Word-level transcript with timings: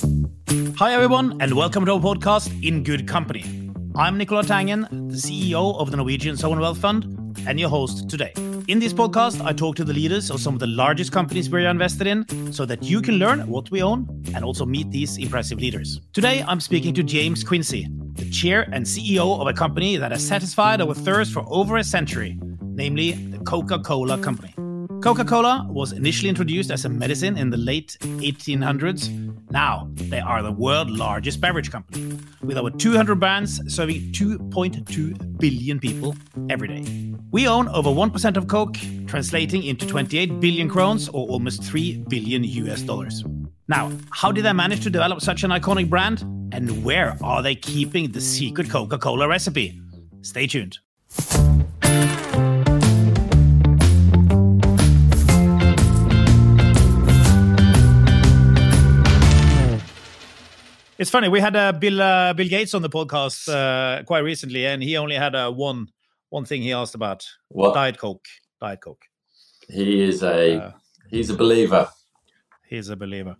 Hi, 0.00 0.94
everyone, 0.94 1.40
and 1.40 1.54
welcome 1.54 1.84
to 1.84 1.92
our 1.92 2.00
podcast, 2.00 2.66
In 2.66 2.82
Good 2.82 3.06
Company. 3.06 3.44
I'm 3.96 4.16
Nicolai 4.16 4.42
Tangen, 4.42 4.88
the 5.10 5.16
CEO 5.16 5.78
of 5.78 5.90
the 5.90 5.96
Norwegian 5.96 6.36
Sovereign 6.36 6.60
Wealth 6.60 6.78
Fund, 6.78 7.38
and 7.46 7.60
your 7.60 7.68
host 7.68 8.08
today. 8.08 8.32
In 8.68 8.78
this 8.78 8.92
podcast, 8.92 9.44
I 9.44 9.52
talk 9.52 9.76
to 9.76 9.84
the 9.84 9.92
leaders 9.92 10.30
of 10.30 10.40
some 10.40 10.54
of 10.54 10.60
the 10.60 10.66
largest 10.66 11.12
companies 11.12 11.50
we're 11.50 11.68
invested 11.68 12.06
in 12.06 12.52
so 12.52 12.64
that 12.64 12.82
you 12.82 13.02
can 13.02 13.16
learn 13.16 13.46
what 13.48 13.70
we 13.70 13.82
own 13.82 14.24
and 14.34 14.44
also 14.44 14.64
meet 14.64 14.90
these 14.90 15.18
impressive 15.18 15.58
leaders. 15.58 16.00
Today, 16.12 16.44
I'm 16.46 16.60
speaking 16.60 16.94
to 16.94 17.02
James 17.02 17.44
Quincey, 17.44 17.86
the 18.14 18.30
chair 18.30 18.62
and 18.72 18.86
CEO 18.86 19.40
of 19.40 19.48
a 19.48 19.52
company 19.52 19.96
that 19.96 20.12
has 20.12 20.26
satisfied 20.26 20.80
our 20.80 20.94
thirst 20.94 21.32
for 21.32 21.44
over 21.48 21.76
a 21.76 21.84
century, 21.84 22.38
namely 22.62 23.12
the 23.12 23.38
Coca 23.40 23.78
Cola 23.80 24.18
Company. 24.18 24.54
Coca 25.02 25.24
Cola 25.24 25.66
was 25.70 25.92
initially 25.92 26.28
introduced 26.28 26.70
as 26.70 26.84
a 26.84 26.88
medicine 26.90 27.38
in 27.38 27.48
the 27.48 27.56
late 27.56 27.96
1800s. 28.00 29.29
Now, 29.50 29.90
they 29.94 30.20
are 30.20 30.42
the 30.42 30.52
world's 30.52 30.92
largest 30.92 31.40
beverage 31.40 31.72
company, 31.72 32.16
with 32.42 32.56
over 32.56 32.70
200 32.70 33.16
brands 33.16 33.60
serving 33.72 34.12
2.2 34.12 35.38
billion 35.38 35.80
people 35.80 36.14
every 36.48 36.68
day. 36.68 37.14
We 37.32 37.48
own 37.48 37.68
over 37.68 37.90
1% 37.90 38.36
of 38.36 38.46
Coke, 38.46 38.76
translating 39.06 39.64
into 39.64 39.86
28 39.86 40.38
billion 40.40 40.68
crowns 40.68 41.08
or 41.08 41.26
almost 41.28 41.64
3 41.64 42.04
billion 42.08 42.44
US 42.44 42.82
dollars. 42.82 43.24
Now, 43.66 43.90
how 44.10 44.30
did 44.30 44.44
they 44.44 44.52
manage 44.52 44.82
to 44.84 44.90
develop 44.90 45.20
such 45.20 45.42
an 45.42 45.50
iconic 45.50 45.90
brand? 45.90 46.22
And 46.52 46.84
where 46.84 47.16
are 47.22 47.42
they 47.42 47.54
keeping 47.54 48.12
the 48.12 48.20
secret 48.20 48.70
Coca 48.70 48.98
Cola 48.98 49.28
recipe? 49.28 49.80
Stay 50.22 50.46
tuned. 50.46 50.78
It's 61.00 61.08
funny. 61.08 61.28
We 61.28 61.40
had 61.40 61.56
uh, 61.56 61.72
Bill 61.72 62.02
uh, 62.02 62.34
Bill 62.34 62.46
Gates 62.46 62.74
on 62.74 62.82
the 62.82 62.90
podcast 62.90 63.48
uh, 63.48 64.02
quite 64.02 64.18
recently, 64.18 64.66
and 64.66 64.82
he 64.82 64.98
only 64.98 65.16
had 65.16 65.34
uh, 65.34 65.50
one 65.50 65.88
one 66.28 66.44
thing 66.44 66.60
he 66.60 66.74
asked 66.74 66.94
about: 66.94 67.26
What? 67.48 67.72
Diet 67.72 67.96
Coke. 67.96 68.26
Diet 68.60 68.82
Coke. 68.82 69.06
He 69.70 70.02
is 70.02 70.22
a 70.22 70.58
Uh, 70.58 70.72
he's 71.08 71.30
a 71.30 71.34
believer. 71.34 71.88
He's 72.68 72.90
a 72.90 72.96
believer. 72.96 73.34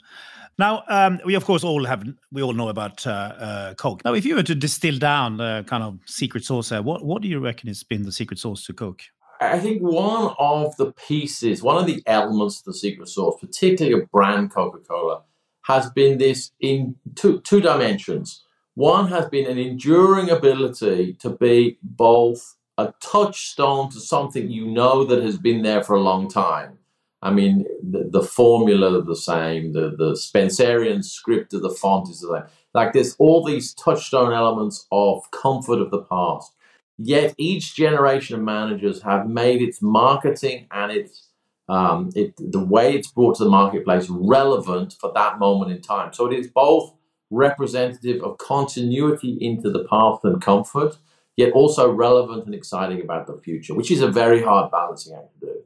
Now, 0.59 0.85
um, 0.89 1.21
we 1.27 1.35
of 1.35 1.45
course 1.45 1.63
all 1.63 1.85
have 1.85 2.03
we 2.33 2.41
all 2.43 2.55
know 2.55 2.71
about 2.71 3.07
uh, 3.07 3.11
uh, 3.11 3.75
Coke. 3.75 4.07
Now, 4.07 4.15
if 4.15 4.25
you 4.25 4.37
were 4.37 4.43
to 4.43 4.55
distill 4.55 4.99
down 4.99 5.37
the 5.37 5.63
kind 5.67 5.83
of 5.83 5.99
secret 6.07 6.45
sauce, 6.45 6.71
there, 6.71 6.81
what 6.83 7.05
what 7.05 7.21
do 7.21 7.29
you 7.29 7.41
reckon 7.41 7.69
has 7.69 7.83
been 7.83 8.05
the 8.05 8.13
secret 8.13 8.39
sauce 8.39 8.65
to 8.69 8.73
Coke? 8.73 9.03
I 9.43 9.59
think 9.59 9.83
one 9.83 10.35
of 10.39 10.75
the 10.79 10.93
pieces, 10.93 11.63
one 11.63 11.77
of 11.77 11.87
the 11.87 12.03
elements 12.07 12.61
of 12.61 12.65
the 12.65 12.75
secret 12.75 13.09
sauce, 13.09 13.39
particularly 13.39 14.01
of 14.01 14.11
brand 14.11 14.51
Coca-Cola, 14.51 15.25
has 15.63 15.91
been 15.91 16.19
this 16.19 16.53
in 16.61 16.97
two 17.15 17.41
two 17.41 17.61
dimensions. 17.61 18.45
One 18.75 19.09
has 19.09 19.29
been 19.29 19.51
an 19.51 19.59
enduring 19.59 20.31
ability 20.31 21.15
to 21.21 21.31
be 21.31 21.79
both 21.83 22.57
a 22.79 22.95
touchstone 23.03 23.91
to 23.91 24.01
something 24.01 24.51
you 24.51 24.67
know 24.67 25.05
that 25.05 25.23
has 25.23 25.39
been 25.39 25.63
there 25.63 25.83
for 25.85 25.97
a 25.97 26.01
long 26.01 26.29
time. 26.31 26.79
I 27.23 27.31
mean, 27.31 27.67
the, 27.83 28.09
the 28.11 28.23
formula 28.23 29.03
the 29.03 29.17
same, 29.17 29.75
the, 29.75 29.95
the 29.97 30.17
Spencerian 30.17 31.03
script 31.03 31.53
of 31.53 31.63
the 31.63 31.71
font 31.71 32.09
is 32.09 32.21
the 32.21 32.39
same. 32.39 32.51
Like 32.73 32.93
there's 32.93 33.17
all 33.19 33.45
these 33.45 33.75
touchstone 33.75 34.33
elements 34.33 34.87
of 34.91 35.31
comfort 35.31 35.81
of 35.81 35.91
the 35.91 36.03
past. 36.03 36.53
Yet 36.99 37.35
each 37.37 37.75
generation 37.75 38.37
of 38.37 38.43
managers 38.43 39.03
have 39.03 39.29
made 39.29 39.63
its 39.63 39.83
marketing 39.83 40.67
and 40.71 40.93
its 40.93 41.29
um, 41.71 42.11
it, 42.17 42.35
the 42.39 42.65
way 42.75 42.95
it's 42.97 43.11
brought 43.17 43.37
to 43.37 43.45
the 43.45 43.51
marketplace 43.51 44.07
relevant 44.11 44.97
for 45.01 45.11
that 45.15 45.39
moment 45.39 45.71
in 45.71 45.81
time. 45.81 46.13
So 46.13 46.27
it 46.31 46.39
is 46.39 46.49
both 46.49 46.93
representative 47.31 48.23
of 48.23 48.39
continuity 48.39 49.39
into 49.41 49.71
the 49.71 49.85
past 49.85 50.25
and 50.25 50.43
comfort, 50.43 50.99
yet 51.37 51.53
also 51.53 51.91
relevant 52.07 52.45
and 52.47 52.55
exciting 52.55 53.01
about 53.01 53.27
the 53.29 53.37
future, 53.47 53.75
which 53.75 53.91
is 53.91 54.03
a 54.03 54.11
very 54.11 54.43
hard 54.43 54.71
balancing 54.73 55.15
act 55.17 55.33
to 55.35 55.47
do. 55.47 55.57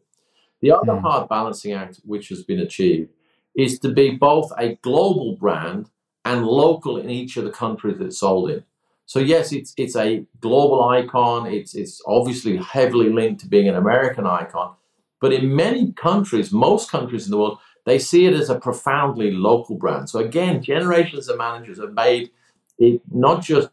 The 0.60 0.72
other 0.72 0.92
Mm. 0.92 1.03
hard 1.03 1.28
balancing 1.28 1.72
act 1.72 2.00
which 2.04 2.28
has 2.28 2.42
been 2.42 2.60
achieved 2.60 3.10
is 3.54 3.78
to 3.81 3.88
be 3.88 4.10
both 4.10 4.53
a 4.59 4.76
global 4.88 5.36
brand 5.36 5.91
and 6.25 6.47
local 6.47 6.97
in 6.97 7.09
each 7.10 7.36
of 7.38 7.44
the 7.44 7.50
countries 7.50 8.00
it's 8.00 8.19
sold 8.19 8.50
in. 8.50 8.62
So 9.06 9.19
yes, 9.21 9.53
it's 9.53 9.75
it's 9.76 9.97
a 9.97 10.25
global 10.41 10.81
icon. 10.98 11.47
It's 11.47 11.75
it's 11.75 12.00
obviously 12.06 12.56
heavily 12.56 13.10
linked 13.10 13.41
to 13.42 13.48
being 13.48 13.69
an 13.69 13.75
American 13.84 14.26
icon, 14.26 14.71
but 15.20 15.32
in 15.32 15.54
many 15.54 15.92
countries, 15.92 16.52
most 16.52 16.91
countries 16.91 17.25
in 17.26 17.30
the 17.30 17.38
world, 17.38 17.58
they 17.86 17.98
see 17.98 18.26
it 18.26 18.34
as 18.34 18.50
a 18.50 18.58
profoundly 18.58 19.30
local 19.30 19.76
brand. 19.76 20.08
So 20.08 20.19
again, 20.19 20.62
generations 20.62 21.28
of 21.28 21.38
managers 21.38 21.78
have 21.78 21.92
made 21.92 22.30
it 22.78 23.00
not 23.12 23.42
just 23.42 23.69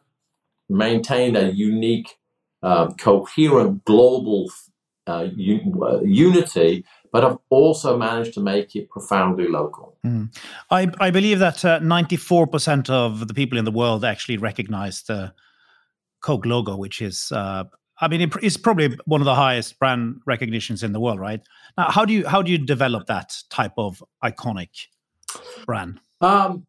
maintain 0.70 1.36
a 1.36 1.50
unique, 1.50 2.18
um, 2.64 2.94
coherent 2.96 3.84
global 3.86 4.50
uh, 5.08 5.28
u- 5.36 5.84
uh, 5.84 6.02
unity, 6.02 6.86
but 7.12 7.24
have 7.24 7.38
also 7.50 7.98
managed 7.98 8.34
to 8.34 8.40
make 8.40 8.76
it 8.76 8.90
profoundly 8.90 9.48
local. 9.48 9.98
I, 10.70 10.92
I 11.00 11.12
believe 11.12 11.40
that 11.40 11.66
uh, 11.66 11.80
94% 11.80 12.90
of 12.90 13.28
the 13.28 13.34
people 13.34 13.58
in 13.58 13.66
the 13.66 13.72
world 13.72 14.06
actually 14.06 14.38
recognize 14.38 15.04
the 15.04 15.34
Coke 16.22 16.46
logo, 16.46 16.78
which 16.78 17.02
is, 17.02 17.32
uh, 17.32 17.66
I 18.02 18.08
mean, 18.08 18.22
it, 18.22 18.34
it's 18.42 18.58
probably 18.58 18.98
one 19.06 19.22
of 19.22 19.26
the 19.26 19.36
highest 19.36 19.78
brand 19.80 20.22
recognitions 20.26 20.82
in 20.82 20.92
the 20.92 21.00
world, 21.00 21.20
right? 21.20 21.42
Now, 21.78 21.92
how 21.92 22.04
do 22.04 22.14
you 22.14 22.28
how 22.28 22.42
do 22.42 22.52
you 22.52 22.58
develop 22.58 23.06
that 23.06 23.38
type 23.50 23.74
of 23.78 24.04
iconic 24.24 24.88
brand? 25.68 26.02
Um, 26.20 26.66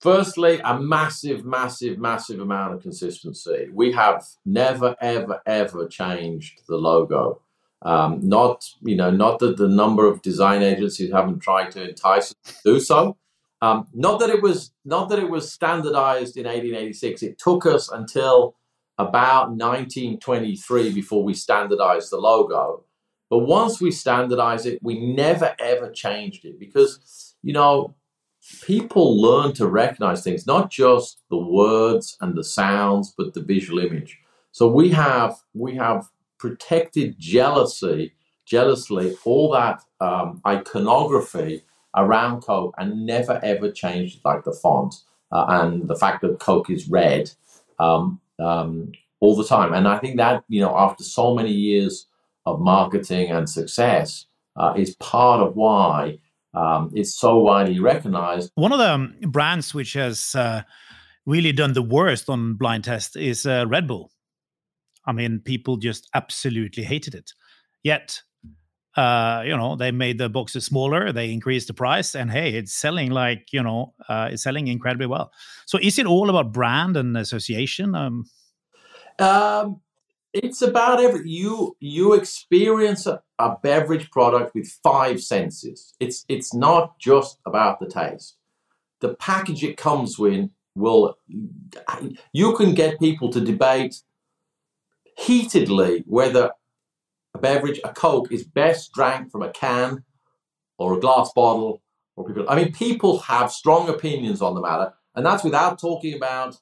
firstly, 0.00 0.60
a 0.64 0.78
massive, 0.78 1.44
massive, 1.44 1.98
massive 1.98 2.40
amount 2.40 2.74
of 2.74 2.82
consistency. 2.82 3.68
We 3.72 3.92
have 3.92 4.24
never, 4.46 4.96
ever, 5.00 5.40
ever 5.44 5.88
changed 5.88 6.62
the 6.68 6.76
logo. 6.76 7.42
Um, 7.82 8.20
not, 8.22 8.64
you 8.82 8.94
know, 8.94 9.10
not 9.10 9.38
that 9.38 9.56
the 9.56 9.68
number 9.68 10.06
of 10.06 10.22
design 10.22 10.62
agencies 10.62 11.10
haven't 11.12 11.40
tried 11.40 11.70
to 11.72 11.88
entice 11.88 12.32
us 12.32 12.54
to 12.62 12.74
do 12.74 12.80
so. 12.80 13.16
Um, 13.62 13.88
not 13.92 14.20
that 14.20 14.30
it 14.30 14.42
was, 14.42 14.72
not 14.84 15.08
that 15.08 15.18
it 15.18 15.28
was 15.30 15.52
standardized 15.52 16.36
in 16.36 16.44
1886. 16.44 17.22
It 17.22 17.38
took 17.38 17.66
us 17.66 17.90
until 17.90 18.54
about 19.00 19.50
1923 19.50 20.92
before 20.92 21.24
we 21.24 21.34
standardized 21.34 22.10
the 22.10 22.18
logo. 22.18 22.84
But 23.28 23.40
once 23.40 23.80
we 23.80 23.90
standardized 23.90 24.66
it, 24.66 24.80
we 24.82 24.98
never 25.14 25.54
ever 25.58 25.90
changed 25.90 26.44
it 26.44 26.58
because, 26.58 27.34
you 27.42 27.52
know, 27.52 27.94
people 28.62 29.20
learn 29.20 29.52
to 29.54 29.66
recognize 29.68 30.22
things, 30.22 30.46
not 30.46 30.70
just 30.70 31.22
the 31.30 31.38
words 31.38 32.16
and 32.20 32.36
the 32.36 32.44
sounds, 32.44 33.14
but 33.16 33.34
the 33.34 33.42
visual 33.42 33.78
image. 33.78 34.18
So 34.52 34.68
we 34.68 34.90
have 34.90 35.36
we 35.54 35.76
have 35.76 36.08
protected 36.38 37.16
jealousy, 37.18 38.14
jealously 38.44 39.16
all 39.24 39.52
that 39.52 39.82
um, 40.00 40.40
iconography 40.46 41.62
around 41.96 42.42
Coke 42.42 42.74
and 42.78 43.06
never 43.06 43.40
ever 43.42 43.70
changed 43.70 44.20
like 44.24 44.44
the 44.44 44.52
font 44.52 44.94
uh, 45.32 45.44
and 45.48 45.88
the 45.88 45.96
fact 45.96 46.22
that 46.22 46.40
Coke 46.40 46.70
is 46.70 46.88
red 46.88 47.30
um, 47.78 48.20
um, 48.40 48.92
all 49.20 49.36
the 49.36 49.44
time. 49.44 49.72
And 49.72 49.86
I 49.86 49.98
think 49.98 50.16
that 50.16 50.44
you 50.48 50.60
know 50.60 50.76
after 50.76 51.04
so 51.04 51.34
many 51.34 51.52
years 51.52 52.06
of 52.46 52.60
marketing 52.60 53.30
and 53.30 53.48
success 53.48 54.26
uh, 54.56 54.74
is 54.76 54.96
part 54.96 55.40
of 55.40 55.56
why 55.56 56.18
um, 56.54 56.90
it's 56.94 57.14
so 57.14 57.38
widely 57.38 57.78
recognized. 57.78 58.50
One 58.54 58.72
of 58.72 58.78
the 58.78 58.90
um, 58.90 59.14
brands 59.28 59.74
which 59.74 59.92
has 59.92 60.34
uh, 60.34 60.62
really 61.26 61.52
done 61.52 61.74
the 61.74 61.82
worst 61.82 62.28
on 62.28 62.54
blind 62.54 62.84
test 62.84 63.16
is 63.16 63.46
uh, 63.46 63.66
Red 63.68 63.86
Bull. 63.86 64.10
I 65.06 65.12
mean, 65.12 65.40
people 65.40 65.76
just 65.76 66.08
absolutely 66.14 66.82
hated 66.82 67.14
it. 67.14 67.32
Yet, 67.82 68.20
uh, 68.96 69.42
you 69.46 69.56
know, 69.56 69.76
they 69.76 69.92
made 69.92 70.18
the 70.18 70.28
boxes 70.28 70.66
smaller, 70.66 71.12
they 71.12 71.32
increased 71.32 71.68
the 71.68 71.74
price, 71.74 72.14
and 72.14 72.30
hey, 72.30 72.54
it's 72.54 72.74
selling 72.74 73.10
like 73.10 73.52
you 73.52 73.62
know, 73.62 73.94
uh, 74.08 74.28
it's 74.32 74.42
selling 74.42 74.66
incredibly 74.66 75.06
well. 75.06 75.30
So, 75.66 75.78
is 75.80 75.98
it 75.98 76.06
all 76.06 76.28
about 76.28 76.52
brand 76.52 76.96
and 76.96 77.16
association? 77.16 77.94
Um, 77.94 78.24
Um, 79.18 79.80
it's 80.32 80.62
about 80.62 81.00
every 81.00 81.28
you 81.28 81.76
you 81.80 82.14
experience 82.14 83.06
a, 83.06 83.22
a 83.38 83.56
beverage 83.62 84.10
product 84.10 84.54
with 84.54 84.68
five 84.82 85.22
senses. 85.22 85.94
It's 85.98 86.24
it's 86.28 86.54
not 86.54 86.98
just 86.98 87.38
about 87.46 87.80
the 87.80 87.86
taste. 87.86 88.36
The 89.00 89.14
package 89.14 89.64
it 89.64 89.76
comes 89.76 90.18
with 90.18 90.50
will 90.74 91.18
you 92.32 92.54
can 92.56 92.74
get 92.74 93.00
people 93.00 93.30
to 93.30 93.40
debate 93.40 94.02
heatedly 95.16 96.04
whether 96.06 96.52
a 97.34 97.38
beverage, 97.38 97.80
a 97.84 97.92
Coke, 97.92 98.32
is 98.32 98.44
best 98.44 98.92
drank 98.92 99.30
from 99.30 99.42
a 99.42 99.50
can 99.50 100.04
or 100.78 100.94
a 100.94 101.00
glass 101.00 101.32
bottle 101.32 101.82
or 102.16 102.26
people. 102.26 102.44
I 102.48 102.56
mean, 102.56 102.72
people 102.72 103.18
have 103.20 103.52
strong 103.52 103.88
opinions 103.88 104.42
on 104.42 104.54
the 104.54 104.60
matter, 104.60 104.92
and 105.14 105.24
that's 105.24 105.44
without 105.44 105.78
talking 105.78 106.14
about 106.14 106.56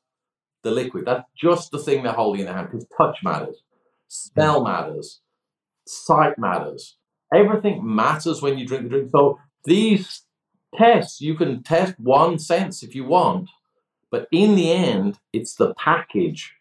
the 0.63 0.71
liquid. 0.71 1.05
That's 1.07 1.25
just 1.37 1.71
the 1.71 1.79
thing 1.79 2.03
they're 2.03 2.13
holding 2.13 2.41
in 2.41 2.47
their 2.47 2.55
hand 2.55 2.69
because 2.71 2.87
touch 2.97 3.19
matters, 3.23 3.63
smell 4.09 4.65
matters, 4.65 5.21
sight 5.87 6.39
matters. 6.39 6.97
Everything 7.33 7.81
matters 7.85 8.41
when 8.41 8.59
you 8.59 8.67
drink 8.67 8.85
the 8.85 8.89
drink. 8.89 9.11
So 9.11 9.39
these 9.65 10.23
tests, 10.75 11.21
you 11.21 11.35
can 11.35 11.63
test 11.63 11.99
one 11.99 12.39
sense 12.39 12.83
if 12.83 12.95
you 12.95 13.05
want, 13.05 13.51
but 14.11 14.29
in 14.33 14.55
the 14.55 14.73
end, 14.73 15.19
it's 15.33 15.55
the 15.55 15.75
package 15.75 16.55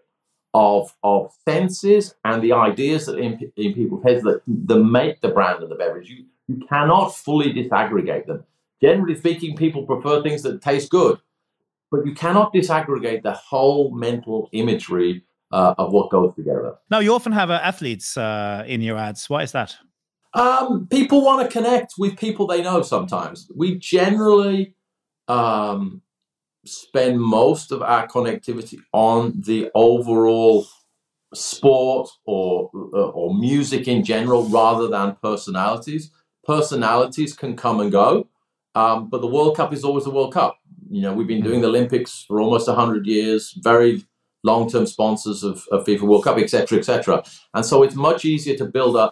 of 0.53 0.93
of 1.03 1.31
senses 1.47 2.15
and 2.25 2.41
the 2.41 2.53
ideas 2.53 3.05
that 3.05 3.19
in, 3.19 3.51
in 3.57 3.73
people's 3.73 4.03
heads 4.03 4.23
that, 4.23 4.41
that 4.47 4.79
make 4.79 5.21
the 5.21 5.27
brand 5.27 5.61
of 5.61 5.69
the 5.69 5.75
beverage. 5.75 6.09
You 6.09 6.25
you 6.47 6.65
cannot 6.67 7.15
fully 7.15 7.53
disaggregate 7.53 8.25
them. 8.25 8.43
Generally 8.81 9.17
speaking, 9.17 9.55
people 9.55 9.85
prefer 9.85 10.21
things 10.21 10.43
that 10.43 10.61
taste 10.61 10.89
good, 10.89 11.19
but 11.92 12.06
you 12.06 12.13
cannot 12.13 12.54
disaggregate 12.54 13.24
the 13.24 13.34
whole 13.34 13.95
mental 13.95 14.50
imagery 14.51 15.24
uh, 15.51 15.74
of 15.78 15.94
what 15.94 16.10
goes 16.10 16.34
together. 16.36 16.75
Now, 16.89 17.00
you 17.00 17.13
often 17.13 17.31
have 17.31 17.50
uh, 17.50 17.60
athletes 17.63 18.18
uh, 18.18 18.63
in 18.68 18.81
your 18.81 18.98
ads. 18.98 19.30
Why 19.30 19.44
is 19.44 19.51
that? 19.54 19.78
Um, 20.34 20.88
people 20.92 21.24
want 21.24 21.42
to 21.45 21.51
connect 21.51 21.94
with 21.98 22.18
people 22.18 22.48
they 22.48 22.62
know 22.62 22.81
sometimes. 22.81 23.50
We 23.56 23.80
generally 23.80 24.75
um, 25.28 26.01
spend 26.66 27.19
most 27.19 27.72
of 27.72 27.81
our 27.81 28.07
connectivity 28.07 28.78
on 28.94 29.42
the 29.45 29.72
overall 29.74 30.68
sport 31.34 32.10
or 32.25 32.69
uh, 32.94 33.10
or 33.10 33.36
music 33.36 33.88
in 33.88 34.04
general 34.04 34.44
rather 34.44 34.88
than 34.88 35.18
personalities. 35.22 36.12
Personalities 36.45 37.34
can 37.34 37.56
come 37.56 37.80
and 37.81 37.92
go, 37.92 38.28
um, 38.75 39.10
but 39.10 39.22
the 39.22 39.28
World 39.28 39.57
Cup 39.57 39.74
is 39.74 39.84
always 39.84 40.06
the 40.06 40.12
World 40.12 40.34
Cup. 40.34 40.57
You 40.89 41.01
know, 41.01 41.13
we've 41.13 41.28
been 41.28 41.44
doing 41.44 41.62
the 41.62 41.68
Olympics 41.68 42.25
for 42.28 42.39
almost 42.39 42.69
hundred 42.69 43.06
years. 43.06 43.54
Very 43.62 44.04
long-term 44.44 44.86
sponsors 44.86 45.44
of, 45.44 45.66
of 45.72 45.86
FIFA 45.86 46.01
World 46.01 46.24
Cup, 46.24 46.38
etc., 46.38 46.80
etc. 46.80 47.24
And 47.54 47.66
so 47.66 47.84
it's 47.84 47.95
much 47.95 48.24
easier 48.25 48.57
to 48.57 48.66
build 48.66 48.95
a 48.95 49.12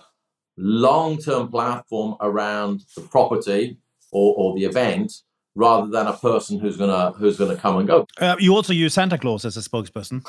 long-term 0.58 1.50
platform 1.50 2.16
around 2.22 2.84
the 2.96 3.02
property 3.02 3.78
or, 4.12 4.34
or 4.38 4.56
the 4.56 4.66
event 4.66 5.12
rather 5.56 5.88
than 5.88 6.08
a 6.08 6.14
person 6.14 6.60
who's 6.60 6.78
gonna 6.78 7.12
who's 7.12 7.38
gonna 7.38 7.56
come 7.56 7.78
and 7.78 7.88
go. 7.88 8.06
Uh, 8.20 8.36
you 8.40 8.54
also 8.54 8.74
use 8.74 8.94
Santa 8.94 9.18
Claus 9.18 9.46
as 9.46 9.58
a 9.58 9.62
spokesperson. 9.62 10.26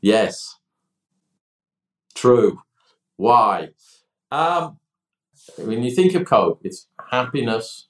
Yes, 0.00 0.56
true. 2.14 2.60
Why? 3.16 3.68
Um, 4.30 4.78
when 5.58 5.82
you 5.82 5.94
think 5.94 6.14
of 6.14 6.24
Coke, 6.24 6.60
it's 6.64 6.88
happiness, 7.10 7.88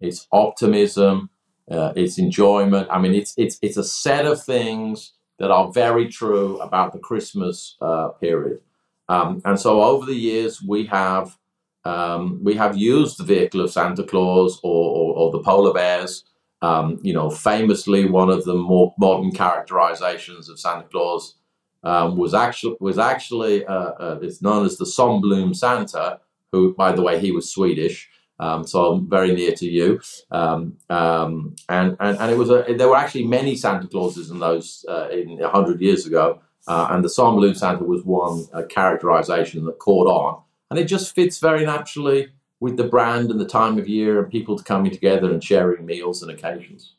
it's 0.00 0.26
optimism, 0.32 1.30
uh, 1.70 1.92
it's 1.96 2.18
enjoyment. 2.18 2.88
I 2.90 2.98
mean, 2.98 3.14
it's 3.14 3.34
it's 3.36 3.58
it's 3.62 3.76
a 3.76 3.84
set 3.84 4.26
of 4.26 4.42
things 4.42 5.12
that 5.38 5.50
are 5.50 5.72
very 5.72 6.08
true 6.08 6.58
about 6.60 6.92
the 6.92 6.98
Christmas 6.98 7.76
uh, 7.80 8.08
period. 8.08 8.60
Um, 9.08 9.42
and 9.44 9.58
so 9.58 9.82
over 9.82 10.06
the 10.06 10.14
years, 10.14 10.62
we 10.62 10.86
have 10.86 11.36
um, 11.84 12.40
we 12.42 12.54
have 12.54 12.76
used 12.76 13.18
the 13.18 13.24
vehicle 13.24 13.60
of 13.60 13.70
Santa 13.70 14.04
Claus 14.04 14.58
or, 14.62 14.90
or, 14.90 15.16
or 15.16 15.32
the 15.32 15.40
polar 15.40 15.74
bears. 15.74 16.24
Um, 16.62 16.98
you 17.02 17.12
know, 17.12 17.28
famously, 17.28 18.08
one 18.08 18.30
of 18.30 18.44
the 18.44 18.54
more 18.54 18.94
modern 18.98 19.32
characterizations 19.32 20.48
of 20.48 20.58
Santa 20.58 20.84
Claus 20.84 21.34
um, 21.82 22.16
was 22.16 22.32
actually 22.32 22.76
was 22.80 22.98
actually 22.98 23.66
uh, 23.66 23.92
uh, 24.00 24.18
it's 24.22 24.40
known 24.40 24.64
as 24.64 24.78
the 24.78 24.86
Sundblom 24.86 25.54
Santa, 25.54 26.20
who, 26.52 26.74
by 26.74 26.92
the 26.92 27.02
way, 27.02 27.18
he 27.20 27.32
was 27.32 27.52
Swedish. 27.52 28.08
Um, 28.40 28.66
so 28.66 28.92
I'm 28.92 29.08
very 29.08 29.32
near 29.34 29.52
to 29.52 29.66
you. 29.66 30.00
Um, 30.30 30.76
um, 30.90 31.54
and, 31.68 31.96
and 32.00 32.18
and 32.18 32.30
it 32.32 32.36
was 32.36 32.50
a, 32.50 32.64
there 32.76 32.88
were 32.88 32.96
actually 32.96 33.26
many 33.26 33.56
Santa 33.56 33.86
Clauses 33.86 34.30
in 34.30 34.38
those 34.40 34.84
uh, 34.88 35.08
in 35.10 35.40
hundred 35.40 35.80
years 35.80 36.06
ago, 36.06 36.40
uh, 36.66 36.88
and 36.90 37.04
the 37.04 37.08
Sundblom 37.08 37.56
Santa 37.56 37.84
was 37.84 38.02
one 38.04 38.46
characterization 38.68 39.64
that 39.66 39.78
caught 39.78 40.08
on, 40.08 40.42
and 40.70 40.78
it 40.78 40.84
just 40.84 41.14
fits 41.14 41.38
very 41.38 41.64
naturally 41.64 42.28
with 42.60 42.76
the 42.76 42.84
brand 42.84 43.30
and 43.30 43.40
the 43.40 43.46
time 43.46 43.78
of 43.78 43.88
year 43.88 44.20
and 44.20 44.30
people 44.30 44.58
coming 44.58 44.90
together 44.90 45.30
and 45.30 45.44
sharing 45.44 45.84
meals 45.84 46.22
and 46.22 46.30
occasions. 46.30 46.94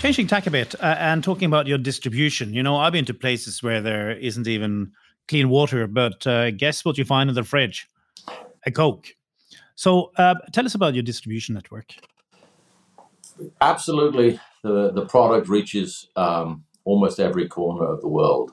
Changing 0.00 0.28
tack 0.28 0.46
a 0.46 0.50
bit 0.52 0.76
uh, 0.76 0.94
and 0.98 1.24
talking 1.24 1.46
about 1.46 1.66
your 1.66 1.78
distribution. 1.78 2.54
You 2.54 2.62
know, 2.62 2.76
I've 2.76 2.92
been 2.92 3.04
to 3.06 3.14
places 3.14 3.62
where 3.62 3.82
there 3.82 4.12
isn't 4.12 4.46
even 4.46 4.92
clean 5.28 5.48
water, 5.48 5.86
but 5.86 6.26
uh, 6.26 6.50
guess 6.50 6.84
what 6.84 6.98
you 6.98 7.04
find 7.04 7.28
in 7.28 7.34
the 7.34 7.44
fridge? 7.44 7.88
A 8.64 8.70
Coke. 8.70 9.14
So 9.74 10.10
uh, 10.16 10.34
tell 10.52 10.64
us 10.64 10.74
about 10.74 10.94
your 10.94 11.02
distribution 11.02 11.54
network. 11.54 11.94
Absolutely, 13.60 14.40
the 14.62 14.90
the 14.92 15.04
product 15.04 15.48
reaches 15.48 16.08
um, 16.16 16.64
almost 16.84 17.20
every 17.20 17.46
corner 17.48 17.84
of 17.84 18.00
the 18.00 18.08
world, 18.08 18.52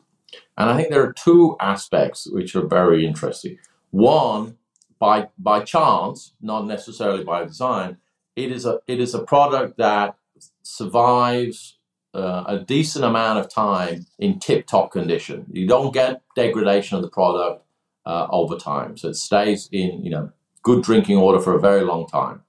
and 0.57 0.69
I 0.69 0.75
think 0.75 0.89
there 0.89 1.03
are 1.03 1.13
two 1.13 1.55
aspects 1.61 2.27
which 2.29 2.55
are 2.55 2.67
very 2.67 3.05
interesting. 3.05 3.57
One, 3.91 4.57
by 4.99 5.29
by 5.37 5.61
chance, 5.61 6.33
not 6.41 6.65
necessarily 6.65 7.23
by 7.23 7.45
design, 7.45 7.97
it 8.35 8.51
is 8.51 8.65
a 8.65 8.79
it 8.87 8.99
is 8.99 9.13
a 9.13 9.23
product 9.23 9.77
that 9.77 10.17
survives 10.63 11.77
uh, 12.13 12.43
a 12.47 12.59
decent 12.59 13.05
amount 13.05 13.39
of 13.39 13.49
time 13.49 14.05
in 14.19 14.39
tip 14.39 14.67
top 14.67 14.91
condition. 14.91 15.45
You 15.51 15.67
don't 15.67 15.93
get 15.93 16.21
degradation 16.35 16.95
of 16.95 17.01
the 17.01 17.09
product 17.09 17.63
uh, 18.05 18.27
over 18.29 18.57
time, 18.57 18.97
so 18.97 19.09
it 19.09 19.15
stays 19.15 19.69
in 19.71 20.03
you 20.03 20.11
know 20.11 20.31
good 20.61 20.83
drinking 20.83 21.17
order 21.17 21.39
for 21.39 21.55
a 21.55 21.59
very 21.59 21.81
long 21.81 22.07
time. 22.07 22.41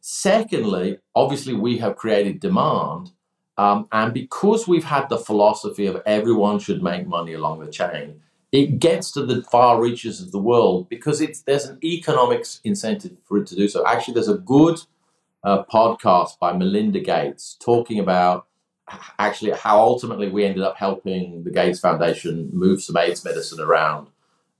Secondly, 0.00 0.98
obviously 1.14 1.54
we 1.54 1.78
have 1.78 1.96
created 1.96 2.40
demand, 2.40 3.10
um, 3.58 3.86
and 3.92 4.14
because 4.14 4.66
we've 4.66 4.84
had 4.84 5.08
the 5.08 5.18
philosophy 5.18 5.86
of 5.86 6.00
everyone 6.06 6.58
should 6.58 6.82
make 6.82 7.06
money 7.06 7.34
along 7.34 7.60
the 7.60 7.70
chain, 7.70 8.20
it 8.52 8.78
gets 8.78 9.10
to 9.12 9.26
the 9.26 9.42
far 9.42 9.80
reaches 9.80 10.22
of 10.22 10.32
the 10.32 10.38
world 10.38 10.88
because 10.88 11.20
it's 11.20 11.42
there's 11.42 11.66
an 11.66 11.78
economics 11.84 12.60
incentive 12.64 13.12
for 13.24 13.38
it 13.38 13.46
to 13.48 13.56
do 13.56 13.68
so. 13.68 13.86
Actually, 13.86 14.14
there's 14.14 14.28
a 14.28 14.38
good 14.38 14.80
uh, 15.44 15.62
podcast 15.64 16.38
by 16.38 16.52
Melinda 16.52 17.00
Gates 17.00 17.56
talking 17.60 17.98
about 17.98 18.47
actually 19.18 19.52
how 19.52 19.78
ultimately 19.78 20.28
we 20.28 20.44
ended 20.44 20.62
up 20.62 20.76
helping 20.76 21.44
the 21.44 21.50
Gates 21.50 21.80
Foundation 21.80 22.50
move 22.52 22.82
some 22.82 22.96
AIDS 22.96 23.24
medicine 23.24 23.60
around 23.60 24.08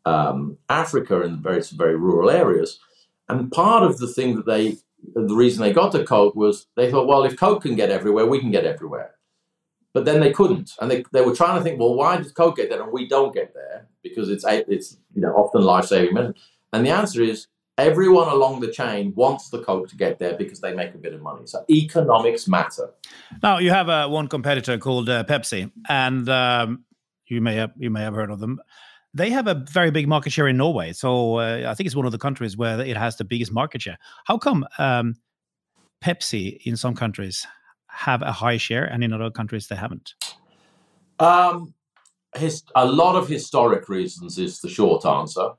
um, 0.04 0.58
Africa 0.68 1.22
in 1.22 1.42
very 1.42 1.62
very 1.72 1.96
rural 1.96 2.30
areas. 2.30 2.78
And 3.28 3.52
part 3.52 3.82
of 3.82 3.98
the 3.98 4.06
thing 4.06 4.36
that 4.36 4.46
they, 4.46 4.76
the 5.14 5.34
reason 5.34 5.62
they 5.62 5.72
got 5.72 5.92
to 5.92 6.04
Coke 6.04 6.34
was 6.34 6.66
they 6.76 6.90
thought, 6.90 7.06
well, 7.06 7.24
if 7.24 7.36
Coke 7.36 7.62
can 7.62 7.76
get 7.76 7.90
everywhere, 7.90 8.26
we 8.26 8.40
can 8.40 8.50
get 8.50 8.64
everywhere. 8.64 9.14
But 9.92 10.04
then 10.04 10.20
they 10.20 10.32
couldn't, 10.32 10.72
and 10.80 10.90
they, 10.90 11.04
they 11.12 11.22
were 11.22 11.34
trying 11.34 11.58
to 11.58 11.64
think, 11.64 11.80
well, 11.80 11.94
why 11.94 12.18
does 12.18 12.32
Coke 12.32 12.56
get 12.56 12.70
there 12.70 12.82
and 12.82 12.92
we 12.92 13.08
don't 13.08 13.34
get 13.34 13.54
there? 13.54 13.88
Because 14.02 14.28
it's 14.28 14.44
it's 14.46 14.98
you 15.14 15.22
know 15.22 15.32
often 15.32 15.62
life 15.62 15.86
saving 15.86 16.14
medicine. 16.14 16.36
And 16.72 16.86
the 16.86 16.90
answer 16.90 17.22
is 17.22 17.46
everyone 17.78 18.28
along 18.28 18.60
the 18.60 18.70
chain 18.70 19.12
wants 19.14 19.48
the 19.48 19.62
Coke 19.62 19.88
to 19.88 19.96
get 19.96 20.18
there 20.18 20.36
because 20.36 20.60
they 20.60 20.74
make 20.74 20.94
a 20.94 20.98
bit 20.98 21.14
of 21.14 21.22
money. 21.22 21.46
So 21.46 21.64
economics 21.70 22.48
matter. 22.48 22.90
Now 23.42 23.58
you 23.58 23.70
have 23.70 23.88
uh, 23.88 24.08
one 24.08 24.28
competitor 24.28 24.76
called 24.76 25.08
uh, 25.08 25.24
Pepsi, 25.24 25.70
and 25.88 26.28
um, 26.28 26.84
you 27.26 27.40
may 27.40 27.54
have 27.54 27.72
you 27.78 27.90
may 27.90 28.02
have 28.02 28.14
heard 28.14 28.30
of 28.30 28.40
them. 28.40 28.60
They 29.14 29.30
have 29.30 29.46
a 29.46 29.54
very 29.54 29.90
big 29.90 30.06
market 30.06 30.32
share 30.32 30.48
in 30.48 30.58
Norway, 30.58 30.92
so 30.92 31.36
uh, 31.36 31.64
I 31.66 31.74
think 31.74 31.86
it's 31.86 31.96
one 31.96 32.06
of 32.06 32.12
the 32.12 32.18
countries 32.18 32.56
where 32.56 32.80
it 32.80 32.96
has 32.96 33.16
the 33.16 33.24
biggest 33.24 33.52
market 33.52 33.80
share. 33.80 33.98
How 34.24 34.36
come 34.36 34.66
um, 34.78 35.14
Pepsi 36.02 36.60
in 36.64 36.76
some 36.76 36.94
countries 36.94 37.46
have 37.86 38.22
a 38.22 38.32
high 38.32 38.58
share 38.58 38.84
and 38.84 39.02
in 39.02 39.12
other 39.12 39.30
countries 39.30 39.68
they 39.68 39.76
haven't? 39.76 40.14
Um, 41.18 41.74
his, 42.36 42.62
a 42.76 42.86
lot 42.86 43.16
of 43.16 43.28
historic 43.28 43.88
reasons 43.88 44.38
is 44.38 44.60
the 44.60 44.68
short 44.68 45.06
answer. 45.06 45.52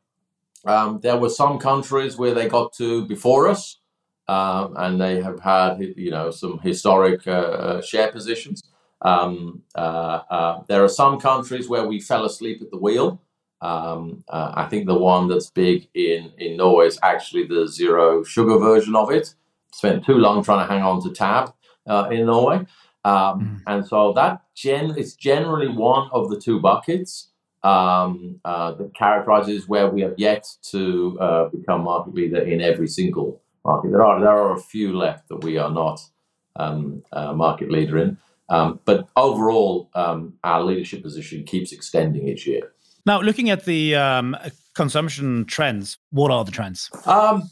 Um, 0.66 1.00
there 1.02 1.18
were 1.18 1.30
some 1.30 1.58
countries 1.58 2.18
where 2.18 2.34
they 2.34 2.48
got 2.48 2.74
to 2.74 3.06
before 3.06 3.48
us, 3.48 3.80
um, 4.28 4.76
and 4.78 5.00
they 5.00 5.22
have 5.22 5.40
had 5.40 5.80
you 5.80 6.12
know 6.12 6.32
some 6.32 6.60
historic 6.60 7.26
uh, 7.28 7.32
uh, 7.32 7.82
share 7.82 8.12
positions. 8.12 8.62
Um, 9.02 9.64
uh, 9.76 10.22
uh, 10.30 10.64
there 10.68 10.84
are 10.84 10.90
some 10.90 11.20
countries 11.20 11.70
where 11.70 11.88
we 11.88 12.02
fell 12.02 12.26
asleep 12.26 12.62
at 12.62 12.72
the 12.72 12.78
wheel. 12.78 13.22
Um, 13.62 14.24
uh, 14.30 14.54
I 14.56 14.66
think 14.66 14.86
the 14.86 14.98
one 14.98 15.28
that's 15.28 15.50
big 15.50 15.88
in 15.94 16.32
in 16.38 16.58
Norway 16.58 16.88
is 16.88 17.00
actually 17.04 17.48
the 17.48 17.68
zero 17.68 18.24
sugar 18.24 18.58
version 18.58 18.96
of 18.96 19.12
it. 19.12 19.36
Spent 19.72 20.06
too 20.06 20.16
long 20.16 20.44
trying 20.44 20.66
to 20.68 20.74
hang 20.74 20.84
on 20.84 21.02
to 21.04 21.12
Tab 21.12 21.54
uh, 21.88 22.10
in 22.12 22.26
Norway, 22.26 22.66
um, 23.06 23.40
mm. 23.40 23.62
and 23.68 23.88
so 23.88 24.14
that 24.14 24.42
gen 24.56 24.98
is 24.98 25.16
generally 25.16 25.68
one 25.68 26.10
of 26.12 26.30
the 26.30 26.40
two 26.40 26.60
buckets 26.60 27.29
um, 27.64 28.40
uh, 28.46 28.72
that 28.74 28.96
characterizes 28.96 29.68
where 29.68 29.90
we 29.90 30.02
have 30.02 30.16
yet 30.18 30.48
to 30.72 31.18
uh, 31.20 31.50
become 31.50 31.84
market 31.84 32.14
leader 32.14 32.42
in 32.42 32.62
every 32.62 32.88
single 32.88 33.42
market. 33.66 33.92
There 33.92 34.04
are 34.04 34.20
there 34.20 34.30
are 34.30 34.54
a 34.54 34.60
few 34.60 34.98
left 34.98 35.28
that 35.30 35.44
we 35.44 35.58
are 35.58 35.72
not 35.72 36.00
um, 36.56 37.04
uh, 37.12 37.34
market 37.34 37.70
leader 37.72 37.98
in, 37.98 38.18
um, 38.50 38.80
but 38.86 39.08
overall, 39.16 39.90
um, 39.94 40.34
our 40.44 40.64
leadership 40.64 41.04
position 41.04 41.44
keeps 41.44 41.72
extending 41.72 42.28
each 42.28 42.48
year. 42.48 42.74
Now, 43.06 43.22
looking 43.22 43.50
at 43.50 43.66
the 43.66 43.96
um, 43.96 44.36
consumption 44.74 45.46
trends, 45.46 45.98
what 46.12 46.32
are 46.32 46.44
the 46.46 46.52
trends? 46.52 46.90
Um, 47.06 47.50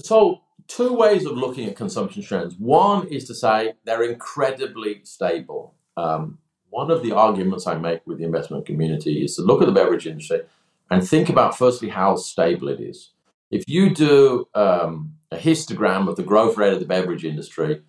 so. 0.00 0.42
Two 0.68 0.94
ways 0.94 1.26
of 1.26 1.36
looking 1.36 1.68
at 1.68 1.76
consumption 1.76 2.24
trends. 2.24 2.56
One 2.58 3.06
is 3.06 3.28
to 3.28 3.36
say 3.36 3.74
they're 3.84 4.02
incredibly 4.02 5.00
stable. 5.04 5.76
Um, 5.96 6.38
one 6.70 6.90
of 6.90 7.02
the 7.02 7.12
arguments 7.12 7.66
I 7.66 7.76
make 7.78 8.00
with 8.06 8.18
the 8.18 8.24
investment 8.24 8.66
community 8.66 9.24
is 9.24 9.36
to 9.36 9.42
look 9.42 9.62
at 9.62 9.66
the 9.66 9.72
beverage 9.72 10.06
industry 10.06 10.42
and 10.90 11.06
think 11.06 11.28
about 11.28 11.56
firstly 11.56 11.88
how 11.88 12.16
stable 12.16 12.68
it 12.68 12.80
is. 12.80 13.12
if 13.50 13.64
you 13.68 13.94
do 13.94 14.48
um, 14.54 15.14
a 15.30 15.36
histogram 15.36 16.08
of 16.08 16.16
the 16.16 16.22
growth 16.22 16.56
rate 16.56 16.72
of 16.72 16.80
the 16.80 16.86
beverage 16.86 17.24
industry, 17.24 17.82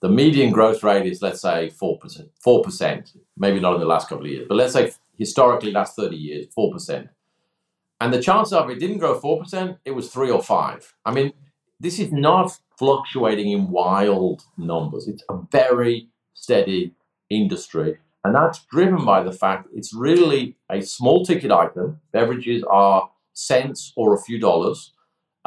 the 0.00 0.08
median 0.08 0.52
growth 0.52 0.82
rate 0.82 1.06
is 1.06 1.22
let's 1.22 1.40
say 1.40 1.70
four 1.70 1.98
percent, 1.98 2.30
four 2.42 2.62
percent, 2.62 3.12
maybe 3.36 3.60
not 3.60 3.74
in 3.74 3.80
the 3.80 3.86
last 3.86 4.08
couple 4.08 4.24
of 4.24 4.30
years, 4.30 4.46
but 4.48 4.56
let's 4.56 4.72
say 4.72 4.92
historically 5.16 5.72
last 5.72 5.96
thirty 5.96 6.16
years, 6.16 6.46
four 6.54 6.72
percent. 6.72 7.08
And 8.00 8.12
the 8.12 8.22
chance 8.22 8.52
of 8.52 8.70
it 8.70 8.78
didn't 8.78 8.98
grow 8.98 9.18
four 9.18 9.40
percent, 9.40 9.78
it 9.84 9.90
was 9.92 10.10
three 10.10 10.30
or 10.30 10.42
five. 10.42 10.94
I 11.04 11.12
mean, 11.12 11.32
this 11.80 11.98
is 11.98 12.12
not 12.12 12.56
fluctuating 12.78 13.50
in 13.50 13.70
wild 13.70 14.44
numbers. 14.56 15.08
It's 15.08 15.24
a 15.28 15.38
very 15.50 16.08
steady 16.34 16.94
industry. 17.28 17.98
And 18.28 18.34
that's 18.34 18.62
driven 18.66 19.06
by 19.06 19.22
the 19.22 19.32
fact 19.32 19.68
it's 19.74 19.94
really 19.94 20.54
a 20.70 20.82
small 20.82 21.24
ticket 21.24 21.50
item. 21.50 21.98
Beverages 22.12 22.62
are 22.68 23.08
cents 23.32 23.94
or 23.96 24.12
a 24.12 24.20
few 24.20 24.38
dollars. 24.38 24.92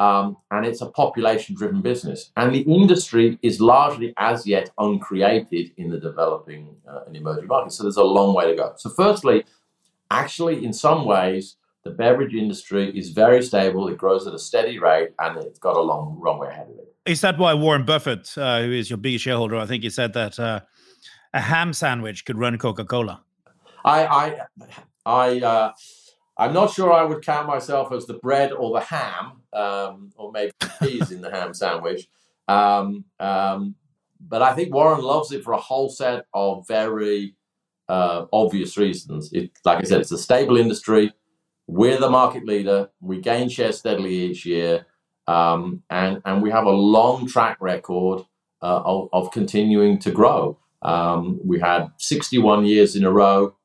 Um, 0.00 0.36
and 0.50 0.66
it's 0.66 0.80
a 0.80 0.86
population 0.86 1.54
driven 1.54 1.80
business. 1.80 2.32
And 2.36 2.52
the 2.52 2.62
industry 2.62 3.38
is 3.40 3.60
largely 3.60 4.14
as 4.16 4.48
yet 4.48 4.70
uncreated 4.78 5.70
in 5.76 5.90
the 5.90 6.00
developing 6.00 6.74
uh, 6.90 7.02
and 7.06 7.16
emerging 7.16 7.46
markets. 7.46 7.76
So 7.76 7.84
there's 7.84 7.98
a 7.98 8.02
long 8.02 8.34
way 8.34 8.50
to 8.50 8.56
go. 8.56 8.72
So, 8.78 8.90
firstly, 8.90 9.44
actually, 10.10 10.64
in 10.64 10.72
some 10.72 11.04
ways, 11.04 11.54
the 11.84 11.90
beverage 11.90 12.34
industry 12.34 12.90
is 12.98 13.10
very 13.10 13.44
stable. 13.44 13.86
It 13.86 13.96
grows 13.96 14.26
at 14.26 14.34
a 14.34 14.40
steady 14.40 14.80
rate, 14.80 15.10
and 15.20 15.38
it's 15.38 15.60
got 15.60 15.76
a 15.76 15.80
long 15.80 16.18
runway 16.20 16.48
ahead 16.48 16.66
of 16.68 16.78
it. 16.78 16.96
Is 17.06 17.20
that 17.20 17.38
why 17.38 17.54
Warren 17.54 17.84
Buffett, 17.84 18.36
uh, 18.36 18.62
who 18.62 18.72
is 18.72 18.90
your 18.90 18.96
biggest 18.96 19.22
shareholder, 19.22 19.54
I 19.54 19.66
think 19.66 19.84
he 19.84 19.90
said 19.90 20.14
that 20.14 20.40
uh, 20.40 20.62
a 21.34 21.40
ham 21.40 21.72
sandwich 21.72 22.24
could 22.24 22.38
run 22.38 22.58
Coca 22.58 22.84
Cola? 22.84 23.22
I, 23.84 24.06
I, 24.06 24.40
I, 25.04 25.40
uh, 25.40 25.72
I'm 26.36 26.52
not 26.52 26.72
sure 26.72 26.92
I 26.92 27.02
would 27.02 27.24
count 27.24 27.46
myself 27.46 27.92
as 27.92 28.06
the 28.06 28.14
bread 28.14 28.52
or 28.52 28.72
the 28.72 28.84
ham, 28.84 29.42
um, 29.52 30.12
or 30.16 30.32
maybe 30.32 30.52
peas 30.80 31.10
in 31.10 31.20
the 31.20 31.30
ham 31.30 31.54
sandwich. 31.54 32.08
Um, 32.48 33.04
um, 33.20 33.74
but 34.20 34.42
I 34.42 34.54
think 34.54 34.74
Warren 34.74 35.02
loves 35.02 35.32
it 35.32 35.42
for 35.42 35.52
a 35.52 35.58
whole 35.58 35.88
set 35.88 36.26
of 36.32 36.66
very 36.68 37.34
uh, 37.88 38.26
obvious 38.32 38.76
reasons. 38.76 39.32
It, 39.32 39.50
like 39.64 39.78
I 39.78 39.82
said, 39.82 40.00
it's 40.00 40.12
a 40.12 40.18
stable 40.18 40.56
industry. 40.56 41.12
We're 41.66 41.98
the 41.98 42.10
market 42.10 42.46
leader. 42.46 42.90
We 43.00 43.20
gain 43.20 43.48
share 43.48 43.72
steadily 43.72 44.14
each 44.14 44.46
year. 44.46 44.86
Um, 45.26 45.82
and, 45.90 46.20
and 46.24 46.42
we 46.42 46.50
have 46.50 46.66
a 46.66 46.70
long 46.70 47.28
track 47.28 47.58
record 47.60 48.22
uh, 48.60 48.82
of, 48.84 49.08
of, 49.12 49.30
continuing 49.30 49.98
to 50.00 50.10
grow. 50.10 50.58
Um, 50.82 51.40
we 51.44 51.60
had 51.60 51.90
61 51.98 52.66
years 52.66 52.96
in 52.96 53.04
a 53.04 53.10
row 53.10 53.56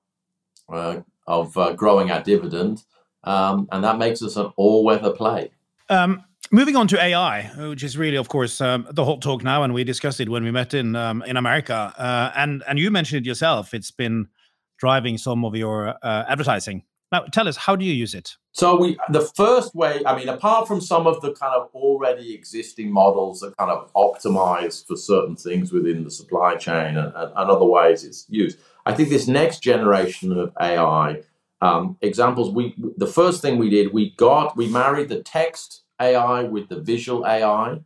uh, 0.72 1.02
of 1.26 1.58
uh, 1.58 1.74
growing 1.74 2.12
our 2.12 2.22
dividend, 2.22 2.84
um, 3.24 3.68
and 3.72 3.84
that 3.84 3.98
makes 3.98 4.22
us 4.22 4.36
an 4.36 4.52
all 4.56 4.84
weather 4.84 5.12
play. 5.12 5.52
Um, 5.90 6.24
moving 6.52 6.76
on 6.76 6.88
to 6.90 7.02
AI, 7.02 7.44
which 7.70 7.84
is 7.84 7.98
really, 7.98 8.18
of 8.18 8.30
course, 8.30 8.62
um, 8.62 8.88
the 8.92 9.04
hot 9.04 9.22
talk 9.22 9.44
now, 9.44 9.64
and 9.64 9.74
we 9.74 9.84
discussed 9.84 10.20
it 10.20 10.30
when 10.30 10.44
we 10.44 10.52
met 10.52 10.74
in 10.74 10.96
um, 10.96 11.22
in 11.24 11.38
America. 11.38 11.94
Uh, 11.98 12.32
and 12.36 12.64
and 12.68 12.80
you 12.80 12.92
mentioned 12.92 13.26
it 13.26 13.28
yourself; 13.28 13.74
it's 13.74 13.92
been 13.92 14.28
driving 14.78 15.18
some 15.18 15.44
of 15.44 15.56
your 15.56 15.96
uh, 16.04 16.26
advertising. 16.28 16.84
Now, 17.12 17.22
tell 17.32 17.48
us, 17.48 17.56
how 17.56 17.76
do 17.76 17.86
you 17.86 17.94
use 17.94 18.14
it? 18.14 18.36
So 18.52 18.76
we, 18.76 18.98
the 19.10 19.22
first 19.22 19.74
way, 19.74 20.02
I 20.06 20.18
mean, 20.18 20.28
apart 20.28 20.68
from 20.68 20.82
some 20.82 21.08
of 21.08 21.22
the 21.22 21.32
kind 21.32 21.54
of 21.54 21.70
already 21.74 22.34
existing 22.34 22.92
models 22.92 23.40
that 23.40 23.56
kind 23.58 23.72
of 23.72 23.92
optimize 23.94 24.86
for 24.86 24.98
certain 24.98 25.36
things 25.36 25.72
within 25.72 26.04
the 26.04 26.12
supply 26.12 26.56
chain 26.56 26.98
and, 26.98 27.14
and, 27.16 27.34
other 27.34 27.66
ways 27.66 28.04
it's 28.04 28.26
used, 28.28 28.58
I 28.86 28.94
think 28.94 29.10
this 29.10 29.28
next 29.28 29.60
generation 29.60 30.38
of 30.38 30.52
AI 30.60 31.22
um, 31.62 31.98
examples, 32.02 32.52
we 32.52 32.76
the 32.98 33.08
first 33.08 33.42
thing 33.42 33.58
we 33.58 33.70
did, 33.70 33.94
we 33.94 34.12
got 34.12 34.56
we 34.58 34.68
married 34.68 35.10
the 35.10 35.24
text 35.24 35.84
AI 36.00 36.44
with 36.44 36.70
the 36.70 36.80
visual 36.80 37.26
AI 37.26 37.80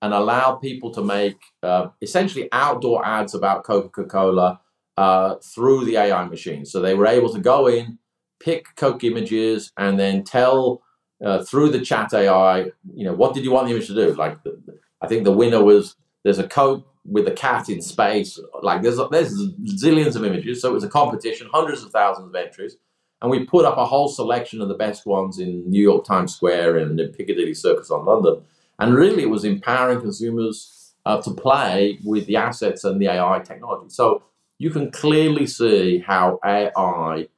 and 0.00 0.14
allowed 0.14 0.56
people 0.56 0.90
to 0.92 1.02
make 1.02 1.36
uh, 1.62 1.88
essentially 2.00 2.48
outdoor 2.52 3.04
ads 3.04 3.34
about 3.34 3.64
Coca 3.64 4.04
Cola 4.04 4.60
uh, 4.96 5.34
through 5.36 5.84
the 5.84 5.96
AI 5.96 6.24
machine. 6.24 6.64
So 6.64 6.80
they 6.80 6.94
were 6.94 7.06
able 7.06 7.32
to 7.32 7.40
go 7.40 7.66
in 7.66 7.98
pick 8.40 8.74
Coke 8.76 9.04
images 9.04 9.72
and 9.76 9.98
then 9.98 10.24
tell 10.24 10.82
uh, 11.24 11.42
through 11.42 11.70
the 11.70 11.80
chat 11.80 12.12
AI, 12.12 12.66
you 12.94 13.04
know, 13.04 13.14
what 13.14 13.34
did 13.34 13.44
you 13.44 13.50
want 13.50 13.66
the 13.66 13.74
image 13.74 13.88
to 13.88 13.94
do? 13.94 14.12
Like, 14.14 14.42
the, 14.44 14.60
I 15.00 15.08
think 15.08 15.24
the 15.24 15.32
winner 15.32 15.62
was 15.62 15.96
there's 16.24 16.38
a 16.38 16.46
Coke 16.46 16.86
with 17.04 17.26
a 17.26 17.32
cat 17.32 17.68
in 17.68 17.80
space. 17.82 18.38
Like, 18.62 18.82
there's 18.82 18.98
there's 19.10 19.34
zillions 19.82 20.16
of 20.16 20.24
images, 20.24 20.60
so 20.60 20.70
it 20.70 20.74
was 20.74 20.84
a 20.84 20.88
competition, 20.88 21.48
hundreds 21.52 21.82
of 21.82 21.90
thousands 21.90 22.28
of 22.28 22.34
entries, 22.34 22.76
and 23.20 23.30
we 23.30 23.44
put 23.44 23.64
up 23.64 23.76
a 23.76 23.86
whole 23.86 24.08
selection 24.08 24.60
of 24.60 24.68
the 24.68 24.74
best 24.74 25.06
ones 25.06 25.38
in 25.38 25.68
New 25.68 25.82
York 25.82 26.04
Times 26.04 26.34
Square 26.34 26.78
and 26.78 27.00
in 27.00 27.08
Piccadilly 27.12 27.54
Circus 27.54 27.90
on 27.90 28.04
London, 28.04 28.42
and 28.78 28.94
really 28.94 29.22
it 29.22 29.30
was 29.30 29.44
empowering 29.44 30.00
consumers 30.00 30.94
uh, 31.04 31.20
to 31.22 31.32
play 31.32 31.98
with 32.04 32.26
the 32.26 32.36
assets 32.36 32.84
and 32.84 33.00
the 33.00 33.08
AI 33.08 33.40
technology. 33.40 33.88
So 33.88 34.22
you 34.58 34.70
can 34.70 34.90
clearly 34.90 35.46
see 35.46 35.98
how 35.98 36.38
AI 36.44 37.28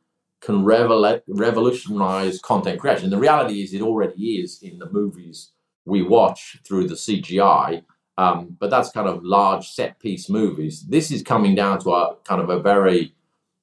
can 0.40 0.64
revolutionize 0.64 2.40
content 2.40 2.80
creation. 2.80 3.11
The 3.11 3.18
reality 3.18 3.62
is, 3.62 3.75
it 3.75 3.82
already 3.82 4.40
is 4.40 4.62
in 4.62 4.78
the 4.78 4.90
movies 4.90 5.52
we 5.85 6.02
watch 6.02 6.59
through 6.64 6.88
the 6.88 6.94
CGI. 6.94 7.82
Um, 8.18 8.56
but 8.59 8.68
that's 8.68 8.90
kind 8.90 9.09
of 9.09 9.25
large 9.25 9.68
set 9.68 9.99
piece 9.99 10.28
movies. 10.28 10.85
This 10.87 11.11
is 11.11 11.23
coming 11.23 11.54
down 11.54 11.78
to 11.80 11.90
a 11.90 12.16
kind 12.25 12.42
of 12.42 12.50
a 12.50 12.61
very 12.61 13.14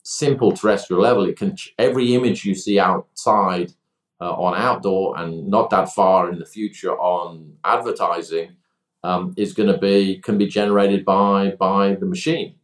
simple 0.04 0.52
terrestrial 0.52 1.02
level. 1.02 1.26
It 1.26 1.38
can 1.38 1.56
every 1.78 2.16
image 2.16 2.46
you 2.46 2.56
see 2.56 2.80
outside 2.80 3.74
uh, 4.20 4.32
on 4.32 4.56
outdoor 4.56 5.20
and 5.20 5.48
not 5.48 5.70
that 5.70 5.90
far 5.90 6.32
in 6.32 6.40
the 6.40 6.46
future 6.46 6.98
on 6.98 7.54
advertising 7.64 8.56
um, 9.04 9.34
is 9.38 9.54
going 9.54 9.72
to 9.72 9.78
be 9.78 10.20
can 10.20 10.38
be 10.38 10.48
generated 10.48 11.06
by 11.06 11.52
by 11.52 11.96
the 11.96 12.06
machine, 12.06 12.56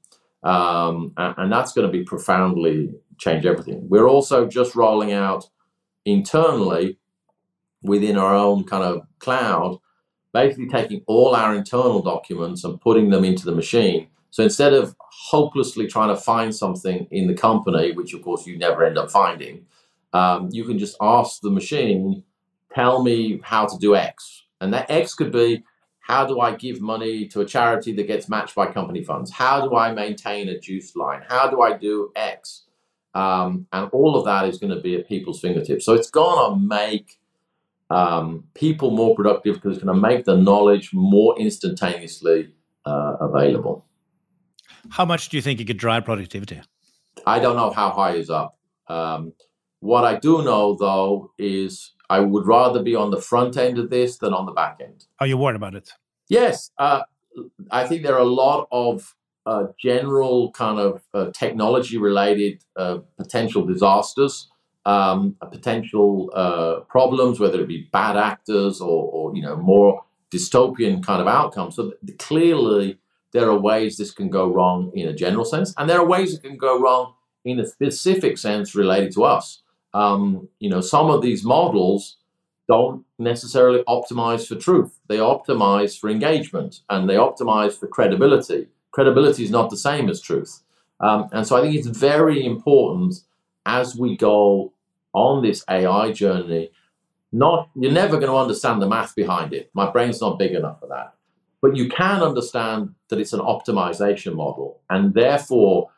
um, 0.41 1.13
and, 1.17 1.51
that's 1.51 1.73
going 1.73 1.85
to 1.85 1.91
be 1.91 2.03
profoundly 2.03 2.95
change 3.17 3.45
everything. 3.45 3.87
We're 3.89 4.07
also 4.07 4.47
just 4.47 4.75
rolling 4.75 5.11
out 5.11 5.49
internally 6.05 6.97
within 7.81 8.17
our 8.17 8.33
own 8.33 8.63
kind 8.63 8.83
of 8.83 9.05
cloud, 9.19 9.79
basically 10.33 10.67
taking 10.67 11.03
all 11.07 11.35
our 11.35 11.53
internal 11.53 12.01
documents 12.01 12.63
and 12.63 12.79
putting 12.79 13.09
them 13.09 13.23
into 13.23 13.45
the 13.45 13.55
machine. 13.55 14.07
So 14.31 14.43
instead 14.43 14.73
of 14.73 14.95
hopelessly 14.99 15.87
trying 15.87 16.09
to 16.09 16.19
find 16.19 16.55
something 16.55 17.07
in 17.11 17.27
the 17.27 17.35
company, 17.35 17.91
which 17.91 18.13
of 18.13 18.23
course 18.23 18.47
you 18.47 18.57
never 18.57 18.83
end 18.83 18.97
up 18.97 19.11
finding, 19.11 19.65
um, 20.13 20.49
you 20.51 20.63
can 20.63 20.79
just 20.79 20.95
ask 21.01 21.41
the 21.41 21.51
machine, 21.51 22.23
tell 22.73 23.03
me 23.03 23.39
how 23.43 23.65
to 23.67 23.77
do 23.77 23.95
X. 23.95 24.45
And 24.59 24.73
that 24.73 24.89
X 24.89 25.13
could 25.13 25.31
be 25.31 25.63
how 26.03 26.25
do 26.25 26.41
I 26.41 26.53
give 26.55 26.81
money 26.81 27.27
to 27.27 27.41
a 27.41 27.45
charity 27.45 27.93
that 27.93 28.07
gets 28.07 28.27
matched 28.27 28.55
by 28.55 28.71
company 28.71 29.03
funds? 29.03 29.31
How 29.31 29.67
do 29.67 29.75
I 29.75 29.93
maintain 29.93 30.49
a 30.49 30.59
juice 30.59 30.95
line? 30.97 31.21
How 31.29 31.49
do 31.49 31.61
I 31.61 31.77
do 31.77 32.11
X? 32.15 32.62
Um, 33.13 33.67
and 33.71 33.89
all 33.91 34.15
of 34.15 34.25
that 34.25 34.47
is 34.47 34.57
going 34.57 34.73
to 34.73 34.81
be 34.81 34.95
at 34.95 35.07
people's 35.07 35.39
fingertips. 35.39 35.85
So 35.85 35.93
it's 35.93 36.09
going 36.09 36.51
to 36.51 36.59
make 36.59 37.19
um, 37.89 38.45
people 38.53 38.91
more 38.91 39.15
productive 39.15 39.55
because 39.55 39.77
it's 39.77 39.83
going 39.83 39.95
to 39.95 40.01
make 40.01 40.25
the 40.25 40.35
knowledge 40.35 40.93
more 40.93 41.37
instantaneously 41.39 42.53
uh, 42.85 43.17
available. 43.21 43.85
How 44.89 45.05
much 45.05 45.29
do 45.29 45.37
you 45.37 45.41
think 45.41 45.59
it 45.59 45.65
could 45.65 45.77
drive 45.77 46.05
productivity? 46.05 46.61
I 47.25 47.39
don't 47.39 47.55
know 47.55 47.71
how 47.71 47.91
high 47.91 48.15
is 48.15 48.29
up. 48.29 48.57
Um, 48.87 49.33
what 49.79 50.03
I 50.03 50.17
do 50.17 50.43
know, 50.43 50.75
though, 50.75 51.31
is 51.37 51.93
I 52.09 52.19
would 52.19 52.47
rather 52.47 52.81
be 52.81 52.95
on 52.95 53.11
the 53.11 53.21
front 53.21 53.57
end 53.57 53.77
of 53.77 53.89
this 53.89 54.17
than 54.17 54.33
on 54.33 54.45
the 54.45 54.51
back 54.51 54.79
end. 54.81 55.05
Are 55.19 55.27
you 55.27 55.37
worried 55.37 55.55
about 55.55 55.75
it? 55.75 55.91
Yes. 56.29 56.71
Uh, 56.77 57.03
I 57.71 57.87
think 57.87 58.03
there 58.03 58.15
are 58.15 58.19
a 58.19 58.25
lot 58.25 58.67
of 58.71 59.15
uh, 59.45 59.65
general 59.79 60.51
kind 60.51 60.79
of 60.79 61.01
uh, 61.13 61.31
technology 61.31 61.97
related 61.97 62.63
uh, 62.75 62.99
potential 63.17 63.65
disasters, 63.65 64.49
um, 64.85 65.35
potential 65.51 66.29
uh, 66.33 66.81
problems, 66.81 67.39
whether 67.39 67.61
it 67.61 67.67
be 67.67 67.89
bad 67.91 68.17
actors 68.17 68.81
or, 68.81 69.09
or, 69.11 69.35
you 69.35 69.41
know 69.41 69.55
more 69.55 70.03
dystopian 70.31 71.03
kind 71.03 71.21
of 71.21 71.27
outcomes. 71.27 71.75
So 71.75 71.93
th- 72.05 72.17
clearly, 72.17 72.99
there 73.31 73.49
are 73.49 73.57
ways 73.57 73.97
this 73.97 74.11
can 74.11 74.29
go 74.29 74.51
wrong 74.51 74.91
in 74.93 75.07
a 75.07 75.13
general 75.13 75.45
sense, 75.45 75.73
and 75.77 75.89
there 75.89 75.99
are 75.99 76.05
ways 76.05 76.33
it 76.33 76.43
can 76.43 76.57
go 76.57 76.79
wrong 76.79 77.13
in 77.45 77.59
a 77.59 77.67
specific 77.67 78.37
sense 78.37 78.75
related 78.75 79.11
to 79.13 79.23
us. 79.23 79.61
Um, 79.93 80.47
you 80.59 80.69
know, 80.69 80.81
some 80.81 81.09
of 81.09 81.21
these 81.21 81.43
models 81.43 82.17
don't 82.67 83.05
necessarily 83.19 83.83
optimize 83.83 84.47
for 84.47 84.55
truth. 84.55 84.99
They 85.07 85.17
optimize 85.17 85.99
for 85.99 86.09
engagement 86.09 86.79
and 86.89 87.09
they 87.09 87.15
optimize 87.15 87.73
for 87.73 87.87
credibility 87.87 88.67
credibility 88.93 89.43
is 89.43 89.51
not 89.51 89.69
the 89.69 89.77
same 89.77 90.09
as 90.09 90.21
truth. 90.21 90.61
Um, 91.01 91.27
and 91.33 91.45
so 91.45 91.57
I 91.57 91.61
think 91.61 91.75
it's 91.75 91.87
very 91.87 92.45
important 92.45 93.15
as 93.65 93.95
we 93.95 94.15
go 94.15 94.71
on 95.13 95.43
this 95.43 95.63
AI 95.69 96.11
journey. 96.11 96.71
Not 97.31 97.69
you're 97.75 97.91
never 97.91 98.17
going 98.17 98.31
to 98.31 98.37
understand 98.37 98.81
the 98.81 98.87
math 98.87 99.15
behind 99.15 99.53
it. 99.53 99.71
My 99.73 99.91
brain's 99.91 100.21
not 100.21 100.39
big 100.39 100.53
enough 100.53 100.79
for 100.79 100.87
that. 100.87 101.15
But 101.61 101.75
you 101.75 101.89
can 101.89 102.21
understand 102.21 102.93
that 103.09 103.19
it's 103.19 103.33
an 103.33 103.39
optimization 103.39 104.35
model, 104.35 104.81
and 104.89 105.13
therefore 105.13 105.89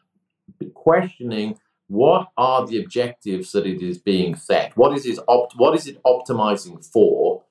questioning 0.74 1.60
what 1.88 2.30
are 2.38 2.66
the 2.66 2.82
objectives 2.82 3.52
that 3.52 3.66
it 3.66 3.82
is 3.82 3.98
being 3.98 4.36
set. 4.36 4.76
What 4.78 4.96
is 4.98 5.06
it? 5.06 5.20
Opt- 5.28 5.56
what 5.58 5.76
is 5.76 5.88
it 5.88 6.02
optimizing 6.04 6.84
for? 6.86 7.44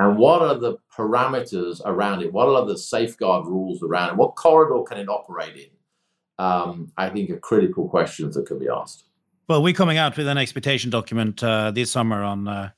And 0.00 0.16
what 0.16 0.40
are 0.40 0.54
the 0.54 0.78
parameters 0.96 1.82
around 1.84 2.22
it? 2.22 2.32
What 2.32 2.48
are 2.48 2.64
the 2.64 2.78
safeguard 2.78 3.46
rules 3.46 3.82
around 3.82 4.08
it? 4.08 4.16
What 4.16 4.34
corridor 4.34 4.82
can 4.82 4.96
it 4.96 5.10
operate 5.10 5.56
in? 5.56 6.44
Um, 6.44 6.90
I 6.96 7.10
think 7.10 7.28
are 7.28 7.38
critical 7.38 7.86
questions 7.86 8.34
that 8.34 8.46
can 8.46 8.58
be 8.58 8.66
asked. 8.66 9.04
Well, 9.46 9.62
we're 9.62 9.74
coming 9.74 9.98
out 9.98 10.16
with 10.16 10.26
an 10.26 10.38
expectation 10.38 10.88
document 10.88 11.44
uh, 11.44 11.70
this 11.72 11.90
summer 11.90 12.22
on 12.22 12.48
uh, 12.48 12.70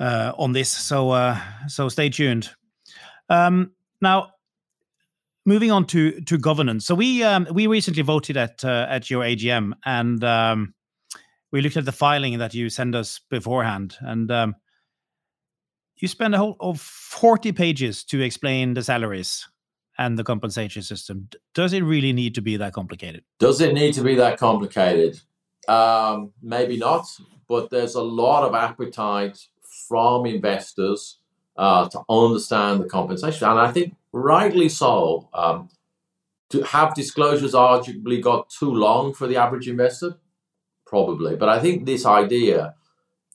uh, 0.00 0.32
on 0.36 0.52
this, 0.52 0.68
so 0.68 1.10
uh, 1.10 1.38
so 1.68 1.88
stay 1.88 2.08
tuned. 2.08 2.50
Um, 3.28 3.70
now, 4.00 4.30
moving 5.46 5.70
on 5.70 5.86
to 5.86 6.20
to 6.22 6.36
governance. 6.36 6.84
So 6.84 6.96
we 6.96 7.22
um, 7.22 7.46
we 7.52 7.68
recently 7.68 8.02
voted 8.02 8.36
at 8.36 8.64
uh, 8.64 8.86
at 8.88 9.08
your 9.08 9.22
AGM, 9.22 9.74
and 9.84 10.24
um, 10.24 10.74
we 11.52 11.60
looked 11.60 11.76
at 11.76 11.84
the 11.84 11.92
filing 11.92 12.38
that 12.38 12.54
you 12.54 12.70
sent 12.70 12.96
us 12.96 13.20
beforehand, 13.30 13.96
and 14.00 14.32
um, 14.32 14.56
you 16.02 16.08
spent 16.08 16.34
a 16.34 16.38
whole 16.38 16.56
of 16.60 16.80
forty 16.80 17.52
pages 17.52 18.04
to 18.04 18.20
explain 18.20 18.74
the 18.74 18.82
salaries 18.82 19.48
and 19.98 20.18
the 20.18 20.24
compensation 20.24 20.82
system. 20.82 21.28
Does 21.54 21.72
it 21.72 21.82
really 21.82 22.12
need 22.12 22.34
to 22.36 22.40
be 22.40 22.56
that 22.56 22.72
complicated? 22.72 23.24
Does 23.38 23.60
it 23.60 23.74
need 23.74 23.94
to 23.94 24.02
be 24.02 24.14
that 24.14 24.38
complicated? 24.38 25.20
Um, 25.66 26.32
maybe 26.42 26.76
not, 26.76 27.06
but 27.48 27.70
there's 27.70 27.94
a 27.94 28.02
lot 28.02 28.44
of 28.44 28.54
appetite 28.54 29.38
from 29.88 30.26
investors 30.26 31.18
uh, 31.56 31.88
to 31.88 32.02
understand 32.08 32.80
the 32.80 32.88
compensation, 32.88 33.48
and 33.48 33.58
I 33.58 33.72
think 33.72 33.94
rightly 34.12 34.68
so. 34.68 35.28
Um, 35.34 35.68
to 36.50 36.62
have 36.62 36.94
disclosures 36.94 37.52
arguably 37.52 38.22
got 38.22 38.48
too 38.48 38.72
long 38.72 39.12
for 39.12 39.26
the 39.26 39.36
average 39.36 39.68
investor, 39.68 40.16
probably. 40.86 41.36
But 41.36 41.50
I 41.50 41.60
think 41.60 41.84
this 41.84 42.06
idea 42.06 42.74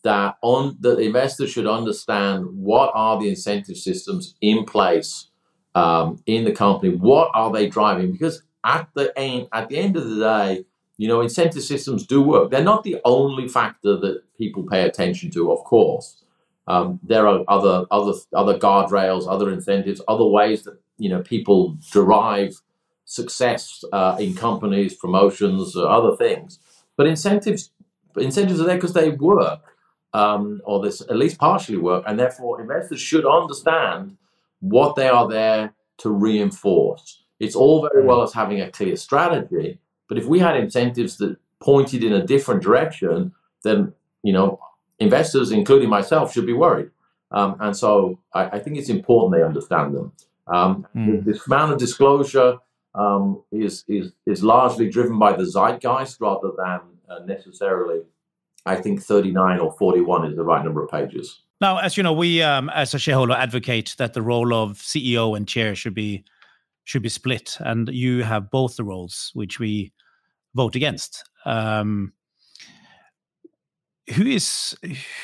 that 0.04 0.36
on 0.42 0.78
the 0.80 0.98
investors 0.98 1.52
should 1.52 1.68
understand 1.68 2.46
what 2.54 2.92
are 2.94 3.20
the 3.20 3.30
incentive 3.30 3.78
systems 3.78 4.36
in 4.42 4.66
place 4.66 5.28
um, 5.76 6.22
in 6.26 6.44
the 6.44 6.52
company, 6.52 6.96
what 6.96 7.32
are 7.34 7.52
they 7.52 7.68
driving? 7.68 8.12
Because 8.12 8.44
at 8.64 8.88
the 8.94 9.18
end, 9.18 9.48
at 9.54 9.70
the 9.70 9.78
end 9.78 9.98
of 9.98 10.10
the 10.10 10.20
day, 10.20 10.66
you 10.98 11.08
know, 11.08 11.22
incentive 11.22 11.64
systems 11.64 12.06
do 12.06 12.22
work. 12.22 12.52
They're 12.52 12.64
not 12.64 12.84
the 12.84 13.02
only 13.04 13.48
factor 13.48 13.98
that 13.98 14.24
people 14.38 14.64
pay 14.64 14.84
attention 14.84 15.32
to, 15.32 15.52
of 15.52 15.64
course. 15.64 16.24
Um, 16.68 17.00
there 17.04 17.28
are 17.28 17.44
other 17.48 17.86
other 17.92 18.14
other 18.34 18.58
guardrails, 18.58 19.28
other 19.28 19.52
incentives, 19.52 20.02
other 20.08 20.26
ways 20.26 20.64
that 20.64 20.80
you 20.98 21.10
know 21.10 21.22
people 21.22 21.78
derive 21.92 22.62
success 23.06 23.84
uh, 23.92 24.16
in 24.20 24.34
companies, 24.34 24.96
promotions, 24.96 25.76
or 25.76 25.90
other 25.90 26.16
things. 26.16 26.60
But 26.96 27.08
incentives 27.08 27.72
incentives 28.16 28.62
are 28.62 28.66
there 28.66 28.76
because 28.76 28.94
they 28.94 29.10
work, 29.10 29.73
um, 30.14 30.62
or 30.66 30.82
this 30.82 31.02
at 31.02 31.16
least 31.16 31.38
partially 31.38 31.78
work, 31.78 32.04
and 32.08 32.20
therefore 32.20 32.62
investors 32.62 33.00
should 33.00 33.26
understand 33.26 34.18
what 34.60 34.96
they 34.96 35.10
are 35.10 35.28
there 35.28 35.74
to 35.98 36.10
reinforce. 36.10 37.24
It's 37.40 37.56
all 37.56 37.88
very 37.92 38.06
well 38.06 38.22
as 38.22 38.34
having 38.34 38.62
a 38.62 38.72
clear 38.72 38.96
strategy, 38.96 39.80
but 40.08 40.18
if 40.18 40.26
we 40.26 40.40
had 40.40 40.56
incentives 40.56 41.18
that 41.18 41.38
pointed 41.60 42.04
in 42.04 42.14
a 42.14 42.26
different 42.26 42.62
direction, 42.62 43.34
then 43.64 43.94
you 44.22 44.34
know 44.34 44.60
investors, 45.00 45.52
including 45.52 45.90
myself, 45.90 46.34
should 46.34 46.46
be 46.46 46.54
worried. 46.54 46.90
Um, 47.32 47.58
and 47.60 47.76
so 47.76 48.20
I, 48.34 48.46
I, 48.46 48.60
think 48.60 48.78
it's 48.78 48.90
important 48.90 49.34
they 49.34 49.44
understand 49.44 49.96
them. 49.96 50.12
Um, 50.48 50.88
mm. 50.96 51.26
This 51.26 51.46
amount 51.48 51.74
of 51.74 51.80
disclosure 51.80 52.60
um, 52.94 53.44
is, 53.52 53.84
is, 53.88 54.12
is 54.28 54.44
largely 54.44 54.88
driven 54.88 55.18
by 55.18 55.34
the 55.34 55.46
zeitgeist 55.46 56.22
rather 56.22 56.52
than 56.56 56.82
uh, 57.10 57.26
necessarily, 57.26 58.02
I 58.66 58.76
think 58.76 59.02
39 59.02 59.60
or 59.60 59.74
41 59.74 60.26
is 60.32 60.36
the 60.36 60.44
right 60.44 60.64
number 60.64 60.84
of 60.84 60.90
pages. 60.90 61.42
Now, 61.60 61.78
as 61.78 61.98
you 61.98 62.04
know, 62.04 62.14
we 62.14 62.42
um, 62.42 62.70
as 62.70 62.94
a 62.94 63.00
shareholder 63.00 63.34
advocate 63.34 63.96
that 63.98 64.14
the 64.14 64.22
role 64.22 64.54
of 64.54 64.78
CEO 64.78 65.36
and 65.36 65.48
chair 65.48 65.76
should 65.76 65.94
be 65.94 66.24
should 66.86 67.02
be 67.02 67.10
split, 67.10 67.58
and 67.60 67.88
you 67.90 68.24
have 68.24 68.52
both 68.52 68.76
the 68.76 68.84
roles, 68.84 69.32
which 69.34 69.60
we 69.60 69.94
vote 70.56 70.76
against. 70.76 71.24
Um, 71.46 72.14
who 74.14 74.24
is 74.26 74.76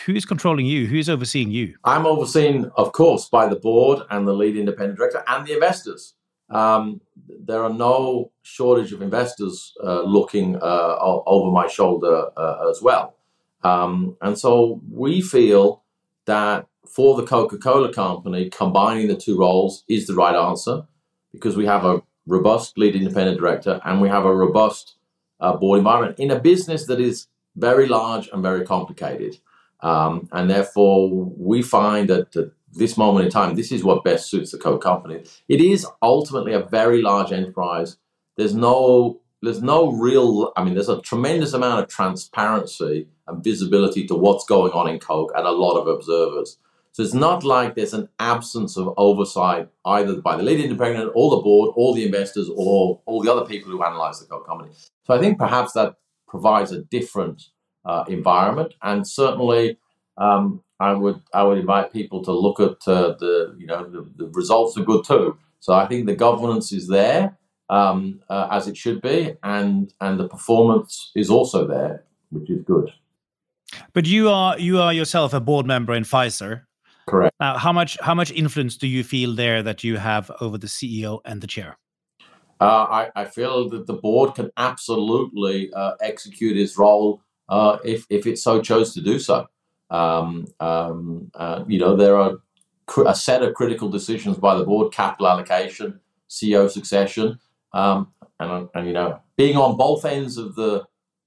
who 0.05 0.13
is 0.13 0.25
controlling 0.25 0.65
you? 0.65 0.87
Who 0.87 0.97
is 0.97 1.09
overseeing 1.09 1.51
you? 1.51 1.75
I'm 1.83 2.05
overseen, 2.05 2.71
of 2.77 2.93
course, 2.93 3.27
by 3.27 3.47
the 3.47 3.57
board 3.57 4.03
and 4.09 4.27
the 4.27 4.33
lead 4.33 4.55
independent 4.55 4.97
director 4.97 5.23
and 5.27 5.45
the 5.45 5.53
investors. 5.53 6.13
Um, 6.49 7.01
there 7.27 7.63
are 7.63 7.73
no 7.73 8.31
shortage 8.41 8.91
of 8.91 9.01
investors 9.01 9.73
uh, 9.83 10.01
looking 10.01 10.55
uh, 10.55 10.97
over 11.01 11.51
my 11.51 11.67
shoulder 11.67 12.27
uh, 12.35 12.69
as 12.69 12.81
well, 12.81 13.15
um, 13.63 14.17
and 14.21 14.37
so 14.37 14.81
we 14.89 15.21
feel 15.21 15.83
that 16.25 16.67
for 16.87 17.15
the 17.15 17.25
Coca-Cola 17.25 17.93
company, 17.93 18.49
combining 18.49 19.07
the 19.07 19.15
two 19.15 19.37
roles 19.37 19.83
is 19.87 20.07
the 20.07 20.15
right 20.15 20.35
answer 20.35 20.83
because 21.31 21.55
we 21.55 21.65
have 21.65 21.85
a 21.85 22.01
robust 22.25 22.77
lead 22.77 22.95
independent 22.95 23.39
director 23.39 23.79
and 23.85 24.01
we 24.01 24.09
have 24.09 24.25
a 24.25 24.35
robust 24.35 24.95
uh, 25.39 25.55
board 25.55 25.77
environment 25.77 26.19
in 26.19 26.31
a 26.31 26.39
business 26.39 26.85
that 26.87 26.99
is 26.99 27.27
very 27.55 27.87
large 27.87 28.29
and 28.31 28.41
very 28.41 28.65
complicated. 28.65 29.37
Um, 29.81 30.27
and 30.31 30.49
therefore, 30.49 31.09
we 31.37 31.61
find 31.61 32.09
that 32.09 32.35
at 32.35 32.49
this 32.73 32.97
moment 32.97 33.25
in 33.25 33.31
time, 33.31 33.55
this 33.55 33.71
is 33.71 33.83
what 33.83 34.03
best 34.03 34.29
suits 34.29 34.51
the 34.51 34.57
Coke 34.57 34.83
company. 34.83 35.23
It 35.47 35.61
is 35.61 35.87
ultimately 36.01 36.53
a 36.53 36.63
very 36.63 37.01
large 37.01 37.31
enterprise. 37.31 37.97
There's 38.35 38.55
no 38.55 39.21
there's 39.41 39.61
no 39.61 39.91
real 39.91 40.51
I 40.55 40.63
mean, 40.63 40.73
there's 40.73 40.89
a 40.89 41.01
tremendous 41.01 41.53
amount 41.53 41.83
of 41.83 41.89
transparency 41.89 43.07
and 43.27 43.43
visibility 43.43 44.05
to 44.07 44.15
what's 44.15 44.45
going 44.45 44.73
on 44.73 44.89
in 44.89 44.99
Coke 44.99 45.31
and 45.35 45.45
a 45.45 45.51
lot 45.51 45.79
of 45.79 45.87
observers. 45.87 46.57
So 46.91 47.03
it's 47.03 47.13
not 47.13 47.43
like 47.43 47.75
there's 47.75 47.93
an 47.93 48.09
absence 48.19 48.75
of 48.75 48.93
oversight 48.97 49.69
either 49.85 50.19
by 50.21 50.35
the 50.35 50.43
lead 50.43 50.59
independent 50.59 51.11
or 51.15 51.29
the 51.31 51.41
board 51.41 51.71
or 51.75 51.93
the 51.93 52.05
investors 52.05 52.49
or 52.53 52.99
all 53.05 53.21
the 53.21 53.31
other 53.31 53.45
people 53.45 53.71
who 53.71 53.83
analyze 53.83 54.19
the 54.19 54.25
Coke 54.25 54.47
company. 54.47 54.71
So 55.05 55.13
I 55.13 55.19
think 55.19 55.37
perhaps 55.37 55.73
that 55.73 55.95
provides 56.27 56.71
a 56.71 56.81
different 56.81 57.43
uh, 57.85 58.03
environment. 58.07 58.73
And 58.81 59.07
certainly, 59.07 59.77
um, 60.17 60.61
I 60.79 60.93
would 60.93 61.21
I 61.33 61.43
would 61.43 61.57
invite 61.57 61.91
people 61.91 62.23
to 62.23 62.31
look 62.31 62.59
at 62.59 62.87
uh, 62.87 63.15
the 63.19 63.55
you 63.57 63.67
know 63.67 63.89
the, 63.89 64.09
the, 64.15 64.27
results 64.29 64.77
are 64.77 64.83
good 64.83 65.03
too. 65.03 65.37
So 65.59 65.73
I 65.73 65.85
think 65.87 66.05
the 66.05 66.15
governance 66.15 66.71
is 66.71 66.87
there 66.87 67.37
um, 67.69 68.21
uh, 68.29 68.47
as 68.51 68.67
it 68.67 68.77
should 68.77 69.01
be, 69.01 69.35
and 69.43 69.93
and 70.01 70.19
the 70.19 70.27
performance 70.27 71.11
is 71.15 71.29
also 71.29 71.67
there, 71.67 72.03
which 72.31 72.49
is 72.49 72.61
good. 72.63 72.91
But 73.93 74.05
you 74.05 74.29
are 74.29 74.57
you 74.57 74.79
are 74.79 74.93
yourself 74.93 75.33
a 75.33 75.39
board 75.39 75.65
member 75.65 75.93
in 75.93 76.03
Pfizer. 76.03 76.63
Correct. 77.07 77.35
Now, 77.39 77.57
how 77.57 77.73
much 77.73 77.97
how 78.01 78.15
much 78.15 78.31
influence 78.31 78.77
do 78.77 78.87
you 78.87 79.03
feel 79.03 79.35
there 79.35 79.63
that 79.63 79.83
you 79.83 79.97
have 79.97 80.31
over 80.41 80.57
the 80.57 80.67
CEO 80.67 81.19
and 81.25 81.41
the 81.41 81.47
chair? 81.47 81.77
Uh, 82.61 83.07
I, 83.15 83.21
I, 83.21 83.23
feel 83.23 83.69
that 83.69 83.87
the 83.87 83.93
board 83.93 84.35
can 84.35 84.51
absolutely 84.57 85.71
uh, 85.71 85.93
execute 86.01 86.57
its 86.57 86.77
role 86.77 87.21
uh, 87.47 87.77
if, 87.85 88.05
if 88.09 88.27
it 88.27 88.37
so 88.37 88.61
chose 88.61 88.93
to 88.95 89.01
do 89.01 89.17
so. 89.17 89.47
Um, 89.89 90.45
um, 90.59 91.31
uh, 91.35 91.63
you 91.69 91.79
know, 91.79 91.95
there 91.95 92.17
are 92.17 92.33
cr- 92.85 93.07
a 93.07 93.15
set 93.15 93.43
of 93.43 93.53
critical 93.53 93.87
decisions 93.87 94.37
by 94.37 94.55
the 94.55 94.65
board: 94.65 94.91
capital 94.91 95.29
allocation, 95.29 96.01
CEO 96.29 96.69
succession, 96.69 97.39
um, 97.73 98.13
and, 98.39 98.69
and 98.73 98.87
you 98.87 98.93
know, 98.93 99.19
being 99.37 99.57
on 99.57 99.77
both 99.77 100.05
ends 100.05 100.37
of 100.37 100.55
the 100.55 100.85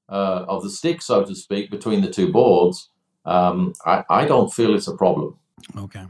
uh, 0.08 0.44
of 0.48 0.62
the 0.62 0.70
stick, 0.70 1.00
so 1.00 1.24
to 1.24 1.34
speak, 1.34 1.70
between 1.70 2.02
the 2.02 2.10
two 2.10 2.30
boards. 2.30 2.90
Um, 3.24 3.72
I, 3.86 4.04
I 4.10 4.24
don't 4.26 4.52
feel 4.52 4.74
it's 4.74 4.88
a 4.88 4.96
problem. 4.96 5.38
Okay. 5.76 6.04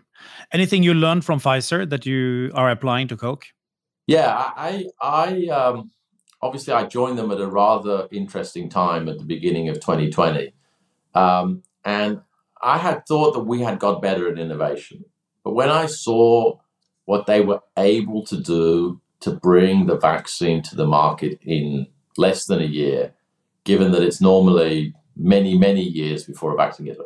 Anything 0.53 0.83
you 0.83 0.95
learned 0.95 1.25
from 1.25 1.40
Pfizer 1.40 1.88
that 1.88 2.07
you 2.07 2.51
are 2.55 2.71
applying 2.71 3.09
to 3.09 3.16
Coke? 3.16 3.47
Yeah, 4.07 4.33
I, 4.35 4.87
I 5.01 5.47
um, 5.47 5.90
obviously 6.40 6.73
I 6.73 6.87
joined 6.87 7.18
them 7.18 7.31
at 7.31 7.40
a 7.40 7.47
rather 7.47 8.09
interesting 8.11 8.68
time 8.68 9.09
at 9.09 9.18
the 9.18 9.25
beginning 9.25 9.68
of 9.68 9.77
2020, 9.77 10.53
um, 11.14 11.62
and 11.85 12.21
I 12.61 12.79
had 12.79 13.07
thought 13.07 13.35
that 13.35 13.45
we 13.45 13.61
had 13.61 13.79
got 13.79 14.03
better 14.03 14.31
at 14.31 14.38
innovation, 14.38 15.05
but 15.45 15.55
when 15.55 15.68
I 15.68 15.87
saw 15.87 16.59
what 17.05 17.27
they 17.27 17.40
were 17.40 17.61
able 17.77 18.25
to 18.27 18.40
do 18.40 19.01
to 19.22 19.30
bring 19.30 19.87
the 19.87 19.96
vaccine 19.96 20.62
to 20.62 20.76
the 20.76 20.87
market 20.87 21.38
in 21.42 21.87
less 22.16 22.46
than 22.46 22.61
a 22.61 22.66
year, 22.66 23.14
given 23.64 23.92
that 23.92 24.02
it's 24.02 24.20
normally 24.20 24.94
many 25.16 25.58
many 25.58 25.82
years 25.82 26.24
before 26.24 26.52
a 26.52 26.56
vaccine 26.56 26.87
gets 26.87 26.98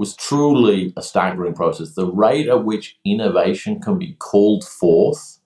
was 0.00 0.16
truly 0.16 0.94
a 0.96 1.02
staggering 1.02 1.52
process. 1.52 1.92
The 1.92 2.10
rate 2.10 2.48
at 2.48 2.64
which 2.64 2.98
innovation 3.04 3.82
can 3.82 3.98
be 3.98 4.14
called 4.14 4.64
forth 4.64 5.40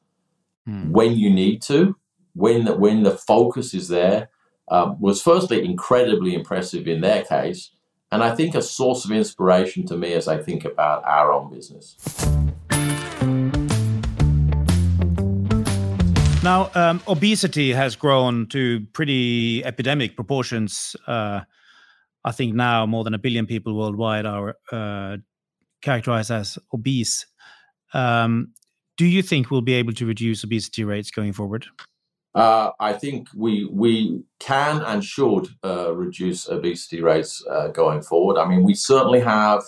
mm. 0.68 0.92
when 0.92 1.16
you 1.16 1.28
need 1.28 1.60
to, 1.62 1.96
when 2.34 2.64
the, 2.64 2.76
when 2.76 3.02
the 3.02 3.10
focus 3.10 3.74
is 3.74 3.88
there, 3.88 4.30
um, 4.68 5.00
was 5.00 5.20
firstly 5.20 5.64
incredibly 5.64 6.34
impressive 6.34 6.86
in 6.86 7.00
their 7.00 7.24
case, 7.24 7.72
and 8.12 8.22
I 8.22 8.32
think 8.36 8.54
a 8.54 8.62
source 8.62 9.04
of 9.04 9.10
inspiration 9.10 9.86
to 9.88 9.96
me 9.96 10.12
as 10.12 10.28
I 10.28 10.38
think 10.38 10.64
about 10.64 11.04
our 11.04 11.32
own 11.32 11.52
business. 11.52 11.96
Now, 16.44 16.70
um, 16.74 17.00
obesity 17.09 17.72
has 17.72 17.96
grown 17.96 18.48
to 18.48 18.87
pretty 18.92 19.64
epidemic 19.64 20.14
proportions. 20.14 20.94
Uh, 21.07 21.40
I 22.22 22.33
think 22.33 22.54
now 22.54 22.85
more 22.85 23.02
than 23.02 23.14
a 23.14 23.18
billion 23.18 23.46
people 23.46 23.74
worldwide 23.74 24.26
are 24.26 24.54
uh, 24.70 25.16
characterized 25.80 26.30
as 26.30 26.59
obese. 26.74 27.24
Um, 27.94 28.52
do 28.98 29.07
you 29.07 29.22
think 29.22 29.50
we'll 29.50 29.62
be 29.62 29.72
able 29.72 29.94
to 29.94 30.04
reduce 30.04 30.44
obesity 30.44 30.85
rates 30.85 31.11
going 31.11 31.33
forward? 31.33 31.64
Uh, 32.35 32.72
I 32.78 32.92
think 32.92 33.28
we 33.35 33.64
we 33.64 34.22
can 34.38 34.83
and 34.83 35.02
should 35.02 35.48
uh, 35.64 35.94
reduce 35.94 36.46
obesity 36.46 37.00
rates 37.00 37.42
uh, 37.50 37.68
going 37.68 38.02
forward. 38.02 38.37
I 38.37 38.46
mean, 38.46 38.64
we 38.64 38.74
certainly 38.74 39.20
have 39.20 39.62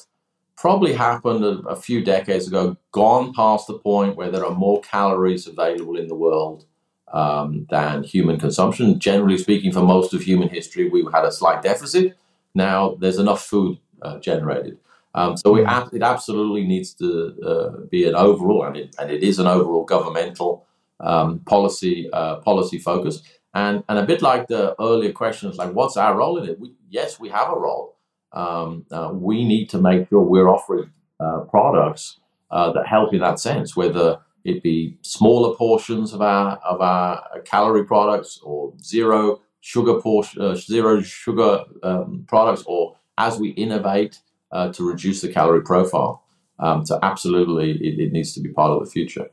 probably 0.56 0.92
happened 0.92 1.44
a, 1.44 1.58
a, 1.68 1.76
few 1.76 2.02
decades 2.02 2.48
ago, 2.48 2.76
gone 2.92 3.32
past 3.34 3.66
the 3.66 3.78
point 3.78 4.16
where 4.16 4.30
there 4.30 4.44
are 4.44 4.54
more 4.54 4.80
calories 4.80 5.46
available 5.46 5.96
in 5.96 6.08
the 6.08 6.14
world 6.14 6.64
um, 7.12 7.66
than 7.70 8.02
human 8.02 8.38
consumption. 8.38 8.98
Generally 8.98 9.38
speaking, 9.38 9.72
for 9.72 9.82
most 9.82 10.14
of 10.14 10.22
human 10.22 10.48
history, 10.48 10.88
we 10.88 11.06
had 11.12 11.24
a 11.24 11.32
slight 11.32 11.62
deficit. 11.62 12.16
Now 12.54 12.96
there's 13.00 13.18
enough 13.18 13.44
food 13.44 13.78
uh, 14.02 14.18
generated. 14.18 14.78
Um, 15.14 15.36
so 15.36 15.54
mm. 15.54 15.92
it 15.94 16.02
absolutely 16.02 16.64
needs 16.64 16.92
to 16.94 17.34
uh, 17.42 17.80
be 17.90 18.06
an 18.06 18.14
overall, 18.14 18.64
and 18.64 18.76
it, 18.76 18.94
and 18.98 19.10
it 19.10 19.22
is 19.22 19.38
an 19.38 19.46
overall 19.46 19.84
governmental 19.84 20.66
um, 21.00 21.40
policy 21.40 22.08
uh, 22.12 22.36
policy 22.36 22.78
focus. 22.78 23.22
And, 23.54 23.82
and 23.88 23.98
a 23.98 24.04
bit 24.04 24.20
like 24.20 24.48
the 24.48 24.78
earlier 24.78 25.12
questions, 25.12 25.56
like 25.56 25.72
what's 25.72 25.96
our 25.96 26.14
role 26.14 26.36
in 26.36 26.46
it? 26.46 26.60
We, 26.60 26.74
yes, 26.90 27.18
we 27.18 27.30
have 27.30 27.50
a 27.50 27.56
role. 27.56 27.95
Um, 28.36 28.84
uh, 28.90 29.10
we 29.12 29.44
need 29.44 29.70
to 29.70 29.78
make 29.78 30.08
sure 30.08 30.20
we're 30.20 30.48
offering 30.48 30.90
uh, 31.18 31.40
products 31.50 32.20
uh, 32.50 32.70
that 32.72 32.86
help 32.86 33.14
in 33.14 33.20
that 33.20 33.40
sense, 33.40 33.74
whether 33.74 34.18
it 34.44 34.62
be 34.62 34.98
smaller 35.00 35.56
portions 35.56 36.12
of 36.12 36.20
our 36.20 36.58
of 36.58 36.80
our 36.80 37.40
calorie 37.44 37.84
products 37.84 38.38
or 38.42 38.74
zero 38.82 39.40
sugar 39.60 40.00
portion, 40.00 40.42
uh, 40.42 40.54
zero 40.54 41.00
sugar 41.00 41.64
um, 41.82 42.24
products, 42.28 42.62
or 42.66 42.96
as 43.18 43.38
we 43.38 43.48
innovate 43.50 44.20
uh, 44.52 44.70
to 44.72 44.86
reduce 44.86 45.22
the 45.22 45.32
calorie 45.32 45.62
profile. 45.62 46.22
Um, 46.58 46.86
so 46.86 46.98
absolutely, 47.02 47.72
it, 47.72 47.98
it, 47.98 48.12
needs 48.12 48.32
to 48.34 48.40
be 48.40 48.50
part 48.50 48.70
of 48.70 48.84
the 48.84 48.90
future. 48.90 49.28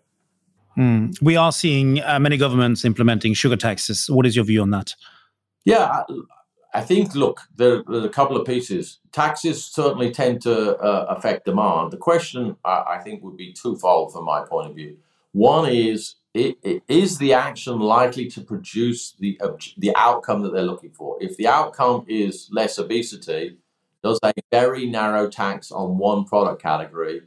Mm. 0.78 1.22
We 1.22 1.36
are 1.36 1.52
seeing 1.52 2.02
uh, 2.02 2.20
many 2.20 2.38
governments 2.38 2.84
implementing 2.84 3.34
sugar 3.34 3.56
taxes. 3.56 4.10
What 4.10 4.26
is 4.26 4.36
your 4.36 4.46
view 4.46 4.62
on 4.62 4.72
that? 4.72 4.96
Yeah, 5.66 6.04
I, 6.74 6.82
think, 6.82 7.16
look, 7.16 7.42
there, 7.56 7.84
there, 7.88 8.02
are 8.02 8.06
a 8.06 8.10
couple 8.10 8.38
of 8.38 8.46
pieces. 8.46 9.00
Taxes 9.12 9.64
certainly 9.64 10.12
tend 10.12 10.42
to 10.42 10.78
uh, 10.78 11.06
affect 11.10 11.46
demand. 11.46 11.92
The 11.92 11.98
question, 11.98 12.56
I, 12.66 12.84
I, 12.88 13.00
think, 13.00 13.24
would 13.24 13.38
be 13.38 13.54
twofold 13.54 14.14
from 14.14 14.26
my 14.26 14.44
point 14.44 14.70
of 14.70 14.76
view. 14.76 14.98
One 15.32 15.70
is, 15.70 16.16
it, 16.34 16.58
it, 16.64 16.84
is 16.88 17.18
the 17.18 17.34
action 17.34 17.80
likely 17.80 18.28
to 18.28 18.42
produce 18.42 19.14
the, 19.20 19.40
the 19.78 19.96
outcome 19.96 20.42
that 20.44 20.54
they're 20.54 20.64
looking 20.64 20.92
for? 20.92 21.18
If 21.22 21.38
the 21.38 21.48
outcome 21.48 22.06
is 22.08 22.50
less 22.52 22.78
obesity, 22.78 23.58
does 24.04 24.20
a 24.24 24.34
very 24.52 24.86
narrow 24.86 25.30
tax 25.30 25.72
on 25.72 25.98
one 25.98 26.26
product 26.26 26.62
category 26.62 27.22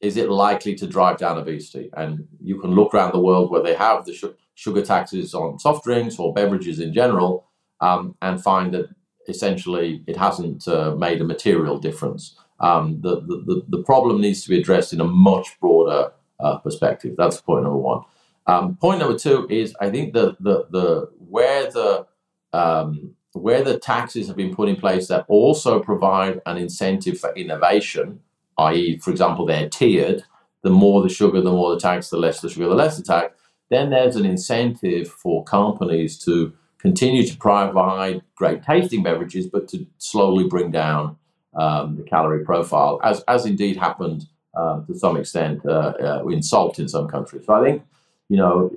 is 0.00 0.16
it 0.16 0.28
likely 0.28 0.74
to 0.74 0.86
drive 0.86 1.18
down 1.18 1.38
obesity? 1.38 1.90
And 1.96 2.26
you 2.40 2.60
can 2.60 2.72
look 2.72 2.94
around 2.94 3.12
the 3.12 3.20
world 3.20 3.50
where 3.50 3.62
they 3.62 3.74
have 3.74 4.04
the 4.04 4.12
sh- 4.12 4.24
sugar 4.54 4.82
taxes 4.82 5.34
on 5.34 5.58
soft 5.58 5.84
drinks 5.84 6.18
or 6.18 6.34
beverages 6.34 6.80
in 6.80 6.92
general 6.92 7.45
um, 7.80 8.14
and 8.22 8.42
find 8.42 8.74
that 8.74 8.88
essentially 9.28 10.02
it 10.06 10.16
hasn't 10.16 10.66
uh, 10.68 10.94
made 10.94 11.20
a 11.20 11.24
material 11.24 11.78
difference. 11.78 12.36
Um, 12.60 13.00
the, 13.02 13.20
the, 13.20 13.62
the 13.68 13.82
problem 13.82 14.20
needs 14.20 14.42
to 14.44 14.48
be 14.48 14.58
addressed 14.58 14.92
in 14.92 15.00
a 15.00 15.04
much 15.04 15.58
broader 15.60 16.12
uh, 16.40 16.58
perspective. 16.58 17.14
That's 17.16 17.40
point 17.40 17.64
number 17.64 17.78
one. 17.78 18.02
Um, 18.46 18.76
point 18.76 19.00
number 19.00 19.18
two 19.18 19.46
is 19.50 19.74
I 19.80 19.90
think 19.90 20.14
the, 20.14 20.36
the, 20.40 20.66
the 20.70 21.10
where 21.18 21.70
the 21.70 22.06
um, 22.52 23.14
where 23.32 23.62
the 23.62 23.78
taxes 23.78 24.28
have 24.28 24.36
been 24.36 24.54
put 24.54 24.68
in 24.68 24.76
place 24.76 25.08
that 25.08 25.26
also 25.28 25.80
provide 25.80 26.40
an 26.46 26.56
incentive 26.56 27.18
for 27.18 27.34
innovation 27.34 28.20
i.e., 28.58 28.98
for 28.98 29.10
example, 29.10 29.46
they're 29.46 29.68
tiered. 29.68 30.24
The 30.62 30.70
more 30.70 31.02
the 31.02 31.08
sugar, 31.08 31.40
the 31.40 31.52
more 31.52 31.74
the 31.74 31.80
tax, 31.80 32.10
the 32.10 32.16
less 32.16 32.40
the 32.40 32.48
sugar, 32.48 32.68
the 32.68 32.74
less 32.74 32.96
the 32.96 33.02
tax. 33.02 33.34
Then 33.70 33.90
there's 33.90 34.16
an 34.16 34.24
incentive 34.24 35.08
for 35.08 35.44
companies 35.44 36.18
to 36.24 36.54
continue 36.86 37.24
to 37.26 37.36
provide 37.36 38.16
great 38.40 38.62
tasting 38.62 39.02
beverages, 39.02 39.44
but 39.54 39.66
to 39.66 39.76
slowly 39.98 40.46
bring 40.54 40.70
down 40.70 41.16
um, 41.62 41.96
the 41.96 42.04
calorie 42.12 42.44
profile, 42.44 42.94
as, 43.02 43.16
as 43.26 43.44
indeed 43.52 43.76
happened 43.76 44.20
uh, 44.60 44.76
to 44.86 44.92
some 45.04 45.16
extent 45.16 45.56
uh, 45.66 45.92
uh, 46.08 46.34
in 46.34 46.42
salt 46.42 46.78
in 46.78 46.88
some 46.88 47.08
countries. 47.08 47.44
So 47.46 47.54
I 47.54 47.62
think, 47.64 47.82
you 48.28 48.36
know, 48.36 48.70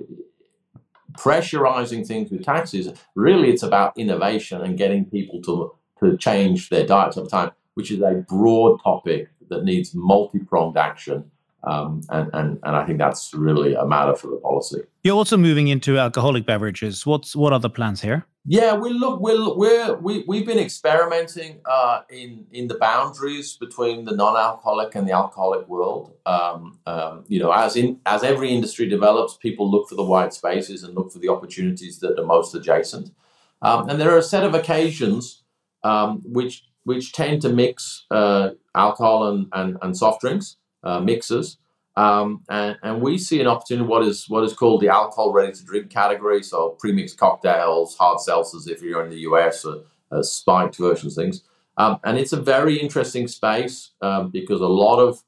pressurizing 1.12 2.02
things 2.10 2.30
with 2.32 2.44
taxes, 2.44 2.84
really 3.14 3.48
it's 3.52 3.62
about 3.62 3.96
innovation 3.96 4.60
and 4.64 4.76
getting 4.76 5.04
people 5.04 5.40
to, 5.42 5.54
to 6.00 6.16
change 6.16 6.68
their 6.68 6.86
diets 6.86 7.16
over 7.16 7.28
time, 7.28 7.50
which 7.74 7.90
is 7.94 8.00
a 8.00 8.24
broad 8.28 8.82
topic 8.82 9.28
that 9.50 9.62
needs 9.62 9.94
multi-pronged 9.94 10.76
action. 10.76 11.30
Um, 11.64 12.02
and, 12.08 12.30
and, 12.32 12.58
and 12.62 12.76
I 12.76 12.86
think 12.86 12.98
that's 12.98 13.34
really 13.34 13.74
a 13.74 13.84
matter 13.84 14.14
for 14.14 14.28
the 14.28 14.36
policy. 14.36 14.80
You're 15.04 15.16
also 15.16 15.36
moving 15.36 15.68
into 15.68 15.98
alcoholic 15.98 16.46
beverages. 16.46 17.04
What's 17.04 17.36
what 17.36 17.52
are 17.52 17.60
the 17.60 17.70
plans 17.70 18.00
here? 18.00 18.26
Yeah, 18.46 18.74
we 18.74 18.90
look 18.90 19.20
we're, 19.20 19.54
we're 19.54 19.96
we 19.96 20.24
we've 20.26 20.46
been 20.46 20.58
experimenting 20.58 21.60
uh, 21.66 22.00
in 22.08 22.46
in 22.50 22.68
the 22.68 22.76
boundaries 22.76 23.56
between 23.58 24.06
the 24.06 24.16
non-alcoholic 24.16 24.94
and 24.94 25.06
the 25.06 25.12
alcoholic 25.12 25.68
world. 25.68 26.14
Um, 26.24 26.78
um, 26.86 27.24
you 27.28 27.38
know, 27.38 27.52
as 27.52 27.76
in 27.76 28.00
as 28.06 28.22
every 28.22 28.50
industry 28.50 28.88
develops, 28.88 29.36
people 29.36 29.70
look 29.70 29.88
for 29.88 29.94
the 29.94 30.04
white 30.04 30.32
spaces 30.32 30.82
and 30.82 30.94
look 30.94 31.12
for 31.12 31.18
the 31.18 31.28
opportunities 31.28 31.98
that 32.00 32.18
are 32.18 32.24
most 32.24 32.54
adjacent. 32.54 33.10
Um, 33.62 33.90
and 33.90 34.00
there 34.00 34.10
are 34.10 34.18
a 34.18 34.22
set 34.22 34.44
of 34.44 34.54
occasions 34.54 35.42
um, 35.82 36.22
which 36.24 36.64
which 36.84 37.12
tend 37.12 37.42
to 37.42 37.50
mix 37.50 38.06
uh, 38.10 38.50
alcohol 38.74 39.28
and, 39.28 39.48
and, 39.52 39.76
and, 39.82 39.96
soft 39.96 40.22
drinks 40.22 40.56
uh, 40.82 41.00
mixers. 41.00 41.58
Um, 41.96 42.42
and, 42.48 42.76
and, 42.82 43.02
we 43.02 43.18
see 43.18 43.40
an 43.40 43.48
opportunity 43.48 43.86
what 43.86 44.02
is 44.04 44.28
what 44.28 44.44
is 44.44 44.52
called 44.52 44.80
the 44.80 44.88
alcohol 44.88 45.32
ready 45.32 45.52
to 45.52 45.64
drink 45.64 45.90
category. 45.90 46.42
So 46.42 46.78
premixed 46.82 47.16
cocktails, 47.16 47.96
hard 47.96 48.18
seltzers 48.18 48.68
if 48.68 48.80
you're 48.80 49.04
in 49.04 49.10
the 49.10 49.20
US, 49.20 49.64
or, 49.64 49.82
uh, 50.12 50.22
spiked 50.22 50.76
versions, 50.76 51.16
things. 51.16 51.42
Um, 51.76 51.98
and 52.04 52.16
it's 52.16 52.32
a 52.32 52.40
very 52.40 52.78
interesting 52.78 53.26
space 53.26 53.90
um, 54.02 54.30
because 54.30 54.60
a 54.60 54.66
lot 54.66 54.98
of 54.98 55.22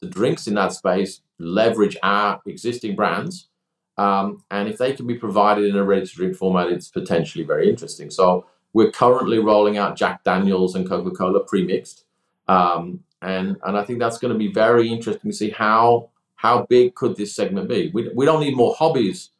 the 0.00 0.08
drinks 0.08 0.46
in 0.46 0.54
that 0.54 0.72
space 0.72 1.20
leverage 1.38 1.96
our 2.02 2.40
existing 2.46 2.96
brands. 2.96 3.48
Um, 3.96 4.44
and 4.50 4.68
if 4.68 4.78
they 4.78 4.92
can 4.92 5.06
be 5.06 5.16
provided 5.16 5.64
in 5.64 5.76
a 5.76 5.84
ready 5.84 6.06
to 6.06 6.14
drink 6.14 6.36
format, 6.36 6.68
it's 6.68 6.88
potentially 6.88 7.44
very 7.44 7.68
interesting. 7.68 8.10
So 8.10 8.46
we're 8.72 8.92
currently 8.92 9.38
rolling 9.38 9.76
out 9.76 9.96
Jack 9.96 10.24
Daniels 10.24 10.74
and 10.74 10.88
Coca 10.88 11.10
Cola 11.10 11.40
pre-mixed, 11.44 12.04
um, 12.46 13.00
and 13.22 13.56
and 13.64 13.76
I 13.76 13.84
think 13.84 13.98
that's 13.98 14.18
going 14.18 14.32
to 14.32 14.38
be 14.38 14.52
very 14.52 14.88
interesting 14.88 15.30
to 15.30 15.36
see 15.36 15.50
how 15.50 16.10
how 16.36 16.66
big 16.66 16.94
could 16.94 17.16
this 17.16 17.34
segment 17.34 17.68
be. 17.68 17.90
We 17.92 18.10
we 18.14 18.24
don't 18.24 18.40
need 18.40 18.56
more 18.56 18.74
hobbies 18.74 19.30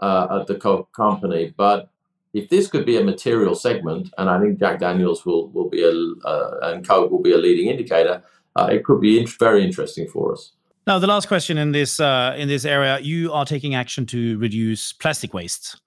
uh, 0.00 0.40
at 0.40 0.46
the 0.46 0.56
co- 0.56 0.88
company, 0.94 1.54
but 1.56 1.88
if 2.34 2.48
this 2.48 2.66
could 2.66 2.86
be 2.86 2.96
a 2.96 3.04
material 3.04 3.54
segment, 3.54 4.12
and 4.18 4.28
I 4.28 4.40
think 4.40 4.58
Jack 4.58 4.80
Daniels 4.80 5.24
will 5.24 5.48
will 5.50 5.68
be 5.68 5.82
a 5.82 5.92
uh, 6.26 6.58
and 6.62 6.86
Coke 6.86 7.10
will 7.10 7.22
be 7.22 7.32
a 7.32 7.38
leading 7.38 7.68
indicator, 7.68 8.22
uh, 8.56 8.68
it 8.70 8.84
could 8.84 9.00
be 9.00 9.24
very 9.38 9.64
interesting 9.64 10.08
for 10.08 10.32
us. 10.32 10.52
Now, 10.86 10.98
the 10.98 11.06
last 11.06 11.28
question 11.28 11.58
in 11.58 11.70
this 11.70 12.00
uh, 12.00 12.34
in 12.36 12.48
this 12.48 12.64
area, 12.64 12.98
you 13.00 13.32
are 13.32 13.44
taking 13.44 13.74
action 13.74 14.04
to 14.06 14.38
reduce 14.38 14.92
plastic 14.92 15.32
waste. 15.32 15.80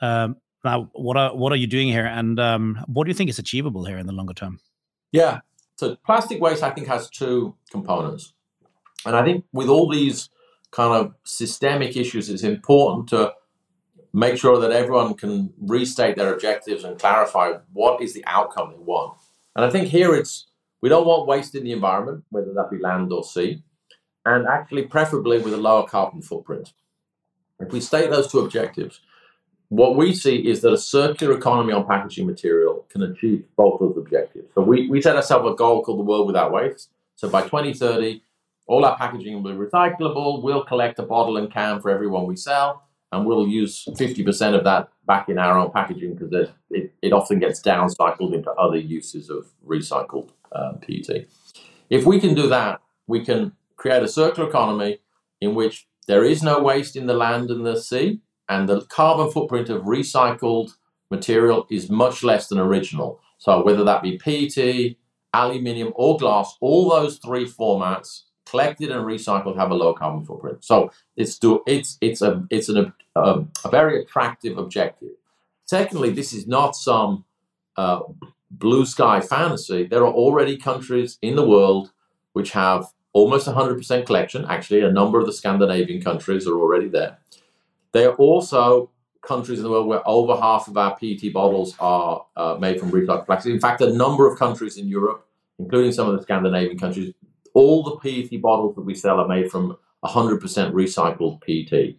Um, 0.00 0.36
now, 0.64 0.90
what 0.92 1.16
are 1.16 1.34
what 1.34 1.52
are 1.52 1.56
you 1.56 1.66
doing 1.66 1.88
here, 1.88 2.06
and 2.06 2.38
um, 2.38 2.84
what 2.86 3.04
do 3.04 3.10
you 3.10 3.14
think 3.14 3.30
is 3.30 3.38
achievable 3.38 3.84
here 3.84 3.98
in 3.98 4.06
the 4.06 4.12
longer 4.12 4.34
term? 4.34 4.60
Yeah, 5.10 5.40
so 5.76 5.96
plastic 6.04 6.40
waste, 6.40 6.62
I 6.62 6.70
think, 6.70 6.88
has 6.88 7.08
two 7.08 7.54
components, 7.70 8.34
and 9.04 9.14
I 9.14 9.24
think 9.24 9.44
with 9.52 9.68
all 9.68 9.88
these 9.88 10.30
kind 10.70 10.92
of 10.94 11.14
systemic 11.24 11.96
issues, 11.96 12.28
it's 12.28 12.42
important 12.42 13.08
to 13.10 13.32
make 14.12 14.38
sure 14.38 14.58
that 14.58 14.72
everyone 14.72 15.14
can 15.14 15.52
restate 15.60 16.16
their 16.16 16.32
objectives 16.32 16.84
and 16.84 16.98
clarify 16.98 17.52
what 17.72 18.00
is 18.00 18.14
the 18.14 18.24
outcome 18.26 18.70
they 18.70 18.78
want. 18.78 19.16
And 19.54 19.64
I 19.64 19.70
think 19.70 19.88
here 19.88 20.14
it's 20.14 20.46
we 20.80 20.88
don't 20.88 21.06
want 21.06 21.26
waste 21.26 21.54
in 21.54 21.64
the 21.64 21.72
environment, 21.72 22.24
whether 22.30 22.52
that 22.54 22.70
be 22.70 22.78
land 22.78 23.12
or 23.12 23.24
sea, 23.24 23.62
and 24.24 24.46
actually 24.46 24.82
preferably 24.82 25.38
with 25.38 25.54
a 25.54 25.58
lower 25.58 25.86
carbon 25.86 26.22
footprint. 26.22 26.72
If 27.58 27.72
we 27.72 27.80
state 27.80 28.10
those 28.10 28.30
two 28.30 28.40
objectives, 28.40 29.00
what 29.68 29.96
we 29.96 30.14
see 30.14 30.36
is 30.36 30.60
that 30.60 30.72
a 30.72 30.78
circular 30.78 31.36
economy 31.36 31.72
on 31.72 31.86
packaging 31.86 32.26
material 32.26 32.86
can 32.88 33.02
achieve 33.02 33.44
both 33.56 33.80
of 33.80 33.88
those 33.88 33.98
objectives. 33.98 34.48
So 34.54 34.62
we, 34.62 34.88
we 34.88 35.02
set 35.02 35.16
ourselves 35.16 35.50
a 35.50 35.54
goal 35.54 35.82
called 35.82 35.98
the 35.98 36.04
world 36.04 36.26
without 36.26 36.52
waste. 36.52 36.90
So 37.16 37.28
by 37.28 37.42
2030, 37.42 38.22
all 38.66 38.84
our 38.84 38.96
packaging 38.96 39.34
will 39.34 39.52
be 39.52 39.58
recyclable. 39.58 40.42
We'll 40.42 40.64
collect 40.64 40.98
a 40.98 41.02
bottle 41.02 41.36
and 41.36 41.52
can 41.52 41.80
for 41.80 41.90
everyone 41.90 42.26
we 42.26 42.36
sell, 42.36 42.84
and 43.12 43.24
we'll 43.24 43.46
use 43.46 43.84
50% 43.86 44.56
of 44.56 44.64
that 44.64 44.88
back 45.06 45.28
in 45.28 45.38
our 45.38 45.58
own 45.58 45.70
packaging 45.70 46.14
because 46.14 46.50
it, 46.70 46.92
it 47.02 47.12
often 47.12 47.38
gets 47.38 47.60
downcycled 47.60 48.34
into 48.34 48.50
other 48.52 48.76
uses 48.76 49.30
of 49.30 49.46
recycled 49.66 50.30
uh, 50.52 50.72
PET. 50.74 51.26
If 51.90 52.04
we 52.04 52.20
can 52.20 52.34
do 52.34 52.48
that, 52.48 52.80
we 53.06 53.24
can 53.24 53.52
create 53.76 54.02
a 54.02 54.08
circular 54.08 54.48
economy 54.48 54.98
in 55.40 55.54
which 55.54 55.86
there 56.08 56.24
is 56.24 56.42
no 56.42 56.60
waste 56.60 56.96
in 56.96 57.06
the 57.06 57.14
land 57.14 57.50
and 57.50 57.64
the 57.64 57.80
sea, 57.80 58.20
and 58.48 58.68
the 58.68 58.82
carbon 58.82 59.30
footprint 59.30 59.68
of 59.68 59.82
recycled 59.82 60.72
material 61.10 61.66
is 61.70 61.90
much 61.90 62.22
less 62.22 62.48
than 62.48 62.58
original. 62.58 63.20
So 63.38 63.64
whether 63.64 63.84
that 63.84 64.02
be 64.02 64.18
PET, 64.18 64.96
aluminium, 65.32 65.92
or 65.94 66.16
glass, 66.16 66.56
all 66.60 66.90
those 66.90 67.18
three 67.18 67.46
formats 67.46 68.22
collected 68.46 68.90
and 68.90 69.04
recycled 69.04 69.56
have 69.56 69.70
a 69.70 69.74
low 69.74 69.92
carbon 69.92 70.24
footprint. 70.24 70.64
So 70.64 70.90
it's 71.16 71.38
do 71.38 71.62
it's 71.66 71.98
it's 72.00 72.22
a 72.22 72.46
it's 72.50 72.68
an, 72.68 72.92
a, 73.14 73.44
a 73.64 73.68
very 73.70 74.02
attractive 74.02 74.56
objective. 74.56 75.10
Secondly, 75.64 76.10
this 76.10 76.32
is 76.32 76.46
not 76.46 76.76
some 76.76 77.24
uh, 77.76 78.00
blue 78.50 78.86
sky 78.86 79.20
fantasy. 79.20 79.84
There 79.84 80.04
are 80.04 80.12
already 80.12 80.56
countries 80.56 81.18
in 81.20 81.36
the 81.36 81.46
world 81.46 81.90
which 82.32 82.52
have 82.52 82.86
almost 83.12 83.48
100% 83.48 84.06
collection. 84.06 84.44
Actually, 84.44 84.82
a 84.82 84.92
number 84.92 85.18
of 85.18 85.26
the 85.26 85.32
Scandinavian 85.32 86.02
countries 86.02 86.46
are 86.46 86.58
already 86.58 86.88
there. 86.88 87.18
There 87.96 88.10
are 88.10 88.16
also 88.16 88.90
countries 89.22 89.58
in 89.58 89.64
the 89.64 89.70
world 89.70 89.86
where 89.86 90.06
over 90.06 90.36
half 90.36 90.68
of 90.68 90.76
our 90.76 90.94
PET 90.98 91.32
bottles 91.32 91.74
are 91.80 92.26
uh, 92.36 92.58
made 92.60 92.78
from 92.78 92.90
recycled 92.90 93.24
plastic. 93.24 93.54
In 93.54 93.58
fact, 93.58 93.80
a 93.80 93.90
number 93.90 94.30
of 94.30 94.38
countries 94.38 94.76
in 94.76 94.86
Europe, 94.86 95.26
including 95.58 95.92
some 95.92 96.06
of 96.06 96.14
the 96.14 96.22
Scandinavian 96.22 96.78
countries, 96.78 97.14
all 97.54 97.82
the 97.82 97.96
PET 97.96 98.42
bottles 98.42 98.74
that 98.74 98.82
we 98.82 98.94
sell 98.94 99.18
are 99.18 99.26
made 99.26 99.50
from 99.50 99.78
100% 100.04 100.40
recycled 100.72 101.40
PET. 101.40 101.94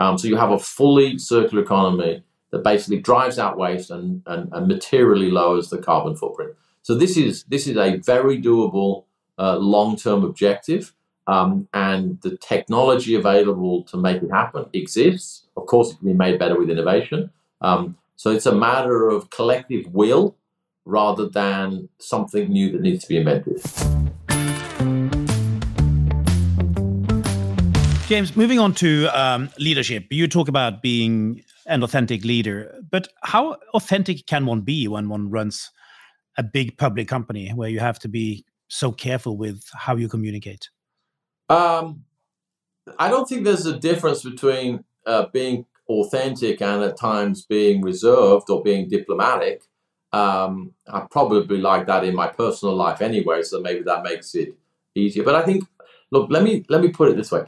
Um, 0.00 0.16
so 0.16 0.26
you 0.26 0.36
have 0.36 0.52
a 0.52 0.58
fully 0.58 1.18
circular 1.18 1.62
economy 1.62 2.24
that 2.50 2.64
basically 2.64 3.00
drives 3.00 3.38
out 3.38 3.58
waste 3.58 3.90
and, 3.90 4.22
and, 4.24 4.48
and 4.54 4.66
materially 4.66 5.30
lowers 5.30 5.68
the 5.68 5.76
carbon 5.76 6.16
footprint. 6.16 6.54
So 6.80 6.94
this 6.94 7.18
is 7.18 7.44
this 7.44 7.66
is 7.66 7.76
a 7.76 7.96
very 7.98 8.40
doable 8.40 9.04
uh, 9.38 9.58
long-term 9.58 10.24
objective. 10.24 10.94
Um, 11.26 11.68
and 11.72 12.20
the 12.22 12.36
technology 12.36 13.14
available 13.14 13.84
to 13.84 13.96
make 13.96 14.22
it 14.22 14.30
happen 14.30 14.66
exists. 14.72 15.46
Of 15.56 15.66
course, 15.66 15.92
it 15.92 15.98
can 15.98 16.08
be 16.08 16.14
made 16.14 16.38
better 16.38 16.58
with 16.58 16.70
innovation. 16.70 17.30
Um, 17.60 17.96
so 18.16 18.30
it's 18.30 18.46
a 18.46 18.54
matter 18.54 19.08
of 19.08 19.30
collective 19.30 19.86
will 19.92 20.36
rather 20.84 21.28
than 21.28 21.88
something 21.98 22.48
new 22.48 22.72
that 22.72 22.80
needs 22.80 23.02
to 23.04 23.08
be 23.08 23.16
invented. 23.16 23.62
James, 28.08 28.36
moving 28.36 28.58
on 28.58 28.74
to 28.74 29.06
um, 29.18 29.48
leadership, 29.58 30.06
you 30.10 30.28
talk 30.28 30.48
about 30.48 30.82
being 30.82 31.42
an 31.66 31.82
authentic 31.82 32.24
leader, 32.24 32.74
but 32.90 33.08
how 33.22 33.56
authentic 33.74 34.26
can 34.26 34.44
one 34.44 34.60
be 34.60 34.86
when 34.88 35.08
one 35.08 35.30
runs 35.30 35.70
a 36.36 36.42
big 36.42 36.76
public 36.76 37.08
company 37.08 37.50
where 37.50 37.68
you 37.68 37.80
have 37.80 37.98
to 38.00 38.08
be 38.08 38.44
so 38.68 38.92
careful 38.92 39.36
with 39.36 39.64
how 39.74 39.96
you 39.96 40.08
communicate? 40.08 40.68
Um, 41.48 42.04
I 42.98 43.08
don't 43.08 43.28
think 43.28 43.44
there's 43.44 43.66
a 43.66 43.78
difference 43.78 44.22
between 44.22 44.84
uh, 45.06 45.26
being 45.32 45.66
authentic 45.88 46.62
and 46.62 46.82
at 46.82 46.96
times 46.96 47.44
being 47.44 47.82
reserved 47.82 48.50
or 48.50 48.62
being 48.62 48.88
diplomatic. 48.88 49.62
Um, 50.12 50.72
I 50.86 51.06
probably 51.10 51.58
like 51.58 51.86
that 51.86 52.04
in 52.04 52.14
my 52.14 52.28
personal 52.28 52.74
life 52.74 53.00
anyway, 53.00 53.42
so 53.42 53.60
maybe 53.60 53.82
that 53.84 54.02
makes 54.02 54.34
it 54.34 54.54
easier. 54.94 55.22
But 55.24 55.36
I 55.36 55.42
think, 55.42 55.64
look, 56.10 56.30
let 56.30 56.42
me 56.42 56.64
let 56.68 56.82
me 56.82 56.88
put 56.88 57.08
it 57.08 57.16
this 57.16 57.32
way. 57.32 57.44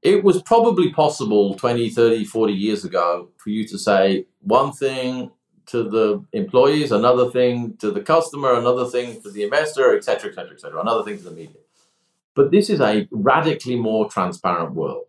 It 0.00 0.24
was 0.24 0.42
probably 0.42 0.92
possible 0.92 1.54
20, 1.54 1.90
30, 1.90 2.24
40 2.24 2.52
years 2.52 2.84
ago 2.84 3.28
for 3.36 3.50
you 3.50 3.66
to 3.68 3.78
say 3.78 4.26
one 4.40 4.72
thing 4.72 5.30
to 5.66 5.84
the 5.84 6.24
employees, 6.32 6.90
another 6.90 7.30
thing 7.30 7.76
to 7.76 7.90
the 7.92 8.00
customer, 8.00 8.54
another 8.54 8.86
thing 8.86 9.22
to 9.22 9.30
the 9.30 9.44
investor, 9.44 9.96
etc., 9.96 10.30
etc., 10.30 10.54
etc., 10.54 10.80
another 10.80 11.04
thing 11.04 11.18
to 11.18 11.24
the 11.24 11.30
media. 11.30 11.60
But 12.34 12.50
this 12.50 12.70
is 12.70 12.80
a 12.80 13.06
radically 13.10 13.76
more 13.76 14.08
transparent 14.08 14.74
world. 14.74 15.06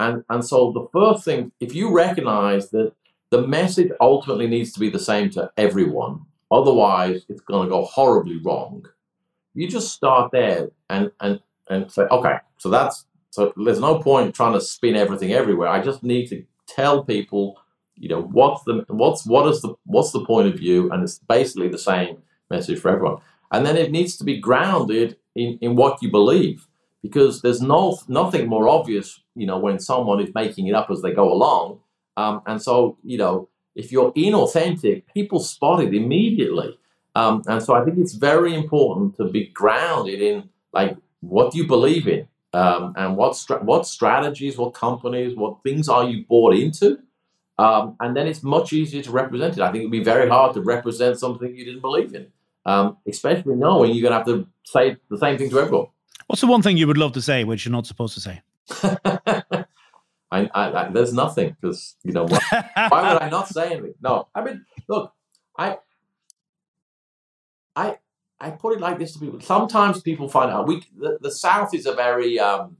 And, 0.00 0.24
and 0.28 0.44
so 0.44 0.72
the 0.72 0.86
first 0.92 1.24
thing, 1.24 1.52
if 1.60 1.74
you 1.74 1.92
recognize 1.94 2.70
that 2.70 2.92
the 3.30 3.46
message 3.46 3.90
ultimately 4.00 4.46
needs 4.46 4.72
to 4.72 4.80
be 4.80 4.90
the 4.90 4.98
same 4.98 5.30
to 5.30 5.50
everyone, 5.56 6.22
otherwise 6.50 7.24
it's 7.28 7.40
going 7.42 7.68
to 7.68 7.70
go 7.70 7.84
horribly 7.84 8.38
wrong. 8.38 8.86
You 9.54 9.68
just 9.68 9.92
start 9.92 10.30
there 10.32 10.70
and, 10.88 11.10
and, 11.20 11.40
and 11.68 11.90
say, 11.90 12.02
okay, 12.02 12.36
so 12.58 12.70
that's, 12.70 13.06
so 13.30 13.52
there's 13.56 13.80
no 13.80 13.98
point 13.98 14.34
trying 14.34 14.54
to 14.54 14.60
spin 14.60 14.96
everything 14.96 15.32
everywhere. 15.32 15.68
I 15.68 15.82
just 15.82 16.02
need 16.02 16.28
to 16.28 16.44
tell 16.66 17.04
people 17.04 17.58
you 17.98 18.08
know 18.08 18.22
what's 18.22 18.62
the 18.64 18.84
what's 18.88 19.26
what 19.26 19.48
is 19.48 19.60
the 19.60 19.74
what's 19.84 20.12
the 20.12 20.24
point 20.24 20.48
of 20.48 20.54
view 20.54 20.90
and 20.92 21.02
it's 21.02 21.18
basically 21.18 21.68
the 21.68 21.78
same 21.78 22.18
message 22.50 22.78
for 22.78 22.90
everyone 22.90 23.20
and 23.50 23.66
then 23.66 23.76
it 23.76 23.90
needs 23.90 24.16
to 24.16 24.24
be 24.24 24.38
grounded 24.38 25.16
in 25.38 25.58
in 25.60 25.76
what 25.76 26.02
you 26.02 26.10
believe 26.10 26.66
because 27.02 27.42
there's 27.42 27.62
no 27.62 27.98
nothing 28.08 28.48
more 28.48 28.68
obvious 28.68 29.20
you 29.34 29.46
know 29.46 29.58
when 29.58 29.78
someone 29.78 30.20
is 30.20 30.34
making 30.34 30.66
it 30.66 30.74
up 30.74 30.90
as 30.90 31.02
they 31.02 31.12
go 31.12 31.32
along. 31.32 31.80
Um, 32.16 32.42
and 32.46 32.60
so 32.60 32.98
you 33.02 33.18
know 33.18 33.48
if 33.74 33.92
you're 33.92 34.12
inauthentic 34.12 35.04
people 35.14 35.40
spot 35.40 35.82
it 35.82 35.94
immediately. 35.94 36.78
Um, 37.14 37.42
and 37.46 37.60
so 37.62 37.74
i 37.74 37.82
think 37.84 37.98
it's 37.98 38.14
very 38.14 38.54
important 38.54 39.16
to 39.16 39.24
be 39.24 39.46
grounded 39.46 40.20
in 40.22 40.50
like 40.72 40.96
what 41.20 41.50
do 41.50 41.58
you 41.58 41.66
believe 41.66 42.06
in 42.06 42.28
um, 42.54 42.94
and 42.96 43.16
what 43.16 43.36
stra- 43.36 43.62
what 43.62 43.86
strategies 43.86 44.56
what 44.56 44.74
companies 44.74 45.36
what 45.36 45.62
things 45.62 45.88
are 45.88 46.04
you 46.08 46.24
bought 46.24 46.54
into? 46.54 46.98
Um, 47.58 47.96
and 48.00 48.16
then 48.16 48.28
it's 48.28 48.42
much 48.42 48.72
easier 48.72 49.02
to 49.02 49.10
represent 49.10 49.58
it. 49.58 49.60
I 49.60 49.72
think 49.72 49.82
it'd 49.82 49.90
be 49.90 50.04
very 50.04 50.28
hard 50.28 50.54
to 50.54 50.60
represent 50.60 51.18
something 51.18 51.54
you 51.54 51.64
didn't 51.64 51.80
believe 51.80 52.14
in, 52.14 52.28
um, 52.68 52.98
especially 53.08 53.54
knowing 53.54 53.94
you're 53.94 54.02
going 54.02 54.12
to 54.12 54.18
have 54.18 54.26
to 54.26 54.46
say 54.64 54.96
the 55.08 55.16
same 55.18 55.38
thing 55.38 55.48
to 55.48 55.58
everyone. 55.58 55.86
What's 56.26 56.42
the 56.42 56.46
one 56.46 56.60
thing 56.60 56.76
you 56.76 56.86
would 56.86 56.98
love 56.98 57.12
to 57.12 57.22
say 57.22 57.44
which 57.44 57.64
you're 57.64 57.72
not 57.72 57.86
supposed 57.86 58.12
to 58.14 58.20
say? 58.20 58.42
I, 60.30 60.50
I, 60.54 60.72
I, 60.72 60.88
there's 60.90 61.14
nothing 61.14 61.56
because 61.58 61.96
you 62.04 62.12
know 62.12 62.26
why, 62.26 62.38
why 62.90 63.12
would 63.14 63.22
I 63.22 63.30
not 63.30 63.48
say 63.48 63.72
anything? 63.72 63.94
No, 64.02 64.28
I 64.34 64.44
mean, 64.44 64.66
look, 64.86 65.14
I, 65.56 65.78
I, 67.74 67.96
I 68.38 68.50
put 68.50 68.74
it 68.74 68.80
like 68.80 68.98
this 68.98 69.14
to 69.14 69.18
people. 69.18 69.40
Sometimes 69.40 70.02
people 70.02 70.28
find 70.28 70.50
out 70.50 70.66
we 70.66 70.82
the, 70.94 71.16
the 71.22 71.30
South 71.30 71.72
is 71.72 71.86
a 71.86 71.94
very 71.94 72.38
um, 72.38 72.76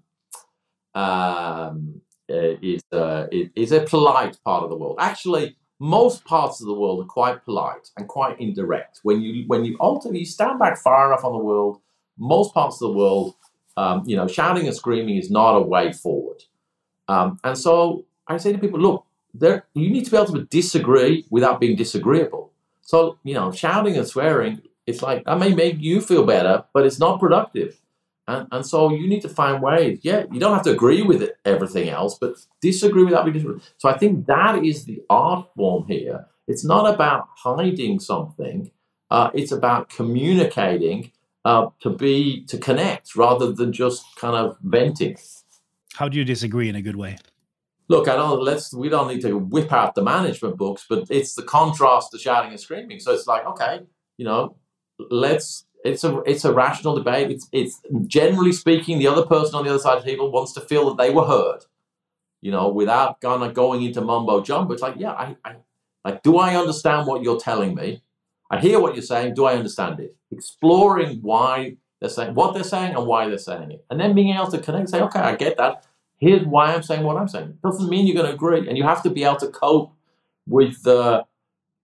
um, 0.95 2.03
uh, 2.31 2.61
is, 2.61 2.83
uh, 2.93 3.27
is 3.33 3.73
a 3.73 3.81
polite 3.81 4.37
part 4.45 4.65
of 4.65 4.69
the 4.69 4.77
world. 4.77 4.97
Actually, 5.01 5.57
most 5.79 6.25
parts 6.25 6.61
of 6.61 6.67
the 6.67 6.75
world 6.75 7.03
are 7.05 7.07
quite 7.07 7.45
polite 7.45 7.91
and 7.97 8.09
quite 8.09 8.41
indirect. 8.41 9.01
When 9.03 9.21
you 9.23 9.45
when 9.47 9.65
you 9.65 9.77
ultimately 9.81 10.25
stand 10.25 10.59
back 10.59 10.79
far 10.79 11.07
enough 11.07 11.25
on 11.25 11.33
the 11.33 11.39
world, 11.39 11.81
most 12.19 12.53
parts 12.53 12.77
of 12.83 12.91
the 12.91 12.97
world, 12.97 13.35
um, 13.77 14.03
you 14.07 14.17
know, 14.17 14.27
shouting 14.27 14.67
and 14.67 14.75
screaming 14.75 15.17
is 15.17 15.31
not 15.31 15.55
a 15.55 15.63
way 15.63 15.93
forward. 15.93 16.43
Um, 17.07 17.39
and 17.45 17.57
so 17.57 18.05
I 18.27 18.37
say 18.39 18.53
to 18.53 18.59
people, 18.59 18.81
look, 18.81 19.07
there 19.33 19.67
you 19.75 19.89
need 19.91 20.05
to 20.05 20.11
be 20.11 20.17
able 20.17 20.33
to 20.35 20.45
disagree 20.45 21.27
without 21.31 21.61
being 21.61 21.77
disagreeable. 21.77 22.53
So 22.83 23.19
you 23.23 23.35
know, 23.35 23.53
shouting 23.53 23.97
and 23.97 24.07
swearing, 24.07 24.63
it's 24.87 25.03
like 25.03 25.25
that 25.25 25.39
may 25.39 25.55
make 25.55 25.77
you 25.79 26.01
feel 26.01 26.25
better, 26.25 26.65
but 26.73 26.87
it's 26.87 26.99
not 26.99 27.21
productive. 27.21 27.81
And, 28.29 28.47
and 28.53 28.67
so 28.67 28.91
you 28.91 29.09
need 29.09 29.23
to 29.23 29.29
find 29.29 29.63
ways. 29.63 30.01
Yeah, 30.03 30.27
you 30.31 30.39
don't 30.39 30.53
have 30.53 30.65
to 30.65 30.71
agree 30.71 31.03
with 31.03 31.23
it, 31.23 31.39
everything 31.47 31.89
else, 31.89 32.19
but 32.21 32.37
disagree 32.61 33.03
with 33.03 33.15
that. 33.15 33.61
So 33.79 33.89
I 33.89 33.97
think 33.97 34.27
that 34.27 34.63
is 34.63 34.85
the 34.85 35.03
art 35.09 35.49
form 35.57 35.87
here. 35.89 36.27
It's 36.47 36.65
not 36.65 36.93
about 36.95 37.29
hiding 37.37 38.01
something. 38.01 38.71
Uh, 39.11 39.31
it's 39.33 39.51
about 39.51 39.89
communicating 39.89 41.11
uh, 41.47 41.69
to 41.81 41.89
be 41.89 42.45
to 42.49 42.59
connect 42.59 43.17
rather 43.17 43.51
than 43.51 43.73
just 43.73 44.05
kind 44.17 44.37
of 44.37 44.59
venting. 44.63 45.17
How 45.95 46.09
do 46.09 46.19
you 46.19 46.25
disagree 46.25 46.69
in 46.69 46.77
a 46.77 46.83
good 46.83 46.97
way? 46.97 47.17
Look, 47.89 48.09
I 48.09 48.17
don't. 48.17 48.43
Let's. 48.43 48.75
We 48.75 48.91
don't 48.91 49.09
need 49.09 49.23
to 49.23 49.39
whip 49.39 49.73
out 49.73 49.95
the 49.95 50.03
management 50.03 50.59
books, 50.59 50.85
but 50.87 51.07
it's 51.09 51.35
the 51.35 51.43
contrast 51.43 52.13
to 52.13 52.19
shouting 52.19 52.51
and 52.51 52.61
screaming. 52.61 53.01
So 53.01 53.15
it's 53.15 53.27
like, 53.27 53.47
okay, 53.47 53.81
you 54.19 54.27
know, 54.27 54.57
let's 54.99 55.65
it's 55.85 56.05
a 56.05 56.19
it's 56.27 56.45
a 56.45 56.53
rational 56.53 56.97
debate. 56.97 57.31
It's 57.31 57.49
it's 57.53 57.81
generally 58.07 58.53
speaking, 58.53 58.99
the 58.99 59.07
other 59.07 59.25
person 59.25 59.55
on 59.55 59.65
the 59.65 59.71
other 59.71 59.79
side 59.79 59.99
of 59.99 60.05
the 60.05 60.11
table 60.11 60.31
wants 60.31 60.53
to 60.55 60.61
feel 60.61 60.89
that 60.89 61.03
they 61.03 61.11
were 61.11 61.25
heard, 61.25 61.61
you 62.41 62.51
know, 62.51 62.69
without 62.69 63.21
kind 63.21 63.43
of 63.43 63.55
going 63.55 63.83
into 63.83 64.01
mumbo 64.01 64.43
jumbo. 64.43 64.73
It's 64.73 64.83
like, 64.83 64.97
yeah, 64.99 65.13
I, 65.13 65.37
I 65.45 65.57
like, 66.05 66.23
do 66.23 66.39
I 66.39 66.57
understand 66.57 67.07
what 67.07 67.23
you're 67.23 67.41
telling 67.41 67.75
me? 67.75 68.03
I 68.51 68.59
hear 68.59 68.81
what 68.81 68.95
you're 68.95 69.03
saying. 69.03 69.35
Do 69.35 69.45
I 69.45 69.55
understand 69.55 70.01
it? 70.01 70.17
Exploring 70.31 71.19
why 71.23 71.77
they're 72.01 72.11
saying 72.11 72.35
what 72.35 72.55
they're 72.55 72.65
saying 72.65 72.95
and 72.95 73.07
why 73.07 73.29
they're 73.29 73.39
saying 73.39 73.71
it, 73.71 73.85
and 73.91 74.01
then 74.01 74.15
being 74.15 74.35
able 74.35 74.51
to 74.51 74.59
connect. 74.59 74.89
Say, 74.89 75.01
okay, 75.01 75.21
I 75.21 75.37
get 75.37 75.57
that. 75.59 75.87
Here's 76.17 76.45
why 76.45 76.75
I'm 76.75 76.83
saying 76.83 77.05
what 77.05 77.17
I'm 77.17 77.29
saying. 77.29 77.59
Doesn't 77.63 77.89
mean 77.89 78.07
you're 78.07 78.17
going 78.17 78.27
to 78.27 78.35
agree, 78.35 78.69
and 78.69 78.77
you 78.77 78.83
have 78.83 79.03
to 79.05 79.11
be 79.11 79.23
able 79.23 79.37
to 79.37 79.49
cope 79.49 79.93
with 80.47 80.83
the 80.83 81.25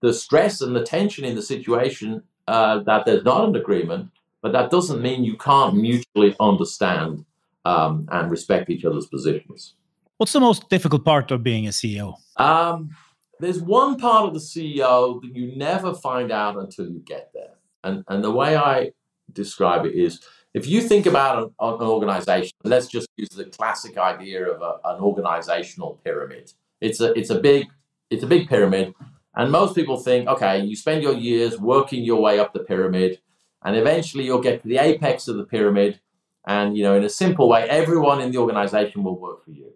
the 0.01 0.13
stress 0.13 0.61
and 0.61 0.77
the 0.77 0.83
tension 0.83 1.25
in 1.25 1.35
the 1.35 1.43
situation 1.43 2.23
uh, 2.49 2.81
that 2.81 3.07
there's 3.07 3.25
not 3.25 3.49
an 3.49 3.57
agreement, 3.57 4.11
but 4.43 4.53
that 4.53 4.71
doesn't 4.71 5.01
mean 5.01 5.25
you 5.25 5.37
can't 5.37 5.75
mutually 5.77 6.37
understand 6.39 7.25
um, 7.65 8.09
and 8.13 8.31
respect 8.31 8.71
each 8.71 8.85
other's 8.85 9.07
positions. 9.07 9.75
What's 10.19 10.33
the 10.33 10.41
most 10.41 10.69
difficult 10.69 11.05
part 11.05 11.31
of 11.31 11.43
being 11.43 11.67
a 11.67 11.71
CEO? 11.71 12.17
Um, 12.37 12.97
there's 13.41 13.61
one 13.61 13.97
part 13.97 14.27
of 14.27 14.35
the 14.35 14.41
CEO 14.41 15.21
that 15.23 15.35
you 15.35 15.57
never 15.57 15.95
find 15.95 16.31
out 16.31 16.57
until 16.57 16.89
you 16.89 17.01
get 17.01 17.31
there. 17.35 17.55
And, 17.83 18.05
and 18.09 18.23
the 18.23 18.31
way 18.31 18.57
I 18.57 18.93
describe 19.33 19.87
it 19.87 19.95
is 19.95 20.21
if 20.55 20.69
you 20.69 20.81
think 20.83 21.07
about 21.07 21.39
an, 21.43 21.51
an 21.59 21.87
organization, 21.87 22.57
let's 22.63 22.87
just 22.87 23.09
use 23.17 23.31
the 23.31 23.47
classic 23.47 23.99
idea 23.99 24.49
of 24.51 24.63
a, 24.63 24.89
an 24.89 25.01
organizational 25.01 26.01
pyramid. 26.05 26.53
It's 26.81 27.01
a, 27.01 27.13
it's, 27.19 27.31
a 27.31 27.41
big, 27.41 27.67
it's 28.09 28.23
a 28.23 28.27
big 28.27 28.49
pyramid 28.49 28.95
and 29.37 29.51
most 29.51 29.75
people 29.75 29.97
think, 29.97 30.29
okay, 30.29 30.61
you 30.61 30.77
spend 30.77 31.03
your 31.03 31.15
years 31.15 31.59
working 31.59 32.05
your 32.05 32.21
way 32.21 32.39
up 32.39 32.53
the 32.53 32.61
pyramid, 32.61 33.21
and 33.65 33.77
eventually 33.77 34.25
you'll 34.25 34.41
get 34.41 34.63
to 34.63 34.69
the 34.69 34.79
apex 34.79 35.29
of 35.29 35.37
the 35.37 35.45
pyramid. 35.45 36.01
And 36.47 36.77
you 36.77 36.83
know, 36.83 36.95
in 36.95 37.05
a 37.05 37.09
simple 37.09 37.49
way, 37.49 37.69
everyone 37.69 38.21
in 38.21 38.31
the 38.31 38.39
organization 38.39 39.03
will 39.03 39.19
work 39.19 39.45
for 39.45 39.51
you. 39.51 39.73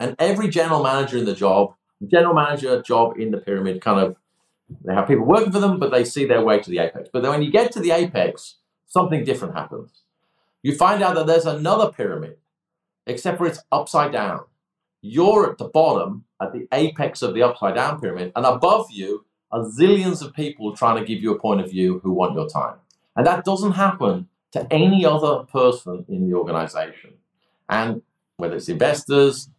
And 0.00 0.16
every 0.18 0.48
general 0.48 0.82
manager 0.82 1.18
in 1.18 1.24
the 1.24 1.34
job, 1.34 1.74
general 2.06 2.34
manager 2.34 2.82
job 2.82 3.18
in 3.18 3.30
the 3.30 3.38
pyramid, 3.38 3.80
kind 3.80 4.00
of 4.00 4.16
they 4.84 4.94
have 4.94 5.06
people 5.06 5.26
working 5.26 5.52
for 5.52 5.60
them, 5.60 5.78
but 5.78 5.90
they 5.90 6.04
see 6.04 6.24
their 6.24 6.42
way 6.42 6.58
to 6.58 6.70
the 6.70 6.78
apex. 6.78 7.08
But 7.12 7.22
then 7.22 7.32
when 7.32 7.42
you 7.42 7.50
get 7.50 7.70
to 7.72 7.80
the 7.80 7.90
apex, 7.90 8.56
something 8.86 9.24
different 9.24 9.54
happens. 9.54 10.02
You 10.62 10.74
find 10.74 11.02
out 11.02 11.14
that 11.16 11.26
there's 11.26 11.46
another 11.46 11.92
pyramid, 11.92 12.38
except 13.06 13.38
for 13.38 13.46
it's 13.46 13.62
upside 13.70 14.12
down. 14.12 14.44
You're 15.06 15.50
at 15.50 15.58
the 15.58 15.68
bottom, 15.68 16.24
at 16.40 16.54
the 16.54 16.66
apex 16.72 17.20
of 17.20 17.34
the 17.34 17.42
upside 17.42 17.74
down 17.74 18.00
pyramid, 18.00 18.32
and 18.34 18.46
above 18.46 18.86
you 18.90 19.26
are 19.52 19.60
zillions 19.60 20.24
of 20.24 20.32
people 20.32 20.74
trying 20.74 20.96
to 20.96 21.04
give 21.04 21.22
you 21.22 21.30
a 21.34 21.38
point 21.38 21.60
of 21.60 21.70
view 21.70 22.00
who 22.02 22.10
want 22.10 22.34
your 22.34 22.48
time. 22.48 22.76
And 23.14 23.26
that 23.26 23.44
doesn't 23.44 23.72
happen 23.72 24.28
to 24.52 24.66
any 24.72 25.04
other 25.04 25.40
person 25.44 26.06
in 26.08 26.26
the 26.26 26.34
organization. 26.34 27.12
And 27.68 28.00
whether 28.38 28.56
it's 28.56 28.70
investors, 28.70 29.50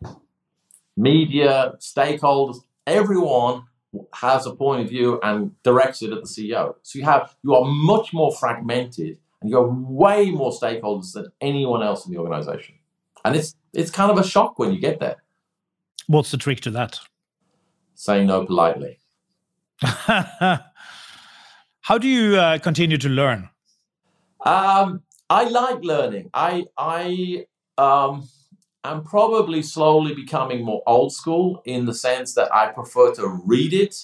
media, 0.98 1.74
stakeholders, 1.80 2.58
everyone 2.88 3.66
has 4.14 4.48
a 4.48 4.56
point 4.56 4.82
of 4.82 4.90
view 4.90 5.20
and 5.22 5.52
directs 5.62 6.02
it 6.02 6.12
at 6.12 6.24
the 6.24 6.28
CEO. 6.28 6.74
So 6.82 6.98
you 6.98 7.06
have 7.06 7.36
you 7.44 7.54
are 7.54 7.66
much 7.66 8.14
more 8.14 8.34
fragmented 8.34 9.20
and 9.42 9.52
you 9.52 9.58
have 9.58 9.70
way 9.70 10.32
more 10.32 10.52
stakeholders 10.52 11.14
than 11.14 11.28
anyone 11.40 11.84
else 11.84 12.08
in 12.08 12.14
the 12.14 12.18
organization. 12.18 12.80
And 13.24 13.36
it's 13.36 13.56
it's 13.74 13.92
kind 13.92 14.10
of 14.10 14.18
a 14.18 14.24
shock 14.28 14.58
when 14.58 14.74
you 14.74 14.80
get 14.80 15.00
there. 15.00 15.18
What's 16.08 16.32
the 16.32 16.38
trick 16.38 16.62
to 16.62 16.72
that? 16.72 17.00
Saying 17.96 18.28
no 18.28 18.46
politely. 18.46 19.00
How 21.86 21.98
do 22.00 22.08
you 22.08 22.38
uh, 22.38 22.58
continue 22.60 22.98
to 22.98 23.10
learn? 23.10 23.50
Um, 24.46 25.02
I 25.30 25.46
like 25.46 25.84
learning. 25.84 26.30
I 26.34 26.66
I 26.78 27.46
um, 27.78 28.28
I'm 28.84 29.04
probably 29.04 29.64
slowly 29.64 30.14
becoming 30.14 30.64
more 30.64 30.84
old 30.86 31.12
school 31.12 31.62
in 31.66 31.86
the 31.86 31.94
sense 31.94 32.36
that 32.36 32.54
I 32.54 32.68
prefer 32.68 33.14
to 33.16 33.28
read 33.46 33.74
it 33.74 33.96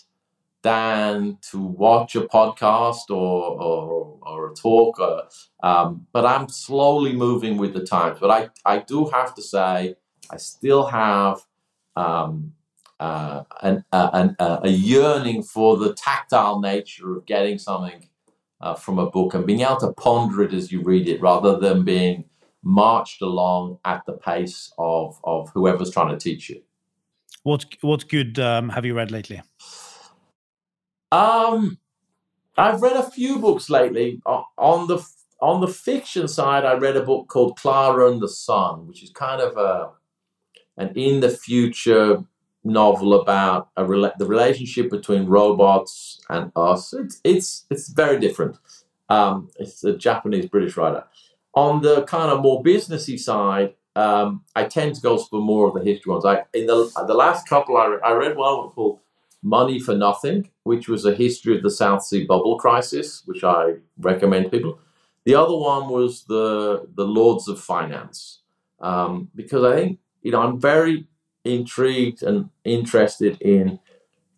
than 0.63 1.37
to 1.51 1.59
watch 1.59 2.15
a 2.15 2.21
podcast 2.21 3.09
or 3.09 3.61
or, 3.61 4.19
or 4.21 4.51
a 4.51 4.55
talk. 4.55 4.99
Or, 4.99 5.23
um, 5.63 6.07
but 6.11 6.25
I'm 6.25 6.49
slowly 6.49 7.13
moving 7.13 7.57
with 7.57 7.73
the 7.73 7.85
times. 7.85 8.19
But 8.19 8.31
I 8.31 8.49
I 8.65 8.79
do 8.79 9.07
have 9.09 9.35
to 9.35 9.41
say 9.41 9.95
I 10.29 10.37
still 10.37 10.87
have 10.87 11.41
um, 11.95 12.53
uh, 12.99 13.43
an, 13.61 13.83
uh, 13.91 14.09
an, 14.13 14.35
uh, 14.39 14.59
a 14.63 14.69
yearning 14.69 15.43
for 15.43 15.77
the 15.77 15.93
tactile 15.93 16.59
nature 16.59 17.17
of 17.17 17.25
getting 17.25 17.57
something 17.57 18.07
uh, 18.61 18.75
from 18.75 18.99
a 18.99 19.09
book 19.09 19.33
and 19.33 19.45
being 19.45 19.61
able 19.61 19.77
to 19.77 19.91
ponder 19.93 20.43
it 20.43 20.53
as 20.53 20.71
you 20.71 20.81
read 20.81 21.07
it 21.07 21.21
rather 21.21 21.57
than 21.57 21.83
being 21.83 22.25
marched 22.63 23.21
along 23.21 23.79
at 23.85 24.05
the 24.05 24.13
pace 24.13 24.71
of, 24.77 25.19
of 25.23 25.49
whoever's 25.53 25.89
trying 25.89 26.09
to 26.09 26.17
teach 26.17 26.49
you. 26.49 26.61
What 27.43 27.65
what 27.81 28.07
good 28.07 28.37
um, 28.37 28.69
have 28.69 28.85
you 28.85 28.93
read 28.93 29.09
lately? 29.09 29.41
Um, 31.11 31.79
I've 32.55 32.83
read 32.83 32.97
a 32.97 33.09
few 33.09 33.39
books 33.39 33.67
lately. 33.67 34.21
On 34.25 34.87
the 34.87 35.03
on 35.41 35.59
the 35.59 35.67
fiction 35.67 36.27
side, 36.27 36.65
I 36.65 36.73
read 36.73 36.95
a 36.95 37.01
book 37.03 37.27
called 37.29 37.57
Klara 37.57 38.11
and 38.11 38.21
the 38.21 38.29
Sun, 38.29 38.85
which 38.85 39.01
is 39.01 39.09
kind 39.09 39.41
of 39.41 39.57
a 39.57 39.89
an 40.77 40.93
in 40.95 41.19
the 41.19 41.29
future 41.29 42.23
novel 42.63 43.19
about 43.19 43.69
a 43.77 43.83
the 43.83 44.25
relationship 44.25 44.89
between 44.89 45.25
robots 45.25 46.21
and 46.29 46.51
us. 46.55 46.93
It's 46.93 47.19
it's 47.23 47.65
it's 47.69 47.89
very 47.89 48.19
different. 48.19 48.57
Um, 49.09 49.49
it's 49.59 49.83
a 49.83 49.97
Japanese 49.97 50.47
British 50.47 50.77
writer. 50.77 51.03
On 51.53 51.81
the 51.81 52.03
kind 52.03 52.31
of 52.31 52.41
more 52.41 52.63
businessy 52.63 53.19
side, 53.19 53.73
um, 53.95 54.43
I 54.55 54.63
tend 54.63 54.95
to 54.95 55.01
go 55.01 55.17
for 55.17 55.41
more 55.41 55.67
of 55.67 55.73
the 55.73 55.83
history 55.83 56.11
ones. 56.11 56.25
I 56.25 56.43
in 56.53 56.67
the 56.67 56.89
the 57.07 57.13
last 57.13 57.47
couple 57.47 57.77
I, 57.77 57.85
re- 57.87 57.99
I 58.03 58.13
read 58.13 58.37
one 58.37 58.69
called 58.69 58.99
Money 59.43 59.79
for 59.79 59.95
Nothing, 59.95 60.49
which 60.63 60.87
was 60.87 61.05
a 61.05 61.15
history 61.15 61.57
of 61.57 61.63
the 61.63 61.71
South 61.71 62.03
Sea 62.03 62.25
bubble 62.25 62.57
crisis, 62.57 63.23
which 63.25 63.43
I 63.43 63.75
recommend 63.97 64.51
people. 64.51 64.79
The 65.25 65.35
other 65.35 65.55
one 65.55 65.89
was 65.89 66.23
the 66.25 66.87
the 66.95 67.05
Lords 67.05 67.47
of 67.47 67.59
Finance, 67.59 68.41
um, 68.79 69.29
because 69.35 69.63
I 69.63 69.75
think 69.75 69.99
you 70.21 70.31
know 70.31 70.41
I'm 70.41 70.59
very 70.59 71.07
intrigued 71.43 72.23
and 72.23 72.49
interested 72.63 73.41
in 73.41 73.79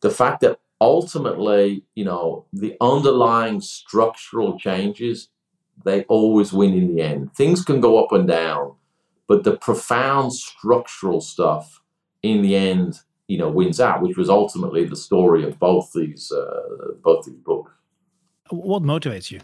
the 0.02 0.10
fact 0.10 0.42
that 0.42 0.60
ultimately, 0.84 1.84
you 1.96 2.04
know, 2.04 2.46
the 2.52 2.76
underlying 2.82 3.62
structural 3.62 4.60
changes, 4.60 5.30
they 5.86 6.04
always 6.04 6.52
win 6.52 6.74
in 6.74 6.94
the 6.94 7.02
end. 7.02 7.34
Things 7.34 7.64
can 7.64 7.80
go 7.80 8.04
up 8.04 8.12
and 8.12 8.28
down, 8.28 8.76
but 9.28 9.44
the 9.44 9.56
profound 9.56 10.34
structural 10.34 11.22
stuff 11.22 11.82
in 12.22 12.42
the 12.42 12.56
end, 12.56 13.00
you 13.28 13.38
know, 13.38 13.50
wins 13.50 13.80
out, 13.80 14.02
which 14.02 14.18
was 14.18 14.30
ultimately 14.30 14.84
the 14.84 14.96
story 14.96 15.44
of 15.44 15.58
both 15.58 15.92
these 15.94 16.32
uh, 16.32 16.94
both 17.02 17.26
these 17.26 17.40
books. 17.40 17.72
What 18.50 18.84
motivates 18.84 19.32
you? 19.32 19.40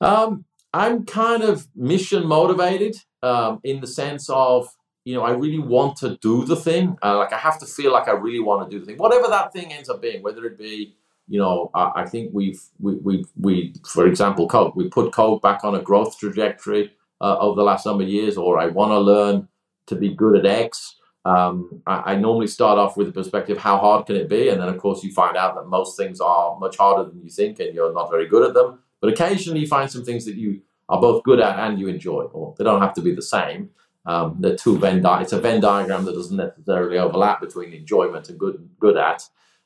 Um, 0.00 0.44
I'm 0.72 1.04
kind 1.04 1.42
of 1.42 1.68
mission 1.74 2.26
motivated 2.26 2.96
um, 3.22 3.60
in 3.64 3.80
the 3.80 3.86
sense 3.86 4.30
of 4.30 4.68
you 5.04 5.14
know, 5.14 5.22
I 5.22 5.32
really 5.32 5.58
want 5.58 5.96
to 5.98 6.16
do 6.16 6.44
the 6.44 6.56
thing. 6.56 6.96
Uh, 7.02 7.18
like 7.18 7.32
I 7.32 7.38
have 7.38 7.58
to 7.60 7.66
feel 7.66 7.92
like 7.92 8.08
I 8.08 8.12
really 8.12 8.40
want 8.40 8.68
to 8.68 8.74
do 8.74 8.80
the 8.80 8.86
thing, 8.86 8.96
whatever 8.96 9.28
that 9.28 9.52
thing 9.52 9.72
ends 9.72 9.88
up 9.88 10.00
being. 10.00 10.22
Whether 10.22 10.44
it 10.46 10.58
be, 10.58 10.96
you 11.28 11.38
know, 11.38 11.70
I, 11.74 11.92
I 11.96 12.06
think 12.06 12.30
we've 12.32 12.60
we 12.80 12.94
we 12.96 13.24
we 13.38 13.74
for 13.86 14.06
example, 14.06 14.48
Coke, 14.48 14.74
We 14.74 14.88
put 14.88 15.12
Coke 15.12 15.42
back 15.42 15.64
on 15.64 15.74
a 15.74 15.82
growth 15.82 16.18
trajectory 16.18 16.92
uh, 17.20 17.36
over 17.38 17.56
the 17.56 17.62
last 17.62 17.86
number 17.86 18.02
of 18.02 18.08
years, 18.08 18.36
or 18.36 18.58
I 18.58 18.66
want 18.66 18.92
to 18.92 18.98
learn 18.98 19.48
to 19.86 19.94
be 19.94 20.14
good 20.14 20.36
at 20.36 20.46
X. 20.46 20.96
Um, 21.26 21.82
I, 21.86 22.12
I, 22.12 22.16
normally 22.16 22.46
start 22.48 22.78
off 22.78 22.98
with 22.98 23.06
the 23.06 23.12
perspective, 23.14 23.56
how 23.56 23.78
hard 23.78 24.04
can 24.04 24.16
it 24.16 24.28
be? 24.28 24.50
And 24.50 24.60
then, 24.60 24.68
of 24.68 24.76
course, 24.76 25.02
you 25.02 25.10
find 25.10 25.38
out 25.38 25.54
that 25.54 25.66
most 25.68 25.96
things 25.96 26.20
are 26.20 26.58
much 26.58 26.76
harder 26.76 27.08
than 27.08 27.22
you 27.22 27.30
think, 27.30 27.60
and 27.60 27.74
you're 27.74 27.94
not 27.94 28.10
very 28.10 28.28
good 28.28 28.46
at 28.46 28.52
them. 28.52 28.80
But 29.00 29.10
occasionally, 29.10 29.60
you 29.60 29.66
find 29.66 29.90
some 29.90 30.04
things 30.04 30.26
that 30.26 30.34
you 30.34 30.60
are 30.90 31.00
both 31.00 31.22
good 31.22 31.40
at 31.40 31.58
and 31.58 31.80
you 31.80 31.88
enjoy, 31.88 32.24
or 32.24 32.54
they 32.58 32.64
don't 32.64 32.82
have 32.82 32.92
to 32.94 33.00
be 33.00 33.14
the 33.14 33.22
same. 33.22 33.70
Um, 34.06 34.36
the 34.40 34.56
two 34.56 34.78
Venn 34.78 35.02
di- 35.02 35.22
it's 35.22 35.32
a 35.32 35.40
Venn 35.40 35.60
diagram 35.60 36.04
that 36.04 36.14
doesn't 36.14 36.36
necessarily 36.36 36.98
overlap 36.98 37.40
between 37.40 37.72
enjoyment 37.72 38.28
and 38.28 38.38
good 38.38 38.68
good 38.78 38.96
at. 38.96 39.22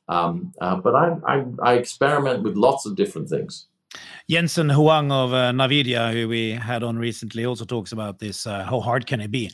Um, 0.08 0.52
uh, 0.60 0.76
but 0.76 0.94
I, 0.94 1.16
I, 1.26 1.44
I 1.62 1.72
experiment 1.74 2.42
with 2.42 2.56
lots 2.56 2.86
of 2.86 2.96
different 2.96 3.28
things. 3.28 3.66
Jensen 4.30 4.68
Huang 4.70 5.10
of 5.10 5.32
uh, 5.32 5.52
Nvidia, 5.52 6.12
who 6.12 6.28
we 6.28 6.52
had 6.52 6.82
on 6.82 6.98
recently, 6.98 7.44
also 7.44 7.64
talks 7.64 7.92
about 7.92 8.18
this. 8.18 8.46
Uh, 8.46 8.64
how 8.64 8.80
hard 8.80 9.06
can 9.06 9.20
it 9.20 9.30
be? 9.30 9.50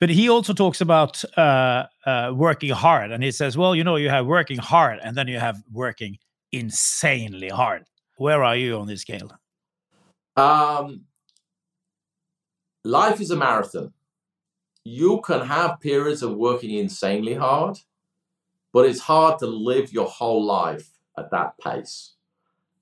But 0.00 0.10
he 0.10 0.28
also 0.28 0.52
talks 0.52 0.80
about 0.80 1.22
uh, 1.36 1.86
uh, 2.06 2.32
working 2.34 2.70
hard, 2.70 3.10
and 3.10 3.22
he 3.22 3.32
says, 3.32 3.56
"Well, 3.56 3.74
you 3.74 3.84
know, 3.84 3.96
you 3.96 4.08
have 4.08 4.26
working 4.26 4.58
hard, 4.58 5.00
and 5.02 5.16
then 5.16 5.28
you 5.28 5.38
have 5.38 5.62
working 5.72 6.18
insanely 6.52 7.48
hard." 7.48 7.84
Where 8.16 8.44
are 8.44 8.56
you 8.56 8.78
on 8.78 8.86
this 8.86 9.00
scale? 9.00 9.32
Um, 10.36 11.02
life 12.84 13.20
is 13.20 13.30
a 13.30 13.36
marathon 13.36 13.92
you 14.84 15.20
can 15.24 15.46
have 15.46 15.80
periods 15.80 16.22
of 16.22 16.36
working 16.36 16.70
insanely 16.70 17.34
hard, 17.34 17.78
but 18.72 18.86
it's 18.86 19.00
hard 19.00 19.38
to 19.38 19.46
live 19.46 19.92
your 19.92 20.06
whole 20.06 20.44
life 20.44 20.88
at 21.18 21.30
that 21.30 21.58
pace. 21.58 22.12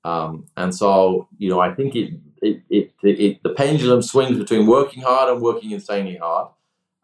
Um, 0.05 0.47
and 0.57 0.75
so, 0.75 1.29
you 1.37 1.51
know, 1.51 1.61
I 1.61 1.75
think 1.75 1.95
it, 1.95 2.15
it, 2.41 2.63
it, 2.71 2.93
it, 3.03 3.43
the 3.43 3.51
pendulum 3.51 4.03
swings 4.03 4.39
between 4.39 4.67
working 4.67 5.03
hard 5.03 5.31
and 5.31 5.43
working 5.43 5.73
insanely 5.73 6.17
hard 6.17 6.49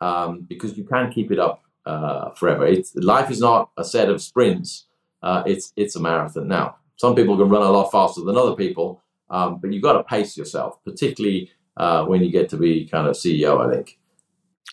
um, 0.00 0.42
because 0.48 0.78
you 0.78 0.85
can't 0.85 1.12
keep 1.12 1.30
it 1.30 1.38
up 1.38 1.62
uh, 1.85 2.30
forever. 2.30 2.66
It's, 2.66 2.94
life 2.96 3.30
is 3.30 3.40
not 3.40 3.70
a 3.76 3.85
set 3.85 4.09
of 4.09 4.22
sprints. 4.22 4.87
Uh, 5.22 5.42
it's 5.46 5.72
it's 5.76 5.96
a 5.96 6.00
marathon. 6.00 6.46
Now, 6.46 6.76
some 6.96 7.14
people 7.14 7.37
can 7.37 7.48
run 7.48 7.62
a 7.62 7.70
lot 7.70 7.90
faster 7.90 8.20
than 8.20 8.37
other 8.37 8.54
people, 8.54 9.02
um, 9.30 9.59
but 9.59 9.72
you've 9.72 9.82
got 9.82 9.94
to 9.94 10.05
pace 10.05 10.36
yourself, 10.36 10.82
particularly 10.84 11.51
uh, 11.76 12.05
when 12.05 12.22
you 12.22 12.30
get 12.30 12.49
to 12.51 12.57
be 12.57 12.86
kind 12.86 13.09
of 13.09 13.16
CEO. 13.16 13.66
I 13.66 13.74
think. 13.74 13.99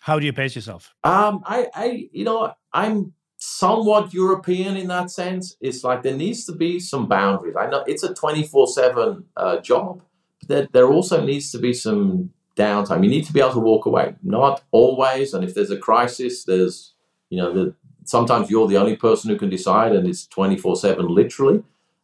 How 0.01 0.19
do 0.19 0.25
you 0.25 0.33
pace 0.33 0.55
yourself? 0.55 0.93
Um, 1.03 1.43
I, 1.45 1.67
I, 1.73 2.09
you 2.11 2.25
know, 2.25 2.53
I'm 2.73 3.13
somewhat 3.37 4.13
European 4.13 4.77
in 4.77 4.87
that 4.87 5.11
sense. 5.11 5.55
It's 5.59 5.83
like 5.83 6.03
there 6.03 6.15
needs 6.15 6.45
to 6.45 6.53
be 6.53 6.79
some 6.79 7.07
boundaries. 7.07 7.55
I 7.59 7.69
know 7.69 7.83
it's 7.87 8.03
a 8.03 8.13
24 8.13 8.63
uh, 8.63 8.65
7 8.67 9.25
job, 9.63 10.01
but 10.39 10.49
there, 10.49 10.67
there 10.71 10.87
also 10.87 11.23
needs 11.23 11.51
to 11.51 11.57
be 11.57 11.73
some 11.73 12.31
downtime. 12.55 13.03
You 13.03 13.09
need 13.09 13.25
to 13.25 13.33
be 13.33 13.39
able 13.39 13.53
to 13.53 13.59
walk 13.59 13.85
away. 13.85 14.15
Not 14.23 14.63
always. 14.71 15.33
And 15.33 15.43
if 15.43 15.55
there's 15.55 15.71
a 15.71 15.77
crisis, 15.77 16.45
there's, 16.45 16.93
you 17.29 17.37
know, 17.37 17.53
the, 17.53 17.75
sometimes 18.05 18.49
you're 18.49 18.67
the 18.67 18.77
only 18.77 18.95
person 18.95 19.29
who 19.29 19.37
can 19.37 19.49
decide 19.49 19.93
and 19.93 20.07
it's 20.07 20.27
24 20.27 20.75
7 20.75 21.07
literally. 21.07 21.63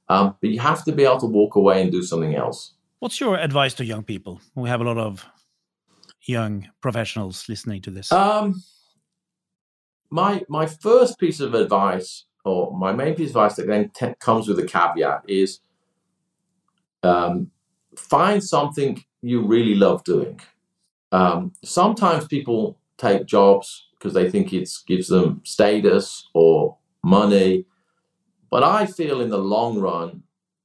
Um, 0.09 0.35
but 0.41 0.49
you 0.49 0.59
have 0.59 0.83
to 0.85 0.91
be 0.91 1.03
able 1.03 1.19
to 1.19 1.27
walk 1.27 1.55
away 1.55 1.81
and 1.81 1.91
do 1.91 2.01
something 2.01 2.35
else. 2.35 2.73
What's 2.99 3.19
your 3.19 3.37
advice 3.37 3.73
to 3.75 3.85
young 3.85 4.03
people? 4.03 4.41
We 4.55 4.67
have 4.69 4.81
a 4.81 4.83
lot 4.83 4.97
of 4.97 5.25
young 6.29 6.69
professionals 6.81 7.49
listening 7.49 7.81
to 7.81 7.91
this? 7.91 8.11
Um, 8.11 8.63
my 10.09 10.43
my 10.47 10.65
first 10.65 11.19
piece 11.19 11.39
of 11.39 11.53
advice, 11.53 12.25
or 12.45 12.71
my 12.77 12.91
main 12.91 13.15
piece 13.15 13.31
of 13.31 13.35
advice 13.35 13.55
that 13.55 13.67
then 13.67 13.89
t- 13.89 14.13
comes 14.19 14.47
with 14.47 14.59
a 14.59 14.65
caveat, 14.65 15.23
is 15.27 15.59
um, 17.03 17.51
find 17.97 18.43
something 18.43 19.03
you 19.21 19.45
really 19.45 19.75
love 19.75 20.03
doing. 20.03 20.39
Um, 21.11 21.53
sometimes 21.63 22.27
people 22.27 22.77
take 22.97 23.25
jobs 23.25 23.87
because 23.97 24.13
they 24.13 24.29
think 24.29 24.53
it 24.53 24.69
gives 24.87 25.07
them 25.07 25.41
status 25.43 26.29
or 26.33 26.77
money. 27.03 27.65
But 28.51 28.63
I 28.63 28.85
feel 28.85 29.21
in 29.21 29.29
the 29.29 29.37
long 29.37 29.79
run, 29.79 30.23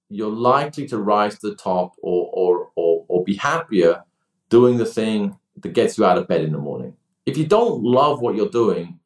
you're 0.09 0.31
likely 0.31 0.87
to 0.89 0.99
rise 0.99 1.39
to 1.39 1.51
the 1.51 1.57
top 1.57 1.95
or, 2.03 2.31
or, 2.33 2.71
or, 2.77 3.05
or 3.09 3.25
be 3.25 3.35
happier 3.35 4.05
doing 4.49 4.77
the 4.77 4.87
thing 4.87 5.37
that 5.57 5.73
gets 5.73 5.99
you 5.99 6.05
out 6.05 6.19
of 6.19 6.29
bed 6.29 6.43
in 6.43 6.53
the 6.53 6.59
morning. 6.59 6.97
If 7.27 7.39
you 7.39 7.47
don't 7.47 7.83
love 7.83 8.21
what 8.21 8.35
you're 8.35 8.49
doing, 8.49 8.99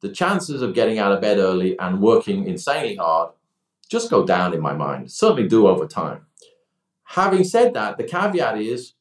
the 0.00 0.08
chances 0.08 0.62
of 0.62 0.74
getting 0.74 0.98
out 0.98 1.12
of 1.12 1.20
bed 1.20 1.38
early 1.38 1.78
and 1.78 2.00
working 2.00 2.46
insanely 2.46 2.96
hard 2.96 3.32
just 3.90 4.08
go 4.08 4.24
down 4.24 4.54
in 4.54 4.60
my 4.60 4.72
mind. 4.72 5.10
Certainly 5.10 5.48
do 5.48 5.66
over 5.66 5.86
time. 5.86 6.26
Having 7.04 7.44
said 7.44 7.74
that, 7.74 7.98
the 7.98 8.04
caveat 8.04 8.58
is 8.58 8.94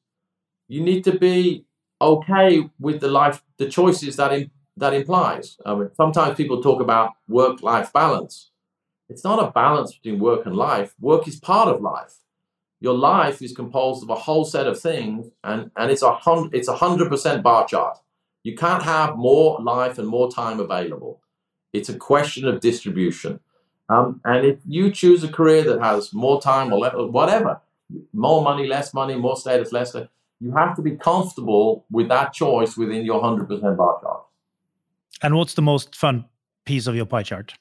you 0.67 0.81
need 0.81 1.03
to 1.03 1.17
be 1.17 1.65
okay 2.01 2.69
with 2.79 2.99
the 2.99 3.07
life, 3.07 3.43
the 3.57 3.69
choices 3.69 4.15
that 4.15 4.33
in, 4.33 4.49
that 4.75 4.95
implies. 4.95 5.57
I 5.63 5.75
mean, 5.75 5.89
sometimes 5.95 6.35
people 6.35 6.61
talk 6.61 6.81
about 6.81 7.11
work-life 7.27 7.93
balance. 7.93 8.49
It's 9.09 9.23
not 9.23 9.43
a 9.43 9.51
balance 9.51 9.93
between 9.93 10.19
work 10.19 10.45
and 10.45 10.55
life. 10.55 10.95
Work 10.99 11.27
is 11.27 11.39
part 11.39 11.67
of 11.67 11.81
life. 11.81 12.15
Your 12.81 12.97
life 12.97 13.41
is 13.41 13.53
composed 13.53 14.03
of 14.03 14.09
a 14.09 14.15
whole 14.15 14.45
set 14.45 14.67
of 14.67 14.79
things, 14.79 15.27
and, 15.43 15.71
and 15.75 15.91
it's 15.91 16.01
a 16.01 16.13
hundred 16.13 16.55
it's 16.55 16.67
a 16.67 16.75
hundred 16.75 17.09
percent 17.09 17.43
bar 17.43 17.67
chart. 17.67 17.97
You 18.43 18.55
can't 18.55 18.83
have 18.83 19.17
more 19.17 19.61
life 19.61 19.97
and 19.97 20.07
more 20.07 20.31
time 20.31 20.59
available. 20.59 21.21
It's 21.73 21.89
a 21.89 21.97
question 21.97 22.47
of 22.47 22.61
distribution. 22.61 23.41
Um, 23.89 24.21
and 24.23 24.45
if 24.45 24.59
you 24.65 24.91
choose 24.91 25.23
a 25.23 25.27
career 25.27 25.63
that 25.63 25.81
has 25.81 26.13
more 26.13 26.41
time 26.41 26.71
or 26.71 26.79
whatever, 27.09 27.59
more 28.13 28.41
money, 28.43 28.67
less 28.67 28.93
money, 28.93 29.15
more 29.15 29.35
status, 29.35 29.71
less, 29.71 29.89
status, 29.89 30.09
you 30.39 30.51
have 30.53 30.75
to 30.75 30.81
be 30.81 30.91
comfortable 30.91 31.85
with 31.91 32.07
that 32.09 32.33
choice 32.33 32.77
within 32.77 33.03
your 33.03 33.21
100% 33.21 33.77
bar 33.77 33.99
chart. 34.01 34.25
And 35.21 35.35
what's 35.35 35.55
the 35.55 35.61
most 35.61 35.95
fun 35.95 36.25
piece 36.65 36.87
of 36.87 36.95
your 36.95 37.05
pie 37.05 37.23
chart? 37.23 37.55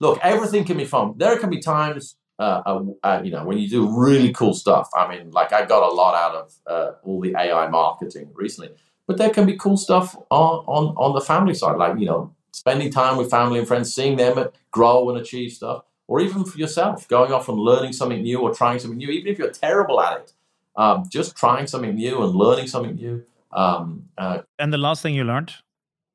Look, 0.00 0.18
everything 0.22 0.64
can 0.64 0.76
be 0.76 0.84
fun. 0.84 1.14
There 1.16 1.38
can 1.38 1.48
be 1.48 1.60
times, 1.60 2.16
uh, 2.38 2.62
uh, 2.66 2.84
uh, 3.02 3.20
you 3.24 3.30
know, 3.30 3.44
when 3.44 3.58
you 3.58 3.68
do 3.68 3.88
really 3.88 4.32
cool 4.32 4.54
stuff. 4.54 4.90
I 4.96 5.08
mean, 5.08 5.30
like 5.30 5.52
I 5.52 5.64
got 5.64 5.82
a 5.82 5.94
lot 5.94 6.14
out 6.14 6.34
of 6.34 6.54
uh, 6.66 6.92
all 7.02 7.20
the 7.20 7.34
AI 7.36 7.68
marketing 7.68 8.30
recently, 8.34 8.70
but 9.06 9.16
there 9.16 9.30
can 9.30 9.46
be 9.46 9.56
cool 9.56 9.76
stuff 9.76 10.14
on, 10.30 10.64
on 10.66 10.94
on 10.96 11.14
the 11.14 11.20
family 11.20 11.54
side, 11.54 11.76
like 11.76 11.98
you 11.98 12.06
know, 12.06 12.34
spending 12.52 12.90
time 12.90 13.16
with 13.16 13.30
family 13.30 13.58
and 13.58 13.68
friends, 13.68 13.94
seeing 13.94 14.16
them 14.16 14.48
grow 14.70 15.08
and 15.08 15.18
achieve 15.18 15.52
stuff, 15.52 15.84
or 16.08 16.20
even 16.20 16.44
for 16.44 16.58
yourself, 16.58 17.08
going 17.08 17.32
off 17.32 17.48
and 17.48 17.58
learning 17.58 17.92
something 17.92 18.22
new 18.22 18.40
or 18.40 18.54
trying 18.54 18.78
something 18.78 18.98
new, 18.98 19.08
even 19.08 19.32
if 19.32 19.38
you're 19.38 19.50
terrible 19.50 20.00
at 20.00 20.20
it, 20.20 20.32
um, 20.76 21.04
just 21.08 21.36
trying 21.36 21.66
something 21.66 21.94
new 21.94 22.22
and 22.22 22.34
learning 22.34 22.66
something 22.66 22.96
new. 22.96 23.24
Um, 23.52 24.08
uh, 24.18 24.42
and 24.58 24.72
the 24.72 24.78
last 24.78 25.02
thing 25.02 25.14
you 25.14 25.24
learned 25.24 25.54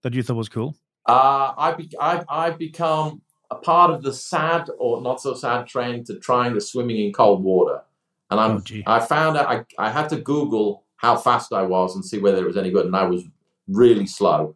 that 0.04 0.14
you 0.14 0.24
thought 0.24 0.36
was 0.36 0.50
cool? 0.50 0.76
Uh, 1.08 1.54
I 1.58 1.74
be, 1.74 1.90
I, 2.00 2.24
I've 2.30 2.58
become 2.58 3.22
a 3.52 3.56
part 3.56 3.92
of 3.92 4.02
the 4.02 4.14
sad 4.14 4.70
or 4.80 5.02
not 5.02 5.22
so 5.22 5.34
sad 5.36 5.68
trend 5.68 6.06
to 6.06 6.18
trying 6.18 6.54
the 6.54 6.62
swimming 6.62 7.06
in 7.06 7.12
cold 7.12 7.44
water. 7.44 7.82
And 8.32 8.40
I'm, 8.40 8.58
oh, 8.58 8.82
I 8.88 9.02
found 9.02 9.38
out 9.38 9.46
I, 9.46 9.66
I 9.78 9.92
had 9.92 10.08
to 10.10 10.16
Google 10.16 10.86
how 10.96 11.18
fast 11.18 11.52
I 11.52 11.64
was 11.64 11.94
and 11.94 12.04
see 12.04 12.18
whether 12.18 12.42
it 12.42 12.48
was 12.48 12.56
any 12.56 12.72
good. 12.72 12.86
And 12.86 12.96
I 12.96 13.04
was 13.04 13.24
really 13.68 14.08
slow, 14.08 14.56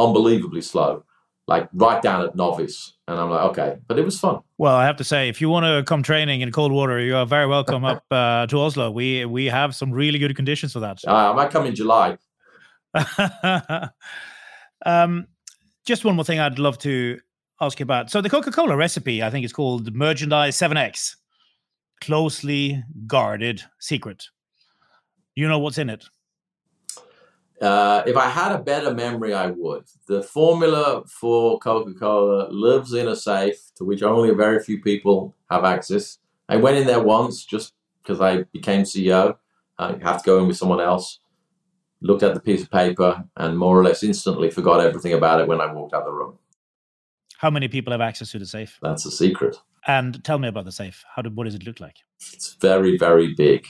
unbelievably 0.00 0.62
slow, 0.62 1.04
like 1.46 1.68
right 1.72 2.02
down 2.02 2.22
at 2.24 2.34
novice. 2.34 2.94
And 3.06 3.20
I'm 3.20 3.30
like, 3.30 3.50
okay, 3.50 3.78
but 3.86 4.00
it 4.00 4.04
was 4.04 4.18
fun. 4.18 4.40
Well, 4.58 4.74
I 4.74 4.86
have 4.86 4.96
to 4.96 5.04
say, 5.04 5.28
if 5.28 5.40
you 5.40 5.48
want 5.48 5.64
to 5.64 5.84
come 5.88 6.02
training 6.02 6.40
in 6.40 6.50
cold 6.50 6.72
water, 6.72 6.98
you 6.98 7.14
are 7.14 7.26
very 7.26 7.46
welcome 7.46 7.84
up 7.84 8.04
uh, 8.10 8.48
to 8.48 8.58
Oslo. 8.58 8.90
We 8.90 9.24
we 9.24 9.46
have 9.46 9.76
some 9.76 9.92
really 9.92 10.18
good 10.18 10.34
conditions 10.34 10.72
for 10.72 10.80
that. 10.80 10.98
Uh, 11.06 11.30
I 11.30 11.32
might 11.32 11.50
come 11.50 11.66
in 11.66 11.76
July. 11.76 12.18
um, 14.84 15.28
just 15.84 16.04
one 16.04 16.16
more 16.16 16.24
thing 16.24 16.40
I'd 16.40 16.58
love 16.58 16.78
to 16.78 17.20
ask 17.62 17.78
you 17.78 17.84
about. 17.84 18.10
So 18.10 18.20
the 18.20 18.28
Coca-Cola 18.28 18.76
recipe, 18.76 19.22
I 19.22 19.30
think 19.30 19.44
it's 19.44 19.52
called 19.52 19.94
Merchandise 19.94 20.56
7X. 20.56 21.14
Closely 22.00 22.82
guarded 23.06 23.62
secret. 23.78 24.24
You 25.36 25.48
know 25.48 25.60
what's 25.60 25.78
in 25.78 25.88
it? 25.88 26.04
Uh, 27.60 28.02
if 28.04 28.16
I 28.16 28.28
had 28.28 28.50
a 28.50 28.58
better 28.58 28.92
memory, 28.92 29.32
I 29.32 29.46
would. 29.46 29.84
The 30.08 30.24
formula 30.24 31.04
for 31.06 31.60
Coca 31.60 31.94
Cola 31.94 32.48
lives 32.50 32.92
in 32.92 33.06
a 33.06 33.14
safe 33.14 33.70
to 33.76 33.84
which 33.84 34.02
only 34.02 34.30
a 34.30 34.34
very 34.34 34.60
few 34.60 34.82
people 34.82 35.36
have 35.48 35.64
access. 35.64 36.18
I 36.48 36.56
went 36.56 36.78
in 36.78 36.88
there 36.88 37.02
once 37.02 37.44
just 37.44 37.74
because 38.02 38.20
I 38.20 38.42
became 38.52 38.82
CEO. 38.82 39.36
I 39.78 39.96
have 40.02 40.18
to 40.18 40.26
go 40.26 40.40
in 40.40 40.48
with 40.48 40.56
someone 40.56 40.80
else. 40.80 41.20
Looked 42.00 42.24
at 42.24 42.34
the 42.34 42.40
piece 42.40 42.62
of 42.62 42.70
paper 42.72 43.22
and 43.36 43.56
more 43.56 43.78
or 43.78 43.84
less 43.84 44.02
instantly 44.02 44.50
forgot 44.50 44.84
everything 44.84 45.12
about 45.12 45.40
it 45.40 45.46
when 45.46 45.60
I 45.60 45.72
walked 45.72 45.94
out 45.94 46.04
the 46.04 46.10
room. 46.10 46.38
How 47.42 47.50
many 47.50 47.68
people 47.68 47.90
have 47.90 48.00
access 48.00 48.30
to 48.32 48.38
the 48.38 48.46
safe? 48.46 48.78
That's 48.80 49.04
a 49.04 49.10
secret. 49.10 49.56
And 49.86 50.22
tell 50.24 50.38
me 50.38 50.48
about 50.48 50.64
the 50.64 50.72
safe. 50.72 51.04
How 51.14 51.22
do, 51.22 51.30
what 51.30 51.44
does 51.44 51.54
it 51.54 51.66
look 51.66 51.80
like? 51.80 51.96
It's 52.32 52.54
very, 52.54 52.96
very 52.96 53.34
big. 53.34 53.66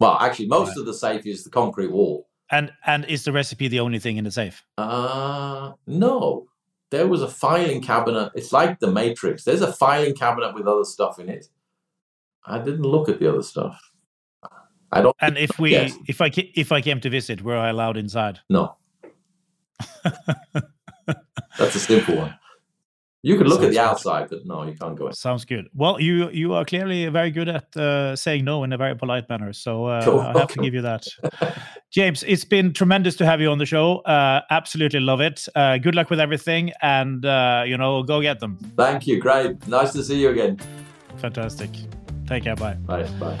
Well, 0.00 0.16
actually, 0.18 0.48
most 0.48 0.70
right. 0.70 0.78
of 0.78 0.86
the 0.86 0.94
safe 0.94 1.26
is 1.26 1.44
the 1.44 1.50
concrete 1.50 1.92
wall 1.92 2.26
and 2.52 2.70
and 2.86 3.04
is 3.06 3.24
the 3.24 3.32
recipe 3.32 3.66
the 3.66 3.80
only 3.80 3.98
thing 3.98 4.18
in 4.18 4.24
the 4.24 4.30
safe? 4.30 4.64
Uh 4.78 5.72
no. 5.86 6.46
There 6.90 7.08
was 7.08 7.22
a 7.22 7.28
filing 7.28 7.80
cabinet. 7.80 8.30
It's 8.34 8.52
like 8.52 8.78
the 8.78 8.92
Matrix. 8.92 9.44
There's 9.44 9.62
a 9.62 9.72
filing 9.72 10.14
cabinet 10.14 10.54
with 10.54 10.66
other 10.66 10.84
stuff 10.84 11.18
in 11.18 11.30
it. 11.30 11.46
I 12.44 12.58
didn't 12.58 12.82
look 12.82 13.08
at 13.08 13.18
the 13.18 13.30
other 13.30 13.42
stuff. 13.42 13.80
I 14.92 15.00
don't. 15.00 15.16
And 15.18 15.38
if 15.38 15.58
we, 15.58 15.70
yes. 15.70 15.96
if 16.06 16.20
I, 16.20 16.30
if 16.54 16.70
I 16.70 16.82
came 16.82 17.00
to 17.00 17.08
visit, 17.08 17.40
were 17.40 17.56
I 17.56 17.70
allowed 17.70 17.96
inside? 17.96 18.40
No. 18.50 18.76
That's 20.04 21.74
a 21.74 21.80
simple 21.80 22.16
one. 22.16 22.38
You 23.24 23.36
can 23.38 23.46
look 23.46 23.60
Sounds 23.60 23.66
at 23.66 23.70
the 23.70 23.76
good. 23.76 23.88
outside, 23.90 24.28
but 24.30 24.44
no, 24.44 24.64
you 24.64 24.74
can't 24.74 24.98
go 24.98 25.06
in. 25.06 25.12
Sounds 25.12 25.44
good. 25.44 25.68
Well, 25.74 26.00
you 26.00 26.28
you 26.30 26.54
are 26.54 26.64
clearly 26.64 27.06
very 27.06 27.30
good 27.30 27.48
at 27.48 27.76
uh, 27.76 28.16
saying 28.16 28.44
no 28.44 28.64
in 28.64 28.72
a 28.72 28.76
very 28.76 28.96
polite 28.96 29.28
manner, 29.28 29.52
so 29.52 29.86
uh, 29.86 30.04
cool. 30.04 30.18
I 30.18 30.36
have 30.36 30.48
to 30.48 30.60
give 30.60 30.74
you 30.74 30.82
that. 30.82 31.06
James, 31.90 32.24
it's 32.24 32.44
been 32.44 32.72
tremendous 32.72 33.14
to 33.16 33.24
have 33.24 33.40
you 33.40 33.48
on 33.50 33.58
the 33.58 33.66
show. 33.66 33.98
Uh, 33.98 34.40
absolutely 34.50 34.98
love 34.98 35.20
it. 35.20 35.46
Uh, 35.54 35.78
good 35.78 35.94
luck 35.94 36.10
with 36.10 36.18
everything, 36.18 36.72
and 36.82 37.24
uh, 37.24 37.62
you 37.64 37.76
know, 37.76 38.02
go 38.02 38.20
get 38.20 38.40
them. 38.40 38.58
Thank 38.76 39.06
you. 39.06 39.20
Great. 39.20 39.68
Nice 39.68 39.92
to 39.92 40.02
see 40.02 40.20
you 40.20 40.30
again. 40.30 40.58
Fantastic. 41.18 41.70
Take 42.26 42.42
care. 42.42 42.56
Bye. 42.56 42.74
Bye. 42.74 43.04
Bye. 43.20 43.38